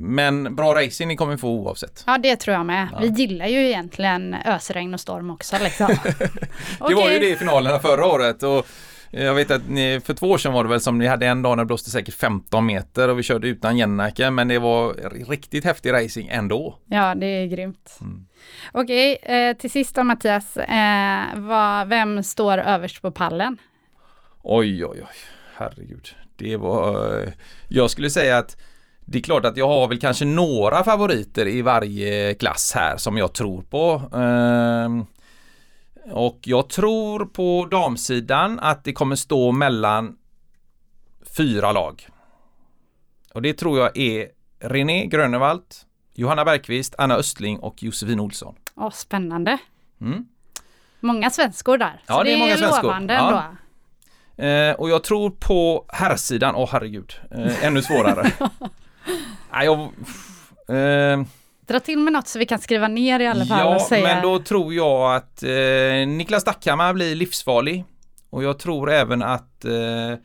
men 0.00 0.56
bra 0.56 0.74
racing 0.74 1.16
kommer 1.16 1.32
vi 1.32 1.38
få 1.38 1.48
oavsett. 1.48 2.04
Ja 2.06 2.18
det 2.18 2.36
tror 2.36 2.56
jag 2.56 2.66
med. 2.66 2.88
Ja. 2.92 2.98
Vi 2.98 3.08
gillar 3.08 3.46
ju 3.46 3.66
egentligen 3.66 4.34
ösregn 4.34 4.94
och 4.94 5.00
storm 5.00 5.30
också 5.30 5.56
liksom. 5.60 5.86
det 6.78 6.84
okay. 6.84 6.94
var 6.94 7.10
ju 7.10 7.18
det 7.18 7.30
i 7.30 7.36
finalerna 7.36 7.78
förra 7.78 8.06
året 8.06 8.42
och 8.42 8.66
jag 9.10 9.34
vet 9.34 9.50
att 9.50 9.68
ni, 9.68 10.00
för 10.04 10.14
två 10.14 10.30
år 10.30 10.38
sedan 10.38 10.52
var 10.52 10.64
det 10.64 10.70
väl 10.70 10.80
som 10.80 10.98
ni 10.98 11.06
hade 11.06 11.26
en 11.26 11.42
dag 11.42 11.56
när 11.56 11.64
det 11.64 11.66
blåste 11.66 11.90
säkert 11.90 12.14
15 12.14 12.66
meter 12.66 13.08
och 13.08 13.18
vi 13.18 13.22
körde 13.22 13.48
utan 13.48 13.76
Jennacke 13.76 14.30
men 14.30 14.48
det 14.48 14.58
var 14.58 14.94
riktigt 15.28 15.64
häftig 15.64 15.92
racing 15.92 16.28
ändå. 16.30 16.78
Ja 16.86 17.14
det 17.14 17.26
är 17.26 17.46
grymt. 17.46 17.98
Mm. 18.00 18.26
Okej, 18.72 19.18
eh, 19.22 19.56
till 19.56 19.70
sist 19.70 19.94
då 19.94 20.04
Mattias, 20.04 20.56
eh, 20.56 21.24
vad, 21.34 21.88
vem 21.88 22.22
står 22.22 22.58
överst 22.58 23.02
på 23.02 23.10
pallen? 23.10 23.58
Oj, 24.42 24.86
oj, 24.86 25.00
oj, 25.02 25.16
herregud. 25.56 26.08
Det 26.36 26.56
var, 26.56 27.18
eh, 27.22 27.28
jag 27.68 27.90
skulle 27.90 28.10
säga 28.10 28.38
att 28.38 28.56
det 29.10 29.18
är 29.18 29.22
klart 29.22 29.44
att 29.44 29.56
jag 29.56 29.68
har 29.68 29.88
väl 29.88 30.00
kanske 30.00 30.24
några 30.24 30.84
favoriter 30.84 31.48
i 31.48 31.62
varje 31.62 32.34
klass 32.34 32.72
här 32.74 32.96
som 32.96 33.16
jag 33.18 33.32
tror 33.32 33.62
på. 33.62 34.02
Ehm, 34.18 35.06
och 36.12 36.38
jag 36.42 36.68
tror 36.68 37.24
på 37.26 37.68
damsidan 37.70 38.58
att 38.60 38.84
det 38.84 38.92
kommer 38.92 39.16
stå 39.16 39.52
mellan 39.52 40.16
fyra 41.36 41.72
lag. 41.72 42.06
Och 43.34 43.42
det 43.42 43.54
tror 43.54 43.78
jag 43.78 43.96
är 43.96 44.28
René 44.60 45.06
Grönevald, 45.06 45.62
Johanna 46.14 46.44
Bergqvist, 46.44 46.94
Anna 46.98 47.14
Östling 47.14 47.58
och 47.58 47.82
Josefin 47.82 48.20
Olsson. 48.20 48.54
Åh, 48.76 48.90
spännande. 48.90 49.58
Mm. 50.00 50.24
Många 51.00 51.30
svenskor 51.30 51.78
där. 51.78 52.02
Ja, 52.06 52.14
Så 52.14 52.22
det 52.22 52.32
är 52.34 52.38
många 52.38 52.56
svenskor. 52.56 52.82
lovande 52.82 53.14
Ja. 53.14 53.26
ändå. 53.28 53.56
Eh, 54.48 54.74
och 54.74 54.90
jag 54.90 55.04
tror 55.04 55.30
på 55.30 55.84
herrsidan, 55.88 56.54
åh 56.54 56.68
herregud, 56.72 57.12
eh, 57.30 57.64
ännu 57.64 57.82
svårare. 57.82 58.32
Nej, 59.52 59.66
jag, 59.66 59.80
eh, 60.76 61.26
Dra 61.66 61.80
till 61.80 61.98
med 61.98 62.12
något 62.12 62.28
så 62.28 62.38
vi 62.38 62.46
kan 62.46 62.58
skriva 62.58 62.88
ner 62.88 63.20
i 63.20 63.26
alla 63.26 63.46
fall 63.46 63.66
och 63.66 63.74
ja, 63.74 63.86
säga. 63.88 64.14
men 64.14 64.22
då 64.22 64.38
tror 64.38 64.74
jag 64.74 65.16
att 65.16 65.42
eh, 65.42 66.06
Niklas 66.06 66.44
Dackhammar 66.44 66.94
blir 66.94 67.14
livsfarlig. 67.14 67.84
Och 68.30 68.44
jag 68.44 68.58
tror 68.58 68.90
även 68.90 69.22
att 69.22 69.64
eh, 69.64 70.18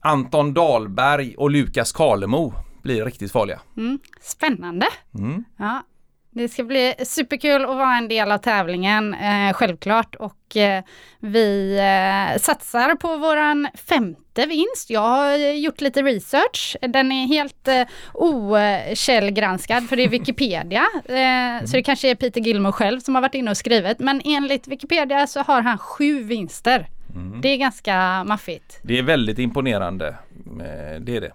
Anton 0.00 0.54
Dahlberg 0.54 1.34
och 1.36 1.50
Lukas 1.50 1.92
Karlemo 1.92 2.54
blir 2.82 3.04
riktigt 3.04 3.32
farliga. 3.32 3.60
Mm, 3.76 3.98
spännande. 4.20 4.86
Mm. 5.14 5.44
Ja, 5.56 5.82
det 6.30 6.48
ska 6.48 6.64
bli 6.64 6.94
superkul 7.04 7.62
att 7.62 7.76
vara 7.76 7.96
en 7.96 8.08
del 8.08 8.32
av 8.32 8.38
tävlingen, 8.38 9.14
eh, 9.14 9.52
självklart. 9.52 10.14
Och 10.14 10.56
eh, 10.56 10.84
vi 11.18 11.78
eh, 11.78 12.40
satsar 12.40 12.94
på 12.94 13.16
våran 13.16 13.68
femte 13.74 14.29
vinst. 14.38 14.90
Jag 14.90 15.00
har 15.00 15.36
gjort 15.52 15.80
lite 15.80 16.02
research. 16.02 16.76
Den 16.80 17.12
är 17.12 17.26
helt 17.26 17.68
eh, 17.68 17.82
okällgranskad 18.14 19.88
för 19.88 19.96
det 19.96 20.04
är 20.04 20.08
Wikipedia. 20.08 20.82
Eh, 21.10 21.64
Så 21.66 21.76
det 21.76 21.82
kanske 21.82 22.10
är 22.10 22.14
Peter 22.14 22.40
Gilmore 22.40 22.72
själv 22.72 23.00
som 23.00 23.14
har 23.14 23.22
varit 23.22 23.34
inne 23.34 23.50
och 23.50 23.56
skrivit. 23.56 23.98
Men 23.98 24.20
enligt 24.24 24.68
Wikipedia 24.68 25.26
så 25.26 25.40
har 25.40 25.62
han 25.62 25.78
sju 25.78 26.22
vinster. 26.22 26.88
Mm. 27.14 27.40
Det 27.40 27.48
är 27.48 27.56
ganska 27.56 28.24
maffigt. 28.24 28.80
Det 28.82 28.98
är 28.98 29.02
väldigt 29.02 29.38
imponerande. 29.38 30.08
Eh, 30.08 31.00
Det 31.00 31.16
är 31.16 31.20
det. 31.20 31.32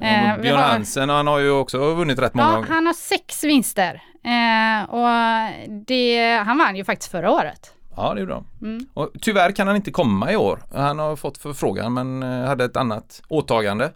Eh, 0.00 0.40
Björn 0.42 0.56
har- 0.56 0.62
Hansen 0.68 1.08
han 1.08 1.26
har 1.26 1.38
ju 1.38 1.50
också 1.50 1.94
vunnit 1.94 2.18
rätt 2.18 2.34
många 2.34 2.48
Ja, 2.48 2.54
gånger. 2.54 2.68
han 2.68 2.86
har 2.86 2.92
sex 2.94 3.44
vinster. 3.44 4.02
Eh, 4.24 4.90
och 4.90 5.08
det, 5.86 6.36
han 6.46 6.58
vann 6.58 6.76
ju 6.76 6.84
faktiskt 6.84 7.10
förra 7.10 7.30
året. 7.30 7.74
Ja, 7.98 8.14
det 8.14 8.20
gjorde 8.20 8.34
han. 8.34 8.46
Mm. 8.62 8.86
Och 8.94 9.10
tyvärr 9.20 9.52
kan 9.52 9.66
han 9.66 9.76
inte 9.76 9.90
komma 9.90 10.32
i 10.32 10.36
år. 10.36 10.62
Han 10.74 10.98
har 10.98 11.16
fått 11.16 11.38
förfrågan 11.38 11.94
men 11.94 12.22
eh, 12.22 12.44
hade 12.48 12.64
ett 12.64 12.76
annat 12.76 13.22
åtagande. 13.28 13.92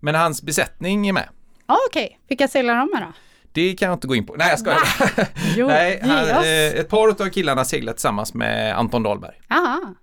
Men 0.00 0.14
hans 0.14 0.42
besättning 0.42 1.08
är 1.08 1.12
med. 1.12 1.28
Ja, 1.66 1.76
Okej, 1.90 2.20
vilka 2.28 2.48
seglar 2.48 2.74
de 2.74 2.90
med 2.94 3.02
då? 3.02 3.12
Det 3.52 3.74
kan 3.74 3.88
jag 3.88 3.96
inte 3.96 4.06
gå 4.06 4.14
in 4.14 4.26
på. 4.26 4.34
Nej, 4.34 4.48
jag 4.50 4.58
skojar. 4.58 5.28
Jo, 5.56 5.66
Nej, 5.66 6.00
han, 6.02 6.28
eh, 6.28 6.80
ett 6.80 6.88
par 6.88 7.08
av 7.08 7.30
killarna 7.30 7.64
seglar 7.64 7.92
tillsammans 7.92 8.34
med 8.34 8.78
Anton 8.78 9.02
Dahlberg. 9.02 9.40
Aha. 9.50 9.94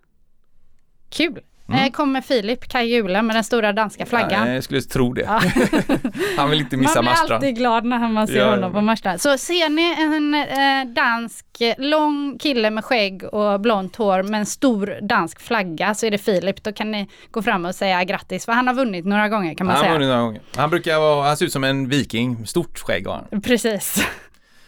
Kul. 1.10 1.40
Mm. 1.80 1.92
Kommer 1.92 2.22
Filip 2.22 2.68
Kajula 2.68 3.22
med 3.22 3.36
den 3.36 3.44
stora 3.44 3.74
danska 3.74 4.06
flaggan. 4.06 4.48
Ja, 4.48 4.54
jag 4.54 4.64
skulle 4.64 4.82
tro 4.82 5.14
det. 5.14 5.22
Ja. 5.22 5.42
Han 6.38 6.50
vill 6.50 6.60
inte 6.60 6.78
missa 6.78 6.96
man 6.96 7.04
blir 7.04 7.12
Marstrand. 7.12 7.32
alltid 7.34 7.56
glad 7.58 7.86
när 7.86 8.10
man 8.10 8.28
ser 8.28 8.38
Ja, 8.38 8.50
honom 8.50 8.74
på 8.74 8.82
Marstrand. 8.82 9.22
Så 9.22 9.38
ser 9.38 9.70
ni 9.70 9.96
en 10.02 10.34
eh, 10.34 10.94
dansk, 10.94 11.46
lång 11.78 12.38
kille 12.40 12.70
med 12.70 12.86
skägg 12.86 13.24
och 13.24 13.60
blont 13.62 13.96
hår 13.96 14.24
med 14.24 14.40
en 14.40 14.46
stor 14.46 14.98
dansk 15.02 15.42
flagga 15.42 15.94
så 15.94 16.06
är 16.06 16.12
det 16.12 16.18
Filip. 16.18 16.64
Då 16.64 16.72
kan 16.74 16.92
ni 16.92 17.08
gå 17.32 17.42
fram 17.42 17.66
och 17.66 17.76
säga 17.76 18.04
grattis 18.04 18.46
för 18.46 18.52
han 18.52 18.68
har 18.68 18.74
vunnit 18.74 19.06
några 19.06 19.30
gånger 19.30 19.54
kan 19.56 19.68
man 19.68 19.76
Han, 19.76 19.80
har 19.86 19.90
säga. 19.90 19.94
vunnit 19.94 20.08
några 20.10 20.22
gånger. 20.22 20.42
han 20.56 20.70
brukar 20.70 21.00
vara, 21.00 21.28
han 21.28 21.38
ser 21.38 21.46
ut 21.46 21.52
som 21.54 21.64
en 21.64 21.90
viking, 21.90 22.48
stort 22.48 22.80
skägg 22.80 23.08
har 23.08 23.26
han. 23.32 23.42
Precis. 23.42 24.08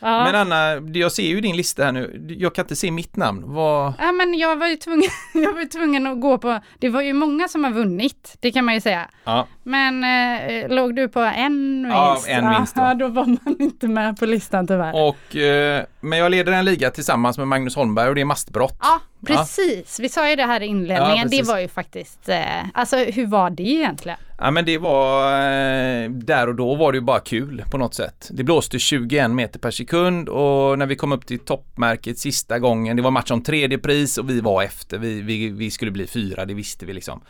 Ja. 0.05 0.23
Men 0.23 0.35
Anna, 0.35 0.89
jag 0.93 1.11
ser 1.11 1.23
ju 1.23 1.41
din 1.41 1.57
lista 1.57 1.83
här 1.83 1.91
nu. 1.91 2.35
Jag 2.39 2.55
kan 2.55 2.63
inte 2.63 2.75
se 2.75 2.91
mitt 2.91 3.15
namn. 3.15 3.43
Vad... 3.53 3.93
Ja 3.99 4.11
men 4.11 4.33
jag 4.33 4.55
var 4.55 4.67
ju 4.67 4.75
tvungen, 4.75 5.09
jag 5.33 5.53
var 5.53 5.65
tvungen 5.65 6.07
att 6.07 6.21
gå 6.21 6.37
på, 6.37 6.59
det 6.79 6.89
var 6.89 7.01
ju 7.01 7.13
många 7.13 7.47
som 7.47 7.63
har 7.63 7.71
vunnit, 7.71 8.37
det 8.39 8.51
kan 8.51 8.65
man 8.65 8.73
ju 8.73 8.81
säga. 8.81 9.09
Ja, 9.23 9.47
Men 9.67 10.03
eh, 10.03 10.69
låg 10.69 10.95
du 10.95 11.07
på 11.07 11.19
en 11.19 11.83
vinst? 11.83 12.27
Ja, 12.27 12.33
en 12.33 12.49
vinst 12.49 12.75
då. 12.75 12.81
Ja, 12.81 12.93
då 12.93 13.07
var 13.07 13.25
man 13.25 13.55
inte 13.59 13.87
med 13.87 14.17
på 14.19 14.25
listan 14.25 14.67
tyvärr. 14.67 15.07
och, 15.07 15.35
eh, 15.35 15.83
men 16.01 16.19
jag 16.19 16.31
leder 16.31 16.51
en 16.51 16.65
liga 16.65 16.91
tillsammans 16.91 17.37
med 17.37 17.47
Magnus 17.47 17.75
Holmberg 17.75 18.09
och 18.09 18.15
det 18.15 18.21
är 18.21 18.25
mastbrott. 18.25 18.77
Ja, 18.81 19.01
precis. 19.27 19.99
Vi 19.99 20.09
sa 20.09 20.29
ju 20.29 20.35
det 20.35 20.43
här 20.45 20.61
i 20.61 20.65
inledningen. 20.65 21.29
Ja, 21.31 21.37
det 21.37 21.43
var 21.43 21.59
ju 21.59 21.67
faktiskt, 21.67 22.29
eh, 22.29 22.37
alltså 22.73 22.97
hur 22.97 23.27
var 23.27 23.49
det 23.49 23.63
egentligen? 23.63 24.17
Ja 24.37 24.51
men 24.51 24.65
det 24.65 24.77
var, 24.77 25.33
eh, 25.33 26.09
där 26.09 26.47
och 26.47 26.55
då 26.55 26.75
var 26.75 26.91
det 26.91 26.95
ju 26.97 27.01
bara 27.01 27.19
kul 27.19 27.63
på 27.71 27.77
något 27.77 27.93
sätt. 27.93 28.29
Det 28.31 28.43
blåste 28.43 28.79
21 28.79 29.31
meter 29.31 29.59
per 29.59 29.71
sekund 29.71 30.29
och 30.29 30.79
när 30.79 30.85
vi 30.85 30.95
kom 30.95 31.11
upp 31.11 31.25
till 31.25 31.39
toppmärket 31.39 32.19
sista 32.19 32.59
gången, 32.59 32.97
det 32.97 33.03
var 33.03 33.11
match 33.11 33.31
om 33.31 33.43
tredje 33.43 33.77
pris 33.77 34.17
och 34.17 34.29
vi 34.29 34.41
var 34.41 34.63
efter, 34.63 34.97
vi, 34.97 35.21
vi, 35.21 35.49
vi 35.49 35.71
skulle 35.71 35.91
bli 35.91 36.07
fyra, 36.07 36.45
det 36.45 36.53
visste 36.53 36.85
vi 36.85 36.93
liksom. 36.93 37.21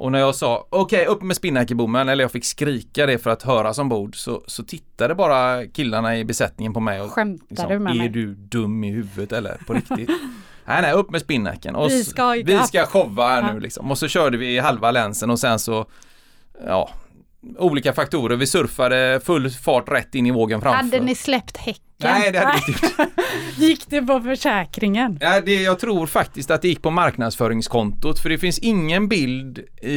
Och 0.00 0.12
när 0.12 0.18
jag 0.18 0.34
sa 0.34 0.66
okej 0.70 1.06
upp 1.06 1.22
med 1.22 1.36
spinnakebommen 1.36 2.08
eller 2.08 2.24
jag 2.24 2.32
fick 2.32 2.44
skrika 2.44 3.06
det 3.06 3.18
för 3.18 3.30
att 3.30 3.42
höras 3.42 3.78
ombord 3.78 4.16
så, 4.16 4.42
så 4.46 4.62
tittade 4.64 5.14
bara 5.14 5.66
killarna 5.66 6.18
i 6.18 6.24
besättningen 6.24 6.72
på 6.72 6.80
mig 6.80 7.00
och 7.00 7.10
Skämtar 7.10 7.46
liksom, 7.48 7.68
du 7.68 7.78
med 7.78 7.92
är 7.92 7.98
mig? 7.98 8.08
du 8.08 8.34
dum 8.34 8.84
i 8.84 8.90
huvudet 8.90 9.32
eller 9.32 9.60
på 9.66 9.72
riktigt? 9.72 10.08
nej 10.64 10.82
nej 10.82 10.92
upp 10.92 11.10
med 11.10 11.20
spinnaken 11.20 11.74
och 11.76 11.90
Vi 11.90 12.04
ska 12.04 12.30
vi 12.30 12.58
ska 12.58 12.86
showa 12.86 13.28
här 13.28 13.42
Ja. 13.42 13.52
nu 13.52 13.60
liksom. 13.60 13.90
Och 13.90 13.98
så 13.98 14.08
körde 14.08 14.36
vi 14.38 14.58
halva 14.58 14.90
länsen 14.90 15.30
och 15.30 15.38
sen 15.38 15.58
så 15.58 15.86
ja, 16.66 16.90
olika 17.58 17.92
faktorer. 17.92 18.36
Vi 18.36 18.46
surfade 18.46 19.20
full 19.24 19.50
fart 19.50 19.88
rätt 19.88 20.14
in 20.14 20.26
i 20.26 20.30
vågen 20.30 20.60
framför. 20.60 20.84
Hade 20.96 21.00
ni 21.00 21.14
släppt 21.14 21.56
häcken? 21.56 21.84
Nej, 22.02 22.32
det 22.32 22.38
hade 22.38 22.58
vi 22.66 22.72
inte 22.72 22.86
gjort. 23.02 23.08
Gick 23.56 23.84
det 23.90 24.02
på 24.02 24.20
försäkringen? 24.20 25.18
Ja, 25.20 25.40
det, 25.40 25.54
jag 25.62 25.78
tror 25.78 26.06
faktiskt 26.06 26.50
att 26.50 26.62
det 26.62 26.68
gick 26.68 26.82
på 26.82 26.90
marknadsföringskontot 26.90 28.18
för 28.22 28.28
det 28.28 28.38
finns 28.38 28.58
ingen 28.58 29.08
bild 29.08 29.58
i, 29.82 29.90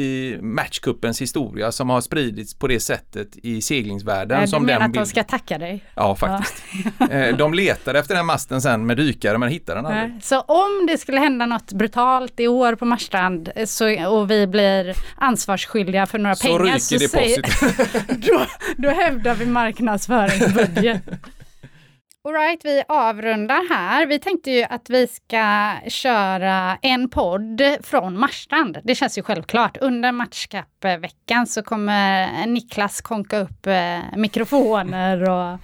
i 0.00 0.38
matchcupens 0.42 1.20
historia 1.20 1.72
som 1.72 1.90
har 1.90 2.00
spridits 2.00 2.54
på 2.54 2.66
det 2.68 2.80
sättet 2.80 3.28
i 3.42 3.62
seglingsvärlden 3.62 4.36
Nej, 4.38 4.46
du 4.46 4.50
som 4.50 4.62
menar 4.66 4.78
den 4.80 4.86
att 4.86 4.92
de 4.94 4.98
bilden. 4.98 5.06
ska 5.06 5.24
tacka 5.24 5.58
dig? 5.58 5.84
Ja, 5.94 6.14
faktiskt. 6.16 6.62
Eh, 7.10 7.36
De 7.36 7.54
letade 7.54 7.98
efter 7.98 8.14
den 8.14 8.26
masten 8.26 8.62
sen 8.62 8.86
med 8.86 8.96
dykare 8.96 9.38
men 9.38 9.48
hittade 9.48 9.78
den 9.78 9.86
aldrig. 9.86 10.10
Nej. 10.10 10.20
Så 10.22 10.40
om 10.40 10.86
det 10.88 10.98
skulle 10.98 11.20
hända 11.20 11.46
något 11.46 11.72
brutalt 11.72 12.40
i 12.40 12.48
år 12.48 12.74
på 12.74 12.84
Marstrand 12.84 13.50
eh, 13.56 13.66
så, 13.66 14.06
och 14.08 14.30
vi 14.30 14.46
blir 14.46 14.94
ansvarsskyldiga 15.16 16.06
för 16.06 16.18
några 16.18 16.34
Så 16.36 16.46
pengar 16.46 16.58
ryker 16.64 16.78
så 16.78 16.94
deposit. 16.98 17.46
då, 18.26 18.46
då 18.76 18.88
hävdar 18.88 19.34
vi 19.34 19.46
marknadsföringsbudget. 19.46 21.02
Alright, 22.28 22.64
vi 22.64 22.82
avrundar 22.88 23.68
här. 23.68 24.06
Vi 24.06 24.18
tänkte 24.18 24.50
ju 24.50 24.64
att 24.64 24.90
vi 24.90 25.06
ska 25.06 25.74
köra 25.86 26.78
en 26.82 27.10
podd 27.10 27.62
från 27.82 28.18
Marstrand. 28.18 28.78
Det 28.84 28.94
känns 28.94 29.18
ju 29.18 29.22
självklart. 29.22 29.76
Under 29.80 30.12
matchcup-veckan 30.12 31.46
så 31.46 31.62
kommer 31.62 32.46
Niklas 32.46 33.00
konka 33.00 33.38
upp 33.38 33.66
eh, 33.66 33.98
mikrofoner 34.16 35.30
och 35.30 35.58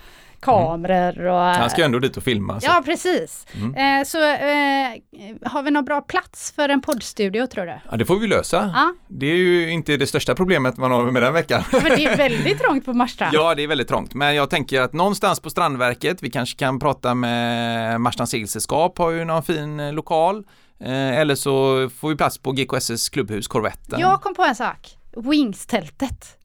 kameror 0.45 1.27
och... 1.27 1.41
Han 1.41 1.71
ska 1.71 1.81
ju 1.81 1.85
ändå 1.85 1.99
dit 1.99 2.17
och 2.17 2.23
filma. 2.23 2.61
Så. 2.61 2.67
Ja, 2.67 2.83
precis. 2.85 3.47
Mm. 3.55 4.01
Eh, 4.01 4.05
så 4.05 4.19
eh, 4.19 5.49
har 5.51 5.63
vi 5.63 5.71
någon 5.71 5.85
bra 5.85 6.01
plats 6.01 6.53
för 6.57 6.69
en 6.69 6.81
poddstudio 6.81 7.47
tror 7.47 7.67
du? 7.67 7.81
Ja, 7.91 7.97
det 7.97 8.05
får 8.05 8.17
vi 8.17 8.27
lösa. 8.27 8.73
Ja, 8.75 8.95
Det 9.09 9.27
är 9.27 9.37
ju 9.37 9.71
inte 9.71 9.97
det 9.97 10.07
största 10.07 10.35
problemet 10.35 10.77
man 10.77 10.91
har 10.91 11.11
med 11.11 11.23
den 11.23 11.33
veckan. 11.33 11.63
men 11.73 11.83
det 11.83 12.05
är 12.05 12.17
väldigt 12.17 12.59
trångt 12.59 12.85
på 12.85 12.93
Marstrand. 12.93 13.35
Ja, 13.35 13.55
det 13.55 13.63
är 13.63 13.69
väldigt 13.69 13.89
trångt. 13.89 14.15
Men 14.15 14.35
jag 14.35 14.51
tänker 14.51 14.81
att 14.81 14.93
någonstans 14.93 15.41
på 15.41 15.51
Strandverket, 15.51 16.23
vi 16.23 16.31
kanske 16.31 16.59
kan 16.59 16.79
prata 16.79 17.15
med 17.15 18.01
Marstrands 18.01 18.31
segelsällskap, 18.31 18.99
har 18.99 19.11
ju 19.11 19.25
någon 19.25 19.43
fin 19.43 19.81
eh, 19.81 19.93
lokal. 19.93 20.45
Eh, 20.81 21.19
eller 21.19 21.35
så 21.35 21.89
får 21.91 22.09
vi 22.09 22.17
plats 22.17 22.39
på 22.39 22.53
GKSS 22.53 23.09
klubbhus, 23.09 23.49
Korvetten. 23.49 24.01
Jag 24.01 24.23
kom 24.23 24.35
på 24.35 24.43
en 24.43 24.55
sak. 24.55 24.97
Wings-tältet. 25.17 26.39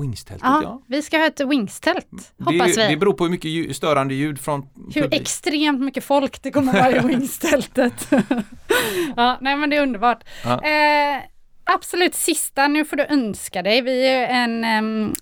Wingstältet, 0.00 0.42
Ja, 0.44 0.60
ja. 0.62 0.82
vi 0.86 1.02
ska 1.02 1.18
ha 1.18 1.26
ett 1.26 1.40
Wings-tält, 1.40 2.32
hoppas 2.44 2.74
det, 2.76 2.82
vi. 2.86 2.88
det 2.88 2.96
beror 2.96 3.12
på 3.12 3.24
hur 3.24 3.30
mycket 3.30 3.50
ljud, 3.50 3.76
störande 3.76 4.14
ljud 4.14 4.38
från 4.40 4.68
Hur 4.94 5.02
publik. 5.02 5.20
extremt 5.20 5.80
mycket 5.80 6.04
folk 6.04 6.42
det 6.42 6.50
kommer 6.50 6.72
vara 6.72 6.90
i 6.90 6.98
Wings-tältet. 7.06 8.08
ja, 9.16 9.38
nej 9.40 9.56
men 9.56 9.70
det 9.70 9.76
är 9.76 9.82
underbart. 9.82 10.24
Ja. 10.44 10.62
Eh, 10.64 11.20
absolut 11.64 12.14
sista, 12.14 12.68
nu 12.68 12.84
får 12.84 12.96
du 12.96 13.04
önska 13.06 13.62
dig. 13.62 13.80
Vi 13.80 14.06
är 14.08 14.28
en, 14.28 14.64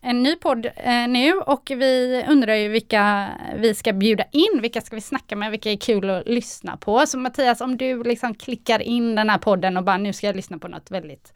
en 0.02 0.22
ny 0.22 0.36
podd 0.36 0.66
eh, 0.76 1.08
nu 1.08 1.32
och 1.32 1.70
vi 1.74 2.24
undrar 2.28 2.54
ju 2.54 2.68
vilka 2.68 3.28
vi 3.56 3.74
ska 3.74 3.92
bjuda 3.92 4.24
in, 4.32 4.58
vilka 4.62 4.80
ska 4.80 4.96
vi 4.96 5.02
snacka 5.02 5.36
med, 5.36 5.50
vilka 5.50 5.70
är 5.70 5.76
kul 5.76 6.10
att 6.10 6.26
lyssna 6.28 6.76
på. 6.76 7.06
Så 7.06 7.18
Mattias, 7.18 7.60
om 7.60 7.76
du 7.76 8.02
liksom 8.02 8.34
klickar 8.34 8.82
in 8.82 9.14
den 9.14 9.30
här 9.30 9.38
podden 9.38 9.76
och 9.76 9.84
bara 9.84 9.96
nu 9.98 10.12
ska 10.12 10.26
jag 10.26 10.36
lyssna 10.36 10.58
på 10.58 10.68
något 10.68 10.90
väldigt 10.90 11.32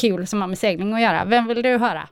kul 0.00 0.26
som 0.26 0.40
har 0.40 0.48
med 0.48 0.58
segling 0.58 0.92
att 0.94 1.00
göra, 1.00 1.24
vem 1.24 1.46
vill 1.46 1.62
du 1.62 1.78
höra? 1.78 2.08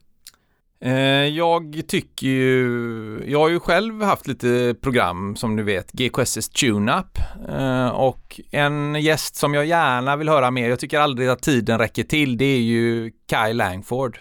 Eh, 0.84 1.26
jag 1.26 1.82
tycker 1.88 2.26
ju, 2.26 3.24
jag 3.26 3.38
har 3.38 3.48
ju 3.48 3.60
själv 3.60 4.02
haft 4.02 4.26
lite 4.26 4.74
program 4.80 5.36
som 5.36 5.56
du 5.56 5.62
vet, 5.62 5.92
GKSS 5.92 6.48
TuneUp 6.48 7.18
eh, 7.48 7.88
och 7.88 8.40
en 8.50 8.94
gäst 8.94 9.36
som 9.36 9.54
jag 9.54 9.66
gärna 9.66 10.16
vill 10.16 10.28
höra 10.28 10.50
mer, 10.50 10.68
jag 10.68 10.78
tycker 10.78 11.00
aldrig 11.00 11.28
att 11.28 11.42
tiden 11.42 11.78
räcker 11.78 12.04
till, 12.04 12.36
det 12.36 12.44
är 12.44 12.60
ju 12.60 13.12
Kyle 13.30 13.56
Langford. 13.56 14.18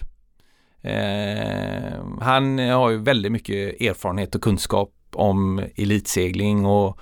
Eh, 0.82 2.03
han 2.22 2.60
har 2.60 2.89
ju 2.89 2.97
väldigt 2.97 3.32
mycket 3.32 3.82
erfarenhet 3.82 4.36
och 4.36 4.41
kunskap 4.41 4.93
om 5.14 5.64
elitsegling 5.76 6.66
och 6.66 6.99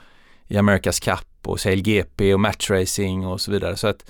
i 0.48 0.58
America's 0.58 1.04
Cup 1.04 1.48
och 1.48 1.60
CLGP 1.60 2.34
och 2.34 2.40
matchracing 2.40 3.28
och 3.28 3.42
så 3.42 3.52
vidare 3.52 3.76
så 3.76 3.88
att 3.88 4.06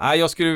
Nej, 0.00 0.18
jag 0.18 0.30
skulle, 0.30 0.50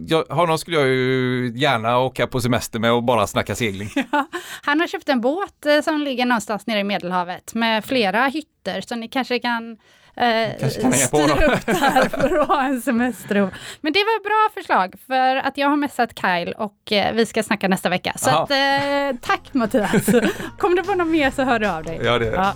jag, 0.00 0.24
honom 0.24 0.58
skulle 0.58 0.76
jag 0.76 0.86
ju 0.86 1.52
gärna 1.54 1.98
åka 1.98 2.26
på 2.26 2.40
semester 2.40 2.78
med 2.78 2.92
och 2.92 3.02
bara 3.02 3.26
snacka 3.26 3.54
segling. 3.54 3.90
Ja, 4.12 4.26
han 4.62 4.80
har 4.80 4.86
köpt 4.86 5.08
en 5.08 5.20
båt 5.20 5.66
eh, 5.66 5.80
som 5.80 6.00
ligger 6.00 6.26
någonstans 6.26 6.66
nere 6.66 6.78
i 6.80 6.84
Medelhavet 6.84 7.54
med 7.54 7.84
flera 7.84 8.26
hytter, 8.26 8.80
så 8.80 8.94
ni 8.96 9.08
kanske 9.08 9.38
kan 9.38 9.76
eh, 10.16 10.68
styra 10.68 11.46
upp 11.46 11.66
där 11.66 12.08
för 12.08 12.38
att 12.38 12.48
ha 12.48 12.62
en 12.62 12.82
semester. 12.82 13.34
Men 13.80 13.92
det 13.92 13.98
var 13.98 14.16
ett 14.16 14.24
bra 14.24 14.48
förslag, 14.54 14.94
för 15.06 15.36
att 15.36 15.58
jag 15.58 15.68
har 15.68 15.76
messat 15.76 16.18
Kyle 16.20 16.52
och 16.52 16.92
eh, 16.92 17.14
vi 17.14 17.26
ska 17.26 17.42
snacka 17.42 17.68
nästa 17.68 17.88
vecka. 17.88 18.12
Så 18.16 18.30
att, 18.30 18.50
eh, 18.50 19.20
tack 19.20 19.54
Mattias! 19.54 20.06
Kommer 20.58 20.76
du 20.76 20.82
på 20.82 20.94
något 20.94 21.08
mer 21.08 21.30
så 21.30 21.42
hör 21.42 21.58
du 21.58 21.66
av 21.68 21.84
dig. 21.84 22.00
Ja, 22.02 22.18
det 22.18 22.30
det. 22.30 22.36
Ja. 22.36 22.54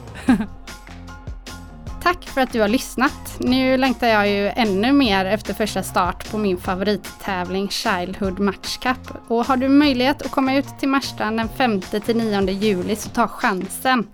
Tack 2.02 2.24
för 2.24 2.40
att 2.40 2.52
du 2.52 2.60
har 2.60 2.68
lyssnat. 2.68 3.36
Nu 3.38 3.76
längtar 3.76 4.08
jag 4.08 4.28
ju 4.28 4.48
ännu 4.48 4.92
mer 4.92 5.24
efter 5.24 5.54
första 5.54 5.82
start 5.82 6.30
på 6.30 6.38
min 6.38 6.58
favorittävling 6.58 7.68
Childhood 7.68 8.38
Match 8.38 8.78
Cup. 8.78 9.16
Och 9.28 9.46
har 9.46 9.56
du 9.56 9.68
möjlighet 9.68 10.22
att 10.22 10.30
komma 10.30 10.54
ut 10.54 10.78
till 10.78 10.88
Marstrand 10.88 11.38
den 11.38 11.48
5-9 11.48 12.50
juli 12.50 12.96
så 12.96 13.08
ta 13.08 13.28
chansen. 13.28 14.08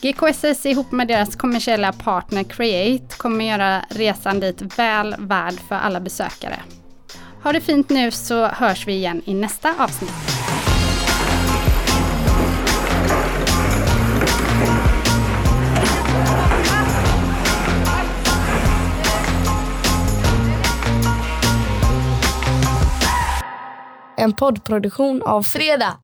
GKSS 0.00 0.66
ihop 0.66 0.92
med 0.92 1.08
deras 1.08 1.36
kommersiella 1.36 1.92
partner 1.92 2.44
Create 2.44 3.16
kommer 3.16 3.44
göra 3.44 3.84
resan 3.88 4.40
dit 4.40 4.78
väl 4.78 5.14
värd 5.18 5.54
för 5.68 5.74
alla 5.74 6.00
besökare. 6.00 6.60
Ha 7.42 7.52
det 7.52 7.60
fint 7.60 7.88
nu 7.88 8.10
så 8.10 8.46
hörs 8.46 8.86
vi 8.86 8.92
igen 8.92 9.22
i 9.24 9.34
nästa 9.34 9.74
avsnitt. 9.78 10.41
En 24.16 24.32
poddproduktion 24.32 25.22
av 25.22 25.42
Fredag. 25.42 25.98